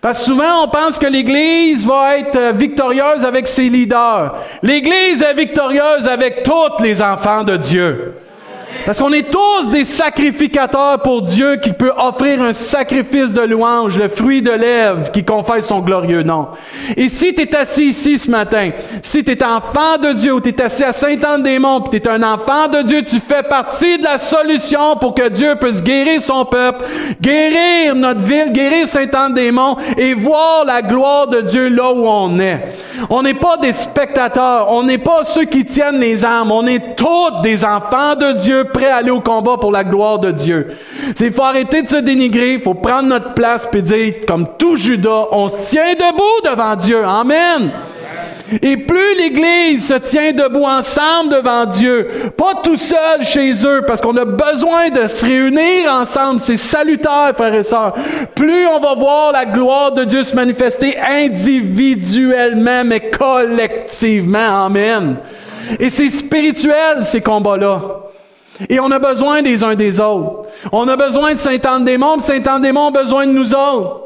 Parce 0.00 0.18
que 0.20 0.24
souvent, 0.26 0.64
on 0.64 0.68
pense 0.68 0.98
que 0.98 1.06
l'Église 1.06 1.86
va 1.86 2.18
être 2.18 2.54
victorieuse 2.54 3.24
avec 3.24 3.48
ses 3.48 3.68
leaders. 3.68 4.34
L'Église 4.62 5.22
est 5.22 5.34
victorieuse 5.34 6.06
avec 6.06 6.42
tous 6.42 6.82
les 6.82 7.02
enfants 7.02 7.44
de 7.44 7.56
Dieu. 7.56 8.14
Parce 8.84 8.98
qu'on 8.98 9.12
est 9.12 9.30
tous 9.30 9.70
des 9.70 9.84
sacrificateurs 9.84 11.00
pour 11.02 11.22
Dieu 11.22 11.56
qui 11.56 11.72
peut 11.72 11.92
offrir 11.96 12.42
un 12.42 12.52
sacrifice 12.52 13.32
de 13.32 13.42
louange, 13.42 13.96
le 13.96 14.08
fruit 14.08 14.42
de 14.42 14.50
lèvres 14.50 15.10
qui 15.12 15.24
confesse 15.24 15.66
son 15.66 15.80
glorieux 15.80 16.22
nom. 16.22 16.48
Et 16.96 17.08
si 17.08 17.34
tu 17.34 17.42
es 17.42 17.56
assis 17.56 17.84
ici 17.84 18.18
ce 18.18 18.30
matin, 18.30 18.70
si 19.00 19.22
tu 19.22 19.32
es 19.32 19.44
enfant 19.44 19.98
de 20.02 20.12
Dieu 20.14 20.34
ou 20.34 20.40
tu 20.40 20.50
es 20.50 20.62
assis 20.62 20.84
à 20.84 20.92
Saint-Anne-des-Monts, 20.92 21.90
tu 21.90 21.96
es 21.96 22.08
un 22.08 22.22
enfant 22.22 22.68
de 22.68 22.82
Dieu, 22.82 23.02
tu 23.04 23.20
fais 23.20 23.42
partie 23.42 23.98
de 23.98 24.04
la 24.04 24.18
solution 24.18 24.96
pour 24.96 25.14
que 25.14 25.28
Dieu 25.28 25.54
puisse 25.60 25.82
guérir 25.82 26.20
son 26.20 26.44
peuple, 26.44 26.84
guérir 27.20 27.94
notre 27.94 28.22
ville, 28.22 28.52
guérir 28.52 28.88
Saint-Anne-des-Monts 28.88 29.76
et 29.96 30.14
voir 30.14 30.64
la 30.64 30.82
gloire 30.82 31.28
de 31.28 31.40
Dieu 31.40 31.68
là 31.68 31.92
où 31.92 32.06
on 32.06 32.38
est. 32.40 32.62
On 33.10 33.22
n'est 33.22 33.34
pas 33.34 33.56
des 33.56 33.72
spectateurs, 33.72 34.70
on 34.70 34.82
n'est 34.82 34.98
pas 34.98 35.22
ceux 35.24 35.44
qui 35.44 35.64
tiennent 35.64 35.98
les 35.98 36.24
armes, 36.24 36.50
on 36.50 36.66
est 36.66 36.96
tous 36.96 37.40
des 37.42 37.64
enfants 37.64 38.14
de 38.16 38.32
Dieu 38.32 38.61
prêt 38.64 38.90
à 38.90 38.96
aller 38.96 39.10
au 39.10 39.20
combat 39.20 39.56
pour 39.56 39.72
la 39.72 39.84
gloire 39.84 40.18
de 40.18 40.30
Dieu. 40.30 40.68
Il 41.20 41.32
faut 41.32 41.42
arrêter 41.42 41.82
de 41.82 41.88
se 41.88 41.96
dénigrer, 41.96 42.58
faut 42.58 42.74
prendre 42.74 43.08
notre 43.08 43.34
place 43.34 43.68
et 43.72 43.82
dire, 43.82 44.14
comme 44.26 44.46
tout 44.58 44.76
Judas, 44.76 45.26
on 45.32 45.48
se 45.48 45.70
tient 45.70 45.94
debout 45.94 46.50
devant 46.50 46.76
Dieu. 46.76 47.04
Amen. 47.04 47.70
Et 48.60 48.76
plus 48.76 49.14
l'Église 49.16 49.86
se 49.86 49.94
tient 49.94 50.32
debout 50.32 50.64
ensemble 50.64 51.34
devant 51.34 51.64
Dieu, 51.64 52.08
pas 52.36 52.60
tout 52.62 52.76
seul 52.76 53.24
chez 53.24 53.52
eux, 53.64 53.82
parce 53.86 54.00
qu'on 54.00 54.16
a 54.16 54.24
besoin 54.24 54.90
de 54.90 55.06
se 55.06 55.24
réunir 55.24 55.90
ensemble, 55.90 56.40
c'est 56.40 56.58
salutaire, 56.58 57.32
frères 57.34 57.54
et 57.54 57.62
sœurs. 57.62 57.94
Plus 58.34 58.66
on 58.66 58.80
va 58.80 58.94
voir 58.94 59.32
la 59.32 59.46
gloire 59.46 59.92
de 59.92 60.04
Dieu 60.04 60.22
se 60.22 60.36
manifester 60.36 60.98
individuellement, 60.98 62.84
mais 62.84 63.00
collectivement. 63.10 64.66
Amen. 64.66 65.16
Et 65.78 65.88
c'est 65.88 66.10
spirituel, 66.10 67.02
ces 67.02 67.20
combats-là. 67.20 67.80
Et 68.68 68.78
on 68.80 68.90
a 68.90 68.98
besoin 68.98 69.42
des 69.42 69.64
uns 69.64 69.74
des 69.74 70.00
autres. 70.00 70.46
On 70.72 70.86
a 70.88 70.96
besoin 70.96 71.34
de 71.34 71.38
Saint-Anne-des-Monts, 71.38 72.20
Saint-Anne-des-Monts 72.20 72.88
a 72.88 73.02
besoin 73.02 73.26
de 73.26 73.32
nous 73.32 73.54
autres. 73.54 74.02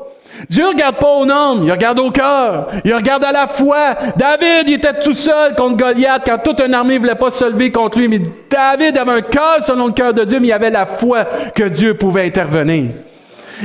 Dieu 0.50 0.66
regarde 0.68 0.96
pas 0.96 1.12
au 1.14 1.24
nom, 1.24 1.62
il 1.62 1.72
regarde 1.72 1.98
au 1.98 2.10
cœur, 2.10 2.68
il 2.84 2.94
regarde 2.94 3.24
à 3.24 3.32
la 3.32 3.46
foi. 3.46 3.94
David, 4.16 4.68
il 4.68 4.74
était 4.74 5.00
tout 5.00 5.14
seul 5.14 5.54
contre 5.54 5.76
Goliath 5.76 6.22
quand 6.26 6.38
toute 6.38 6.60
une 6.60 6.74
armée 6.74 6.98
voulait 6.98 7.14
pas 7.14 7.30
se 7.30 7.44
lever 7.46 7.72
contre 7.72 7.98
lui, 7.98 8.08
mais 8.08 8.20
David 8.50 8.98
avait 8.98 9.12
un 9.12 9.22
cœur 9.22 9.60
selon 9.60 9.86
le 9.86 9.92
cœur 9.92 10.12
de 10.12 10.24
Dieu, 10.24 10.38
mais 10.38 10.48
il 10.48 10.52
avait 10.52 10.70
la 10.70 10.86
foi 10.86 11.24
que 11.54 11.64
Dieu 11.64 11.94
pouvait 11.94 12.26
intervenir. 12.26 12.90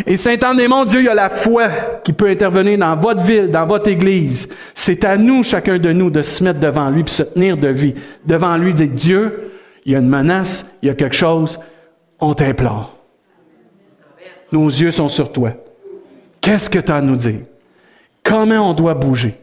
Et 0.08 0.16
Saint-Anne-des-Monts, 0.16 0.86
Dieu, 0.86 1.02
il 1.02 1.10
a 1.10 1.14
la 1.14 1.30
foi 1.30 1.68
qui 2.06 2.14
peut 2.14 2.30
intervenir 2.30 2.78
dans 2.78 2.96
votre 2.96 3.22
ville, 3.22 3.52
dans 3.52 3.66
votre 3.66 3.90
église. 3.90 4.48
C'est 4.74 5.04
à 5.04 5.18
nous, 5.18 5.44
chacun 5.44 5.78
de 5.78 5.92
nous, 5.92 6.10
de 6.10 6.22
se 6.22 6.44
mettre 6.44 6.62
devant 6.62 6.90
lui, 6.90 7.04
puis 7.04 7.14
se 7.14 7.24
tenir 7.24 7.58
de 7.58 7.68
vie, 7.68 7.94
devant 8.26 8.56
lui, 8.56 8.74
dire 8.74 8.88
Dieu, 8.88 9.51
il 9.86 9.92
y 9.92 9.96
a 9.96 10.00
une 10.00 10.08
menace, 10.08 10.72
il 10.82 10.88
y 10.88 10.90
a 10.90 10.96
quelque 10.96 11.16
chose, 11.16 11.60
on 12.20 12.34
t'implore. 12.34 12.98
Nos 14.52 14.68
yeux 14.68 14.92
sont 14.92 15.10
sur 15.10 15.32
toi. 15.32 15.54
Qu'est-ce 16.40 16.70
que 16.70 16.80
tu 16.80 16.92
as 16.92 16.98
à 16.98 17.02
nous 17.02 17.16
dire? 17.16 17.42
Comment 18.24 18.70
on 18.70 18.74
doit 18.74 18.94
bouger? 18.94 19.38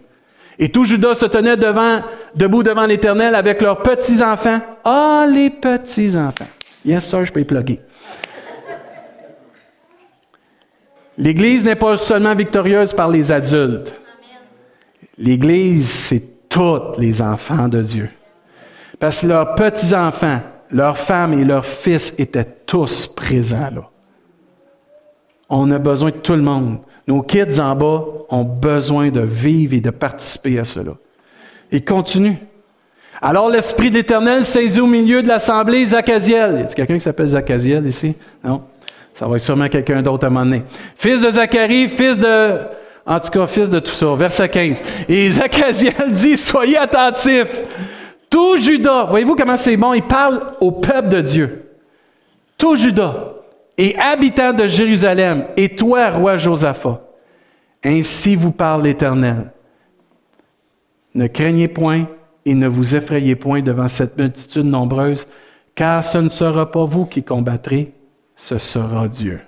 Et 0.58 0.68
tout 0.70 0.84
Judas 0.84 1.14
se 1.14 1.26
tenait 1.26 1.56
devant, 1.56 2.02
debout 2.34 2.62
devant 2.62 2.84
l'Éternel 2.84 3.34
avec 3.34 3.62
leurs 3.62 3.82
petits-enfants. 3.82 4.60
Ah, 4.84 5.24
les 5.32 5.50
petits-enfants. 5.50 6.48
Yes, 6.84 7.08
sir, 7.08 7.24
je 7.24 7.32
peux 7.32 7.40
y 7.40 7.44
plugger. 7.44 7.80
L'Église 11.16 11.64
n'est 11.64 11.76
pas 11.76 11.96
seulement 11.96 12.34
victorieuse 12.34 12.92
par 12.92 13.08
les 13.08 13.32
adultes. 13.32 13.94
L'Église, 15.16 15.90
c'est 15.90 16.48
tous 16.48 16.98
les 16.98 17.20
enfants 17.20 17.68
de 17.68 17.82
Dieu. 17.82 18.10
Parce 18.98 19.20
que 19.20 19.26
leurs 19.26 19.54
petits-enfants, 19.54 20.40
leurs 20.70 20.98
femmes 20.98 21.34
et 21.34 21.44
leurs 21.44 21.64
fils 21.64 22.14
étaient 22.18 22.46
tous 22.66 23.06
présents 23.06 23.70
là. 23.74 23.88
On 25.48 25.70
a 25.70 25.78
besoin 25.78 26.10
de 26.10 26.16
tout 26.16 26.34
le 26.34 26.42
monde. 26.42 26.78
Nos 27.06 27.22
kids 27.22 27.58
en 27.58 27.74
bas 27.74 28.04
ont 28.28 28.44
besoin 28.44 29.08
de 29.08 29.20
vivre 29.20 29.74
et 29.74 29.80
de 29.80 29.90
participer 29.90 30.58
à 30.58 30.64
cela. 30.64 30.92
Et 31.72 31.80
continue. 31.80 32.36
Alors 33.22 33.48
l'Esprit 33.48 33.90
d'Éternel 33.90 34.44
saisit 34.44 34.80
au 34.80 34.86
milieu 34.86 35.22
de 35.22 35.28
l'assemblée 35.28 35.86
Zachaziel. 35.86 36.58
Y 36.60 36.62
a 36.62 36.74
quelqu'un 36.74 36.94
qui 36.94 37.00
s'appelle 37.00 37.28
Zachaziel 37.28 37.86
ici? 37.86 38.14
Non? 38.44 38.62
Ça 39.14 39.26
va 39.26 39.36
être 39.36 39.42
sûrement 39.42 39.68
quelqu'un 39.68 40.02
d'autre 40.02 40.24
à 40.24 40.26
un 40.28 40.30
moment 40.30 40.44
donné. 40.44 40.62
Fils 40.96 41.22
de 41.22 41.30
Zacharie, 41.30 41.88
fils 41.88 42.18
de... 42.18 42.58
En 43.04 43.18
tout 43.18 43.30
cas, 43.30 43.46
fils 43.46 43.70
de 43.70 43.80
tout 43.80 43.90
ça. 43.90 44.14
Verset 44.14 44.48
15. 44.48 44.82
Et 45.08 45.30
Zachaziel 45.30 45.94
dit, 46.12 46.36
soyez 46.36 46.76
attentifs. 46.76 47.64
Tout 48.30 48.56
Judas, 48.58 49.04
voyez-vous 49.04 49.36
comment 49.36 49.56
c'est 49.56 49.76
bon? 49.76 49.94
Il 49.94 50.02
parle 50.02 50.54
au 50.60 50.72
peuple 50.72 51.08
de 51.08 51.20
Dieu. 51.20 51.70
Tout 52.56 52.76
Judas 52.76 53.34
et 53.76 53.96
habitants 53.96 54.52
de 54.52 54.66
Jérusalem, 54.66 55.46
et 55.56 55.76
toi, 55.76 56.10
roi 56.10 56.36
Josaphat, 56.36 57.00
ainsi 57.84 58.34
vous 58.34 58.50
parle 58.50 58.82
l'Éternel. 58.82 59.52
Ne 61.14 61.28
craignez 61.28 61.68
point 61.68 62.06
et 62.44 62.54
ne 62.54 62.66
vous 62.66 62.96
effrayez 62.96 63.36
point 63.36 63.62
devant 63.62 63.88
cette 63.88 64.18
multitude 64.18 64.66
nombreuse, 64.66 65.28
car 65.74 66.04
ce 66.04 66.18
ne 66.18 66.28
sera 66.28 66.70
pas 66.70 66.84
vous 66.84 67.06
qui 67.06 67.22
combattrez, 67.22 67.92
ce 68.34 68.58
sera 68.58 69.06
Dieu. 69.06 69.40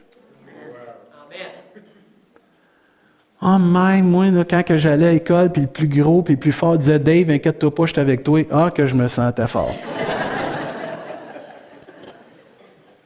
Oh, 3.42 3.56
même, 3.58 4.06
moi, 4.06 4.26
quand 4.44 4.76
j'allais 4.76 5.08
à 5.08 5.12
l'école, 5.12 5.50
puis 5.50 5.62
le 5.62 5.68
plus 5.68 5.88
gros, 5.88 6.22
puis 6.22 6.34
le 6.34 6.40
plus 6.40 6.52
fort 6.52 6.76
disait 6.76 6.98
Dave, 6.98 7.30
inquiète-toi 7.30 7.74
pas, 7.74 7.86
je 7.86 7.92
suis 7.92 8.00
avec 8.00 8.22
toi. 8.22 8.44
Ah, 8.50 8.70
que 8.70 8.84
je 8.84 8.94
me 8.94 9.08
sentais 9.08 9.46
fort. 9.46 9.74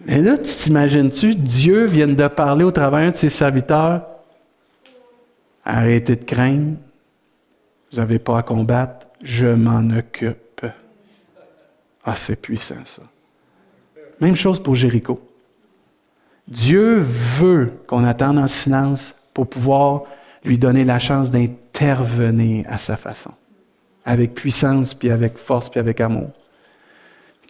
Mais 0.05 0.18
là, 0.18 0.37
tu 0.37 0.53
t'imagines-tu, 0.53 1.37
Dieu 1.37 1.85
vient 1.87 2.09
de 2.09 2.28
parler 2.28 2.64
au 2.64 2.72
travers 2.72 3.12
de 3.12 3.16
ses 3.16 3.30
serviteurs? 3.30 4.03
Arrêtez 5.64 6.16
de 6.16 6.24
craindre, 6.24 6.76
vous 7.93 7.99
n'avez 7.99 8.18
pas 8.18 8.39
à 8.39 8.43
combattre, 8.43 9.07
je 9.22 9.47
m'en 9.47 9.89
occupe. 9.97 10.66
Ah, 12.05 12.16
c'est 12.16 12.43
puissant 12.43 12.85
ça. 12.85 13.03
Même 14.20 14.35
chose 14.35 14.62
pour 14.62 14.74
Jéricho. 14.74 15.20
Dieu 16.47 16.99
veut 16.99 17.72
qu'on 17.87 18.05
attende 18.05 18.39
en 18.39 18.47
silence 18.47 19.14
pour 19.32 19.49
pouvoir 19.49 20.03
lui 20.45 20.59
donner 20.59 20.84
la 20.84 20.99
chance 20.99 21.30
d'intervenir 21.30 22.66
à 22.68 22.78
sa 22.78 22.97
façon, 22.97 23.30
avec 24.05 24.34
puissance, 24.34 24.95
puis 24.95 25.11
avec 25.11 25.38
force, 25.38 25.68
puis 25.68 25.80
avec 25.80 26.01
amour. 26.01 26.28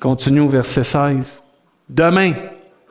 Continue 0.00 0.40
au 0.40 0.48
verset 0.48 0.84
16. 0.84 1.42
Demain, 1.88 2.32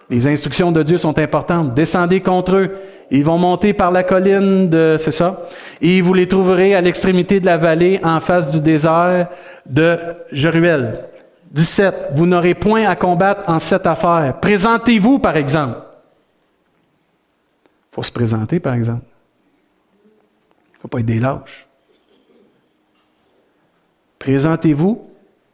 les 0.09 0.27
instructions 0.27 0.71
de 0.71 0.83
Dieu 0.83 0.97
sont 0.97 1.17
importantes. 1.17 1.73
Descendez 1.73 2.19
contre 2.21 2.55
eux. 2.55 2.71
Ils 3.11 3.23
vont 3.23 3.37
monter 3.37 3.73
par 3.73 3.91
la 3.91 4.03
colline 4.03 4.69
de, 4.69 4.95
c'est 4.97 5.11
ça, 5.11 5.47
et 5.81 6.01
vous 6.01 6.13
les 6.13 6.27
trouverez 6.27 6.73
à 6.73 6.81
l'extrémité 6.81 7.39
de 7.39 7.45
la 7.45 7.57
vallée 7.57 7.99
en 8.03 8.19
face 8.19 8.49
du 8.49 8.59
désert 8.59 9.27
de 9.65 9.97
Jéruel. 10.31 11.05
17. 11.51 12.13
Vous 12.15 12.25
n'aurez 12.25 12.55
point 12.55 12.87
à 12.87 12.95
combattre 12.95 13.47
en 13.47 13.59
cette 13.59 13.85
affaire. 13.85 14.39
Présentez-vous, 14.41 15.19
par 15.19 15.37
exemple. 15.37 15.77
Il 17.91 17.95
faut 17.95 18.03
se 18.03 18.11
présenter, 18.11 18.59
par 18.59 18.73
exemple. 18.73 19.05
Faut 20.83 20.89
pas 20.89 20.99
être 20.99 21.05
des. 21.05 21.21
Présentez-vous, 24.19 25.09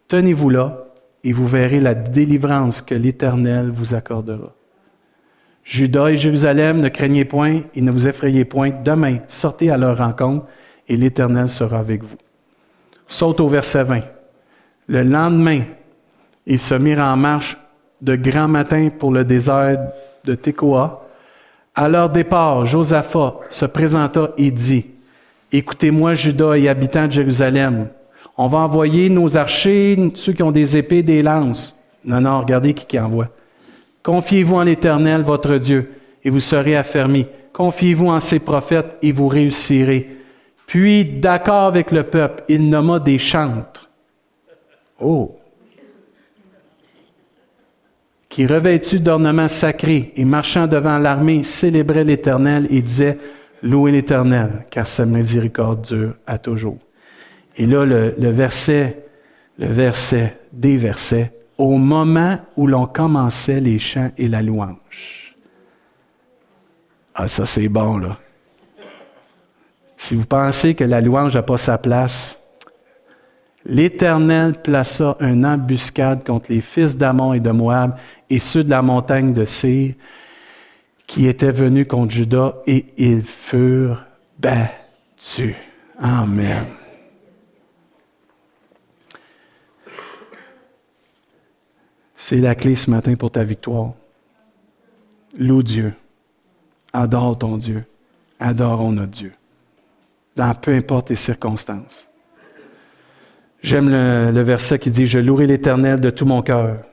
tenez-vous 0.08 0.50
là, 0.50 0.88
et 1.24 1.34
vous 1.34 1.48
verrez 1.48 1.80
la 1.80 1.94
délivrance 1.94 2.82
que 2.82 2.96
l'Éternel 2.96 3.70
vous 3.70 3.94
accordera. 3.94 4.56
Judas 5.64 6.08
et 6.08 6.18
Jérusalem, 6.18 6.80
ne 6.80 6.90
craignez 6.90 7.26
point 7.26 7.62
et 7.76 7.82
ne 7.82 7.92
vous 7.92 8.08
effrayez 8.08 8.44
point. 8.44 8.72
Demain, 8.84 9.20
sortez 9.28 9.70
à 9.70 9.78
leur 9.78 10.00
rencontre 10.00 10.48
et 10.88 10.98
l'Éternel 10.98 11.48
sera 11.48 11.78
avec 11.78 12.04
vous. 12.04 12.18
Saute 13.08 13.40
au 13.40 13.50
verset 13.50 13.84
20. 13.84 14.02
Le 14.88 15.04
lendemain, 15.04 15.62
ils 16.48 16.58
se 16.58 16.74
mirent 16.74 17.02
en 17.02 17.18
marche 17.18 17.56
de 18.02 18.16
grand 18.16 18.48
matin 18.48 18.90
pour 18.98 19.12
le 19.12 19.24
désert 19.24 19.92
de 20.26 20.34
Tekoa. 20.34 21.08
À 21.76 21.88
leur 21.88 22.10
départ, 22.10 22.66
Josaphat 22.66 23.42
se 23.50 23.66
présenta 23.66 24.32
et 24.38 24.50
dit, 24.50 24.88
Écoutez-moi, 25.52 26.14
Judas 26.14 26.56
et 26.56 26.70
habitants 26.70 27.08
de 27.08 27.12
Jérusalem, 27.12 27.90
on 28.38 28.48
va 28.48 28.60
envoyer 28.60 29.10
nos 29.10 29.36
archers, 29.36 29.98
ceux 30.14 30.34
qui 30.34 30.44
ont 30.44 30.52
des 30.52 30.78
épées, 30.78 31.04
des 31.04 31.22
lances. 31.22 31.78
Non, 32.06 32.22
non, 32.22 32.40
regardez 32.40 32.74
qui 32.74 32.86
qui 32.86 33.00
envoie. 33.00 33.30
Confiez-vous 34.04 34.56
en 34.56 34.64
l'Éternel, 34.64 35.24
votre 35.24 35.58
Dieu, 35.58 35.92
et 36.24 36.30
vous 36.30 36.40
serez 36.40 36.76
affermis. 36.78 37.26
Confiez-vous 37.52 38.08
en 38.08 38.20
ses 38.20 38.40
prophètes, 38.40 38.98
et 39.02 39.12
vous 39.12 39.28
réussirez. 39.28 40.18
Puis, 40.68 41.04
d'accord 41.04 41.66
avec 41.66 41.92
le 41.92 42.04
peuple, 42.04 42.44
il 42.48 42.70
nomma 42.70 43.00
des 43.00 43.18
chantres. 43.18 43.90
Oh! 45.02 45.36
Qui, 48.30 48.46
revêtus 48.46 49.00
d'ornements 49.00 49.48
sacrés 49.48 50.14
et 50.16 50.24
marchant 50.24 50.68
devant 50.68 51.00
l'armée, 51.00 51.44
célébraient 51.44 52.04
l'Éternel 52.04 52.68
et 52.70 52.82
disaient 52.82 53.18
Louez 53.62 53.92
l'Éternel, 53.92 54.66
car 54.70 54.88
sa 54.88 55.06
miséricorde 55.06 55.82
dure 55.82 56.14
à 56.26 56.38
toujours. 56.38 56.78
Et 57.58 57.66
là, 57.66 57.86
le, 57.86 58.30
verset, 58.30 59.06
le 59.58 59.68
verset, 59.68 60.38
des 60.54 60.78
versets, 60.78 61.34
au 61.58 61.78
moment 61.78 62.40
où 62.56 62.68
l'on 62.68 62.86
commençait 62.86 63.60
les 63.60 63.80
chants 63.80 64.12
et 64.18 64.30
la 64.30 64.42
louange. 64.42 65.36
Ah, 67.16 67.28
ça 67.28 67.46
c'est 67.46 67.68
bon, 67.68 67.98
là. 67.98 68.18
Si 69.98 70.16
vous 70.16 70.26
pensez 70.26 70.74
que 70.76 70.86
la 70.86 71.02
louange 71.02 71.36
n'a 71.36 71.44
pas 71.44 71.58
sa 71.58 71.78
place, 71.78 72.40
l'Éternel 73.66 74.54
plaça 74.54 75.18
une 75.20 75.46
embuscade 75.46 76.26
contre 76.26 76.50
les 76.50 76.62
fils 76.62 76.96
d'Amon 76.96 77.34
et 77.34 77.42
de 77.42 77.52
Moab 77.52 77.98
et 78.30 78.40
ceux 78.40 78.64
de 78.64 78.70
la 78.70 78.82
montagne 78.82 79.34
de 79.34 79.44
Sir 79.44 79.96
qui 81.10 81.26
étaient 81.26 81.52
venus 81.52 81.88
contre 81.88 82.14
Judas 82.14 82.54
et 82.68 82.86
ils 82.98 83.24
furent 83.24 84.06
battus. 84.38 85.56
Amen. 85.98 86.68
C'est 92.16 92.38
la 92.38 92.54
clé 92.54 92.76
ce 92.76 92.92
matin 92.92 93.16
pour 93.16 93.32
ta 93.32 93.44
victoire. 93.44 93.94
Loue 95.36 95.64
Dieu. 95.64 95.94
Adore 96.94 97.40
ton 97.40 97.58
Dieu. 97.58 97.86
Adorons 98.40 98.92
notre 98.92 99.12
Dieu. 99.12 99.34
Dans 100.36 100.54
peu 100.54 100.76
importe 100.76 101.10
les 101.10 101.16
circonstances. 101.16 102.08
J'aime 103.64 103.90
le, 103.90 104.42
verset 104.44 104.78
qui 104.78 104.92
dit, 104.92 105.08
Je 105.08 105.18
louerai 105.18 105.48
l'Éternel 105.48 106.00
de 106.00 106.12
tout 106.12 106.28
mon 106.28 106.44
cœur. 106.44 106.84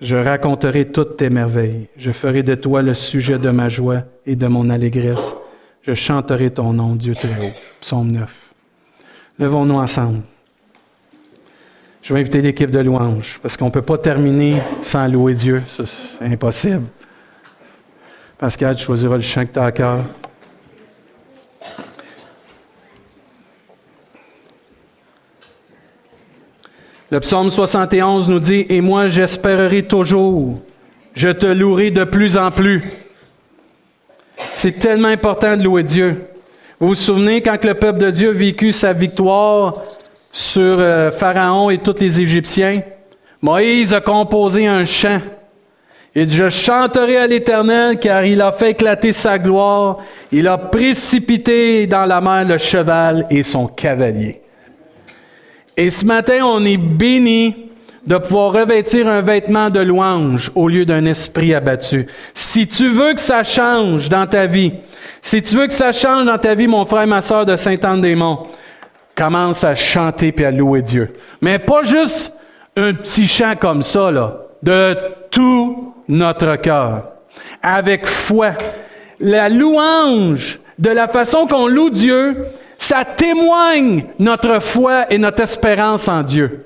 Je 0.00 0.16
raconterai 0.16 0.86
toutes 0.86 1.18
tes 1.18 1.28
merveilles. 1.28 1.88
Je 1.96 2.10
ferai 2.10 2.42
de 2.42 2.54
toi 2.54 2.80
le 2.80 2.94
sujet 2.94 3.38
de 3.38 3.50
ma 3.50 3.68
joie 3.68 4.04
et 4.24 4.34
de 4.34 4.46
mon 4.46 4.70
allégresse. 4.70 5.36
Je 5.82 5.92
chanterai 5.92 6.50
ton 6.50 6.72
nom, 6.72 6.94
Dieu 6.94 7.14
très 7.14 7.48
haut. 7.48 7.52
Psaume 7.80 8.10
9. 8.10 8.50
Levons-nous 9.38 9.76
ensemble. 9.76 10.22
Je 12.02 12.14
vais 12.14 12.20
inviter 12.20 12.40
l'équipe 12.40 12.70
de 12.70 12.78
louange 12.78 13.38
parce 13.42 13.56
qu'on 13.58 13.66
ne 13.66 13.70
peut 13.70 13.82
pas 13.82 13.98
terminer 13.98 14.56
sans 14.80 15.06
louer 15.06 15.34
Dieu. 15.34 15.62
C'est 15.66 16.24
impossible. 16.24 16.84
Pascal, 18.38 18.76
tu 18.76 18.84
choisiras 18.84 19.16
le 19.16 19.22
chant 19.22 19.44
que 19.44 19.52
tu 19.52 19.58
as 19.58 19.70
cœur. 19.70 20.04
Le 27.10 27.18
psaume 27.18 27.50
71 27.50 28.28
nous 28.28 28.38
dit 28.38 28.66
Et 28.68 28.80
moi 28.80 29.08
j'espérerai 29.08 29.82
toujours, 29.82 30.60
je 31.14 31.28
te 31.28 31.46
louerai 31.46 31.90
de 31.90 32.04
plus 32.04 32.36
en 32.36 32.50
plus. 32.52 32.84
C'est 34.52 34.78
tellement 34.78 35.08
important 35.08 35.56
de 35.56 35.64
louer 35.64 35.82
Dieu. 35.82 36.22
Vous 36.78 36.88
vous 36.88 36.94
souvenez 36.94 37.42
quand 37.42 37.62
le 37.64 37.74
peuple 37.74 37.98
de 37.98 38.10
Dieu 38.10 38.30
a 38.30 38.32
vécu 38.32 38.72
sa 38.72 38.92
victoire 38.92 39.82
sur 40.32 40.62
euh, 40.62 41.10
Pharaon 41.10 41.68
et 41.70 41.78
tous 41.78 42.00
les 42.00 42.20
Égyptiens, 42.20 42.82
Moïse 43.42 43.92
a 43.92 44.00
composé 44.00 44.66
un 44.66 44.84
chant. 44.84 45.20
Il 46.14 46.26
dit, 46.26 46.36
je 46.36 46.48
chanterai 46.48 47.16
à 47.18 47.26
l'Éternel 47.26 47.98
car 47.98 48.24
il 48.24 48.40
a 48.40 48.52
fait 48.52 48.70
éclater 48.70 49.12
sa 49.12 49.38
gloire. 49.38 49.98
Il 50.32 50.48
a 50.48 50.58
précipité 50.58 51.86
dans 51.86 52.04
la 52.06 52.20
mer 52.20 52.44
le 52.44 52.58
cheval 52.58 53.26
et 53.30 53.42
son 53.42 53.66
cavalier. 53.66 54.40
Et 55.80 55.90
ce 55.90 56.04
matin, 56.04 56.44
on 56.44 56.62
est 56.66 56.76
béni 56.76 57.56
de 58.06 58.18
pouvoir 58.18 58.52
revêtir 58.52 59.08
un 59.08 59.22
vêtement 59.22 59.70
de 59.70 59.80
louange 59.80 60.52
au 60.54 60.68
lieu 60.68 60.84
d'un 60.84 61.06
esprit 61.06 61.54
abattu. 61.54 62.06
Si 62.34 62.68
tu 62.68 62.90
veux 62.90 63.14
que 63.14 63.20
ça 63.20 63.42
change 63.44 64.10
dans 64.10 64.26
ta 64.26 64.44
vie, 64.44 64.74
si 65.22 65.42
tu 65.42 65.56
veux 65.56 65.66
que 65.66 65.72
ça 65.72 65.92
change 65.92 66.26
dans 66.26 66.36
ta 66.36 66.54
vie, 66.54 66.66
mon 66.66 66.84
frère, 66.84 67.06
ma 67.06 67.22
soeur 67.22 67.46
de 67.46 67.56
Saint-Anne-des-Monts, 67.56 68.48
commence 69.14 69.64
à 69.64 69.74
chanter 69.74 70.32
puis 70.32 70.44
à 70.44 70.50
louer 70.50 70.82
Dieu. 70.82 71.14
Mais 71.40 71.58
pas 71.58 71.82
juste 71.82 72.30
un 72.76 72.92
petit 72.92 73.26
chant 73.26 73.54
comme 73.58 73.80
ça, 73.80 74.10
là, 74.10 74.36
de 74.62 74.94
tout 75.30 75.94
notre 76.08 76.56
cœur, 76.56 77.04
avec 77.62 78.06
foi. 78.06 78.50
La 79.18 79.48
louange, 79.48 80.60
de 80.78 80.90
la 80.90 81.08
façon 81.08 81.46
qu'on 81.46 81.66
loue 81.66 81.88
Dieu, 81.88 82.36
ça 82.80 83.04
témoigne 83.04 84.06
notre 84.18 84.58
foi 84.58 85.12
et 85.12 85.18
notre 85.18 85.42
espérance 85.42 86.08
en 86.08 86.22
Dieu. 86.22 86.64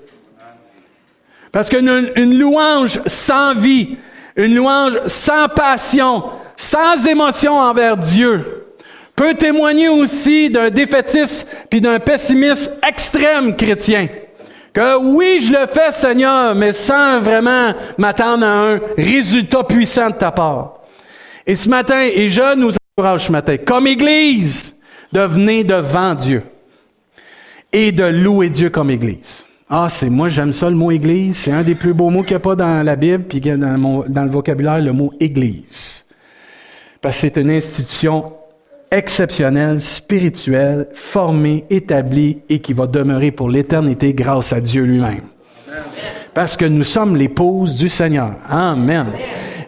Parce 1.51 1.69
qu'une 1.69 2.13
une 2.15 2.39
louange 2.39 3.01
sans 3.05 3.55
vie, 3.57 3.97
une 4.37 4.55
louange 4.55 5.01
sans 5.07 5.49
passion, 5.49 6.23
sans 6.57 7.05
émotion 7.09 7.55
envers 7.55 7.97
Dieu, 7.97 8.65
peut 9.17 9.35
témoigner 9.35 9.89
aussi 9.89 10.49
d'un 10.51 10.71
défaitisme 10.71 11.49
puis 11.69 11.81
d'un 11.81 11.99
pessimisme 11.99 12.71
extrême 12.89 13.57
chrétien. 13.57 14.07
Que 14.73 14.97
oui, 14.97 15.41
je 15.41 15.53
le 15.53 15.67
fais, 15.67 15.91
Seigneur, 15.91 16.55
mais 16.55 16.73
sans 16.73 17.21
vraiment 17.21 17.75
m'attendre 17.99 18.47
à 18.47 18.71
un 18.71 18.81
résultat 18.97 19.65
puissant 19.65 20.11
de 20.11 20.15
ta 20.15 20.31
part. 20.31 20.75
Et 21.45 21.57
ce 21.57 21.69
matin, 21.69 22.01
et 22.01 22.29
je 22.29 22.55
nous 22.55 22.71
encourage 22.97 23.27
ce 23.27 23.33
matin, 23.33 23.57
comme 23.57 23.89
Église, 23.89 24.74
de 25.15 25.21
venir 25.21 25.65
devant 25.65 26.15
Dieu 26.17 26.43
et 27.73 27.93
de 27.93 28.05
louer 28.05 28.51
Dieu 28.51 28.69
comme 28.69 28.91
Église. 28.91 29.47
Ah, 29.71 29.87
c'est 29.89 30.11
moi, 30.11 30.29
j'aime 30.29 30.53
ça 30.53 30.69
le 30.69 30.75
mot 30.75 30.91
Église. 30.91 31.37
C'est 31.37 31.53
un 31.53 31.63
des 31.63 31.77
plus 31.77 31.95
beaux 31.95 32.11
mots 32.11 32.23
qu'il 32.23 32.33
n'y 32.33 32.37
a 32.37 32.41
pas 32.41 32.57
dans 32.57 32.83
la 32.83 32.97
Bible, 32.97 33.25
puis 33.25 33.41
dans, 33.41 34.05
dans 34.09 34.25
le 34.25 34.31
vocabulaire, 34.31 34.81
le 34.81 34.93
mot 34.93 35.13
Église. 35.21 36.05
Parce 37.01 37.17
que 37.17 37.21
c'est 37.29 37.41
une 37.41 37.51
institution 37.51 38.33
exceptionnelle, 38.91 39.81
spirituelle, 39.81 40.89
formée, 40.95 41.65
établie 41.71 42.41
et 42.49 42.59
qui 42.59 42.73
va 42.73 42.87
demeurer 42.87 43.31
pour 43.31 43.49
l'éternité 43.49 44.15
grâce 44.15 44.53
à 44.53 44.61
Dieu 44.61 44.83
lui-même. 44.83 45.23
Parce 46.35 46.57
que 46.57 46.65
nous 46.65 46.85
sommes 46.85 47.17
l'épouse 47.17 47.77
du 47.77 47.89
Seigneur. 47.89 48.35
Amen. 48.49 49.07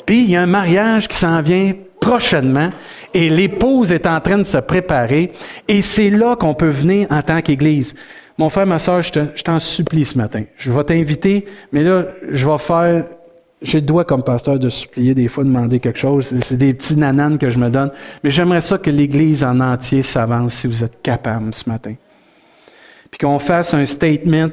Puis 0.05 0.25
il 0.25 0.31
y 0.31 0.37
a 0.37 0.43
un 0.43 0.47
mariage 0.47 1.07
qui 1.09 1.17
s'en 1.17 1.41
vient 1.41 1.73
prochainement 2.07 2.71
et 3.13 3.29
l'épouse 3.29 3.91
est 3.91 4.07
en 4.07 4.21
train 4.21 4.39
de 4.39 4.45
se 4.45 4.59
préparer 4.59 5.33
et 5.67 5.83
c'est 5.83 6.11
là 6.11 6.37
qu'on 6.37 6.55
peut 6.55 6.71
venir 6.71 7.09
en 7.11 7.21
tant 7.23 7.41
qu'Église. 7.43 7.95
Mon 8.39 8.49
frère, 8.49 8.67
ma 8.67 8.79
soeur, 8.79 9.03
je 9.03 9.43
t'en 9.43 9.59
supplie 9.59 10.05
ce 10.05 10.17
matin. 10.17 10.45
Je 10.57 10.71
vais 10.71 10.85
t'inviter, 10.85 11.47
mais 11.73 11.83
là, 11.83 12.05
je 12.31 12.49
vais 12.49 12.59
faire 12.59 13.05
j'ai 13.63 13.81
le 13.81 13.87
droit 13.87 14.05
comme 14.05 14.23
pasteur 14.23 14.59
de 14.59 14.69
supplier 14.69 15.15
des 15.15 15.29
fois, 15.29 15.43
de 15.43 15.49
demander 15.49 15.81
quelque 15.81 15.99
chose. 15.99 16.29
C'est 16.43 16.59
des 16.59 16.75
petits 16.75 16.97
nananes 16.97 17.39
que 17.39 17.49
je 17.49 17.59
me 17.59 17.71
donne. 17.71 17.91
Mais 18.23 18.31
j'aimerais 18.31 18.61
ça 18.61 18.77
que 18.77 18.91
l'Église 18.91 19.43
en 19.43 19.61
entier 19.61 20.03
s'avance 20.03 20.53
si 20.53 20.67
vous 20.67 20.85
êtes 20.85 21.01
capable 21.03 21.55
ce 21.55 21.69
matin. 21.69 21.95
Puis 23.11 23.19
qu'on 23.19 23.39
fasse 23.39 23.73
un 23.73 23.87
statement, 23.87 24.51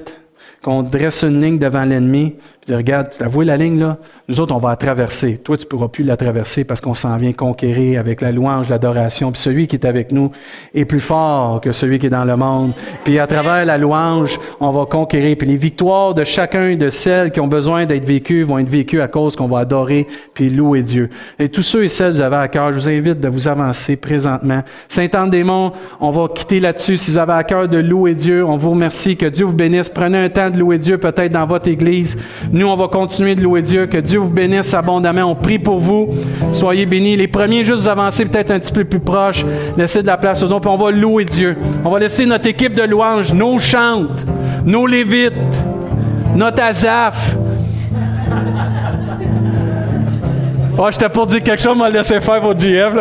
qu'on 0.62 0.84
dresse 0.84 1.24
une 1.24 1.42
ligne 1.42 1.60
devant 1.60 1.84
l'ennemi, 1.84 2.36
puis 2.66 2.76
regarde, 2.76 3.10
tu 3.18 3.24
as 3.24 3.44
la 3.44 3.58
ligne 3.58 3.80
là? 3.80 3.98
Nous 4.30 4.40
autres, 4.40 4.56
on 4.56 4.58
va 4.58 4.70
la 4.70 4.76
traverser. 4.78 5.38
Toi, 5.38 5.58
tu 5.58 5.66
pourras 5.66 5.90
plus 5.90 6.06
la 6.06 6.16
traverser 6.16 6.64
parce 6.64 6.80
qu'on 6.80 6.94
s'en 6.94 7.18
vient 7.18 7.34
conquérir 7.34 8.00
avec 8.00 8.22
la 8.22 8.32
louange, 8.32 8.70
l'adoration. 8.70 9.34
Puis 9.34 9.42
celui 9.42 9.68
qui 9.68 9.76
est 9.76 9.86
avec 9.86 10.14
nous 10.14 10.32
est 10.74 10.86
plus 10.86 11.02
fort 11.02 11.60
que 11.60 11.74
celui 11.74 12.00
qui 12.00 12.06
est 12.06 12.10
dans 12.10 12.24
le 12.24 12.38
monde. 12.38 12.72
Puis 13.04 13.20
à 13.20 13.28
travers 13.28 13.66
la 13.66 13.78
louange, 13.78 14.40
on 14.62 14.72
va 14.72 14.86
conquérir. 14.86 15.36
Puis 15.38 15.48
les 15.48 15.58
victoires 15.58 16.14
de 16.14 16.24
chacun 16.24 16.78
de 16.78 16.90
celles 16.90 17.32
qui 17.32 17.42
ont 17.42 17.48
besoin 17.48 17.86
d'être 17.86 18.06
vécues 18.06 18.44
vont 18.44 18.60
être 18.60 18.70
vécues 18.70 19.02
à 19.02 19.10
cause 19.10 19.36
qu'on 19.36 19.48
va 19.48 19.60
adorer 19.60 20.08
puis 20.34 20.50
louer 20.50 20.84
Dieu. 20.84 21.10
Et 21.40 21.50
tous 21.50 21.64
ceux 21.64 21.84
et 21.84 21.90
celles 21.90 22.14
que 22.14 22.18
vous 22.18 22.24
avez 22.24 22.38
à 22.38 22.48
cœur, 22.48 22.72
je 22.72 22.80
vous 22.80 22.88
invite 22.90 23.20
de 23.20 23.28
vous 23.28 23.50
avancer 23.50 23.98
présentement. 23.98 24.64
Saint-Anne-des-Monts, 24.88 25.74
on 26.00 26.12
va 26.12 26.30
quitter 26.34 26.62
là-dessus. 26.62 26.96
Si 26.96 27.12
vous 27.12 27.18
avez 27.18 27.34
à 27.34 27.44
cœur 27.44 27.68
de 27.68 27.78
louer 27.78 28.16
Dieu, 28.16 28.46
on 28.46 28.56
vous 28.56 28.72
remercie. 28.72 29.18
Que 29.18 29.26
Dieu 29.26 29.46
vous 29.46 29.54
bénisse. 29.54 29.90
Prenez 29.90 30.18
un 30.18 30.30
temps 30.30 30.50
de 30.50 30.58
louer 30.58 30.78
Dieu 30.78 30.98
peut-être 30.98 31.34
dans 31.34 31.46
votre 31.46 31.68
église. 31.68 32.18
Nous, 32.54 32.68
on 32.68 32.76
va 32.76 32.88
continuer 32.88 33.34
de 33.34 33.42
louer 33.42 33.64
Dieu. 33.64 33.88
Que 33.88 33.98
Dieu 33.98 34.20
vous 34.20 34.30
bénisse 34.30 34.76
abondamment. 34.76 35.24
On 35.24 35.34
prie 35.34 35.58
pour 35.58 35.80
vous. 35.80 36.10
Soyez 36.52 36.86
bénis. 36.86 37.18
Les 37.18 37.28
premiers, 37.28 37.66
juste 37.66 37.88
avancer 37.88 38.26
peut-être 38.26 38.52
un 38.52 38.60
petit 38.60 38.72
peu 38.72 38.84
plus 38.84 39.00
proche. 39.00 39.44
Laissez 39.76 40.04
de 40.04 40.08
la 40.08 40.18
place 40.18 40.44
aux 40.44 40.52
autres. 40.52 40.62
Puis 40.62 40.70
on 40.70 40.78
va 40.78 40.92
louer 40.92 41.26
Dieu. 41.26 41.58
On 41.84 41.90
va 41.90 41.98
laisser 41.98 42.28
notre 42.28 42.48
équipe 42.48 42.76
de 42.76 42.84
louanges, 42.84 43.34
nos 43.34 43.58
chantes, 43.58 44.24
nos 44.66 44.86
lévites, 44.86 45.34
notre 46.36 46.62
azaf. 46.62 47.36
Oh, 50.78 50.88
j'étais 50.92 51.10
pour 51.10 51.26
dire 51.26 51.42
quelque 51.42 51.62
chose, 51.62 51.74
on 51.74 51.80
m'a 51.80 51.90
laissé 51.90 52.22
faire 52.22 52.42
votre 52.42 52.60
GF. 52.60 52.94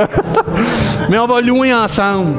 Mais 1.11 1.18
on 1.18 1.26
va 1.26 1.40
louer 1.42 1.74
ensemble. 1.74 2.36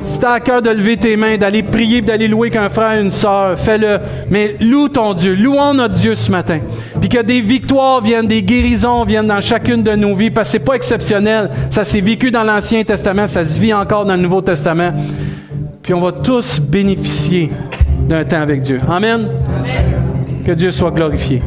Si 0.00 0.20
t'as 0.20 0.32
à 0.32 0.40
cœur 0.40 0.62
de 0.62 0.70
lever 0.70 0.96
tes 0.96 1.16
mains, 1.16 1.36
d'aller 1.36 1.62
prier, 1.62 2.00
d'aller 2.00 2.28
louer 2.28 2.50
qu'un 2.50 2.68
frère, 2.68 3.00
une 3.00 3.10
sœur, 3.10 3.58
fais-le. 3.58 3.98
Mais 4.30 4.54
loue 4.60 4.88
ton 4.88 5.12
Dieu, 5.12 5.34
louons 5.34 5.74
notre 5.74 5.94
Dieu 5.94 6.14
ce 6.14 6.30
matin. 6.30 6.60
Puis 7.00 7.08
que 7.08 7.20
des 7.20 7.40
victoires 7.40 8.00
viennent, 8.00 8.26
des 8.26 8.42
guérisons 8.42 9.04
viennent 9.04 9.26
dans 9.26 9.40
chacune 9.40 9.82
de 9.82 9.92
nos 9.92 10.14
vies, 10.14 10.30
parce 10.30 10.48
que 10.48 10.52
c'est 10.52 10.64
pas 10.64 10.74
exceptionnel. 10.74 11.50
Ça 11.70 11.84
s'est 11.84 12.00
vécu 12.00 12.30
dans 12.30 12.44
l'Ancien 12.44 12.84
Testament, 12.84 13.26
ça 13.26 13.42
se 13.42 13.58
vit 13.58 13.74
encore 13.74 14.04
dans 14.04 14.14
le 14.14 14.22
Nouveau 14.22 14.40
Testament. 14.40 14.92
Puis 15.82 15.94
on 15.94 16.00
va 16.00 16.12
tous 16.12 16.60
bénéficier 16.60 17.50
d'un 18.08 18.24
temps 18.24 18.40
avec 18.40 18.60
Dieu. 18.60 18.80
Amen. 18.88 19.28
Amen. 19.58 20.42
Que 20.46 20.52
Dieu 20.52 20.70
soit 20.70 20.90
glorifié. 20.90 21.42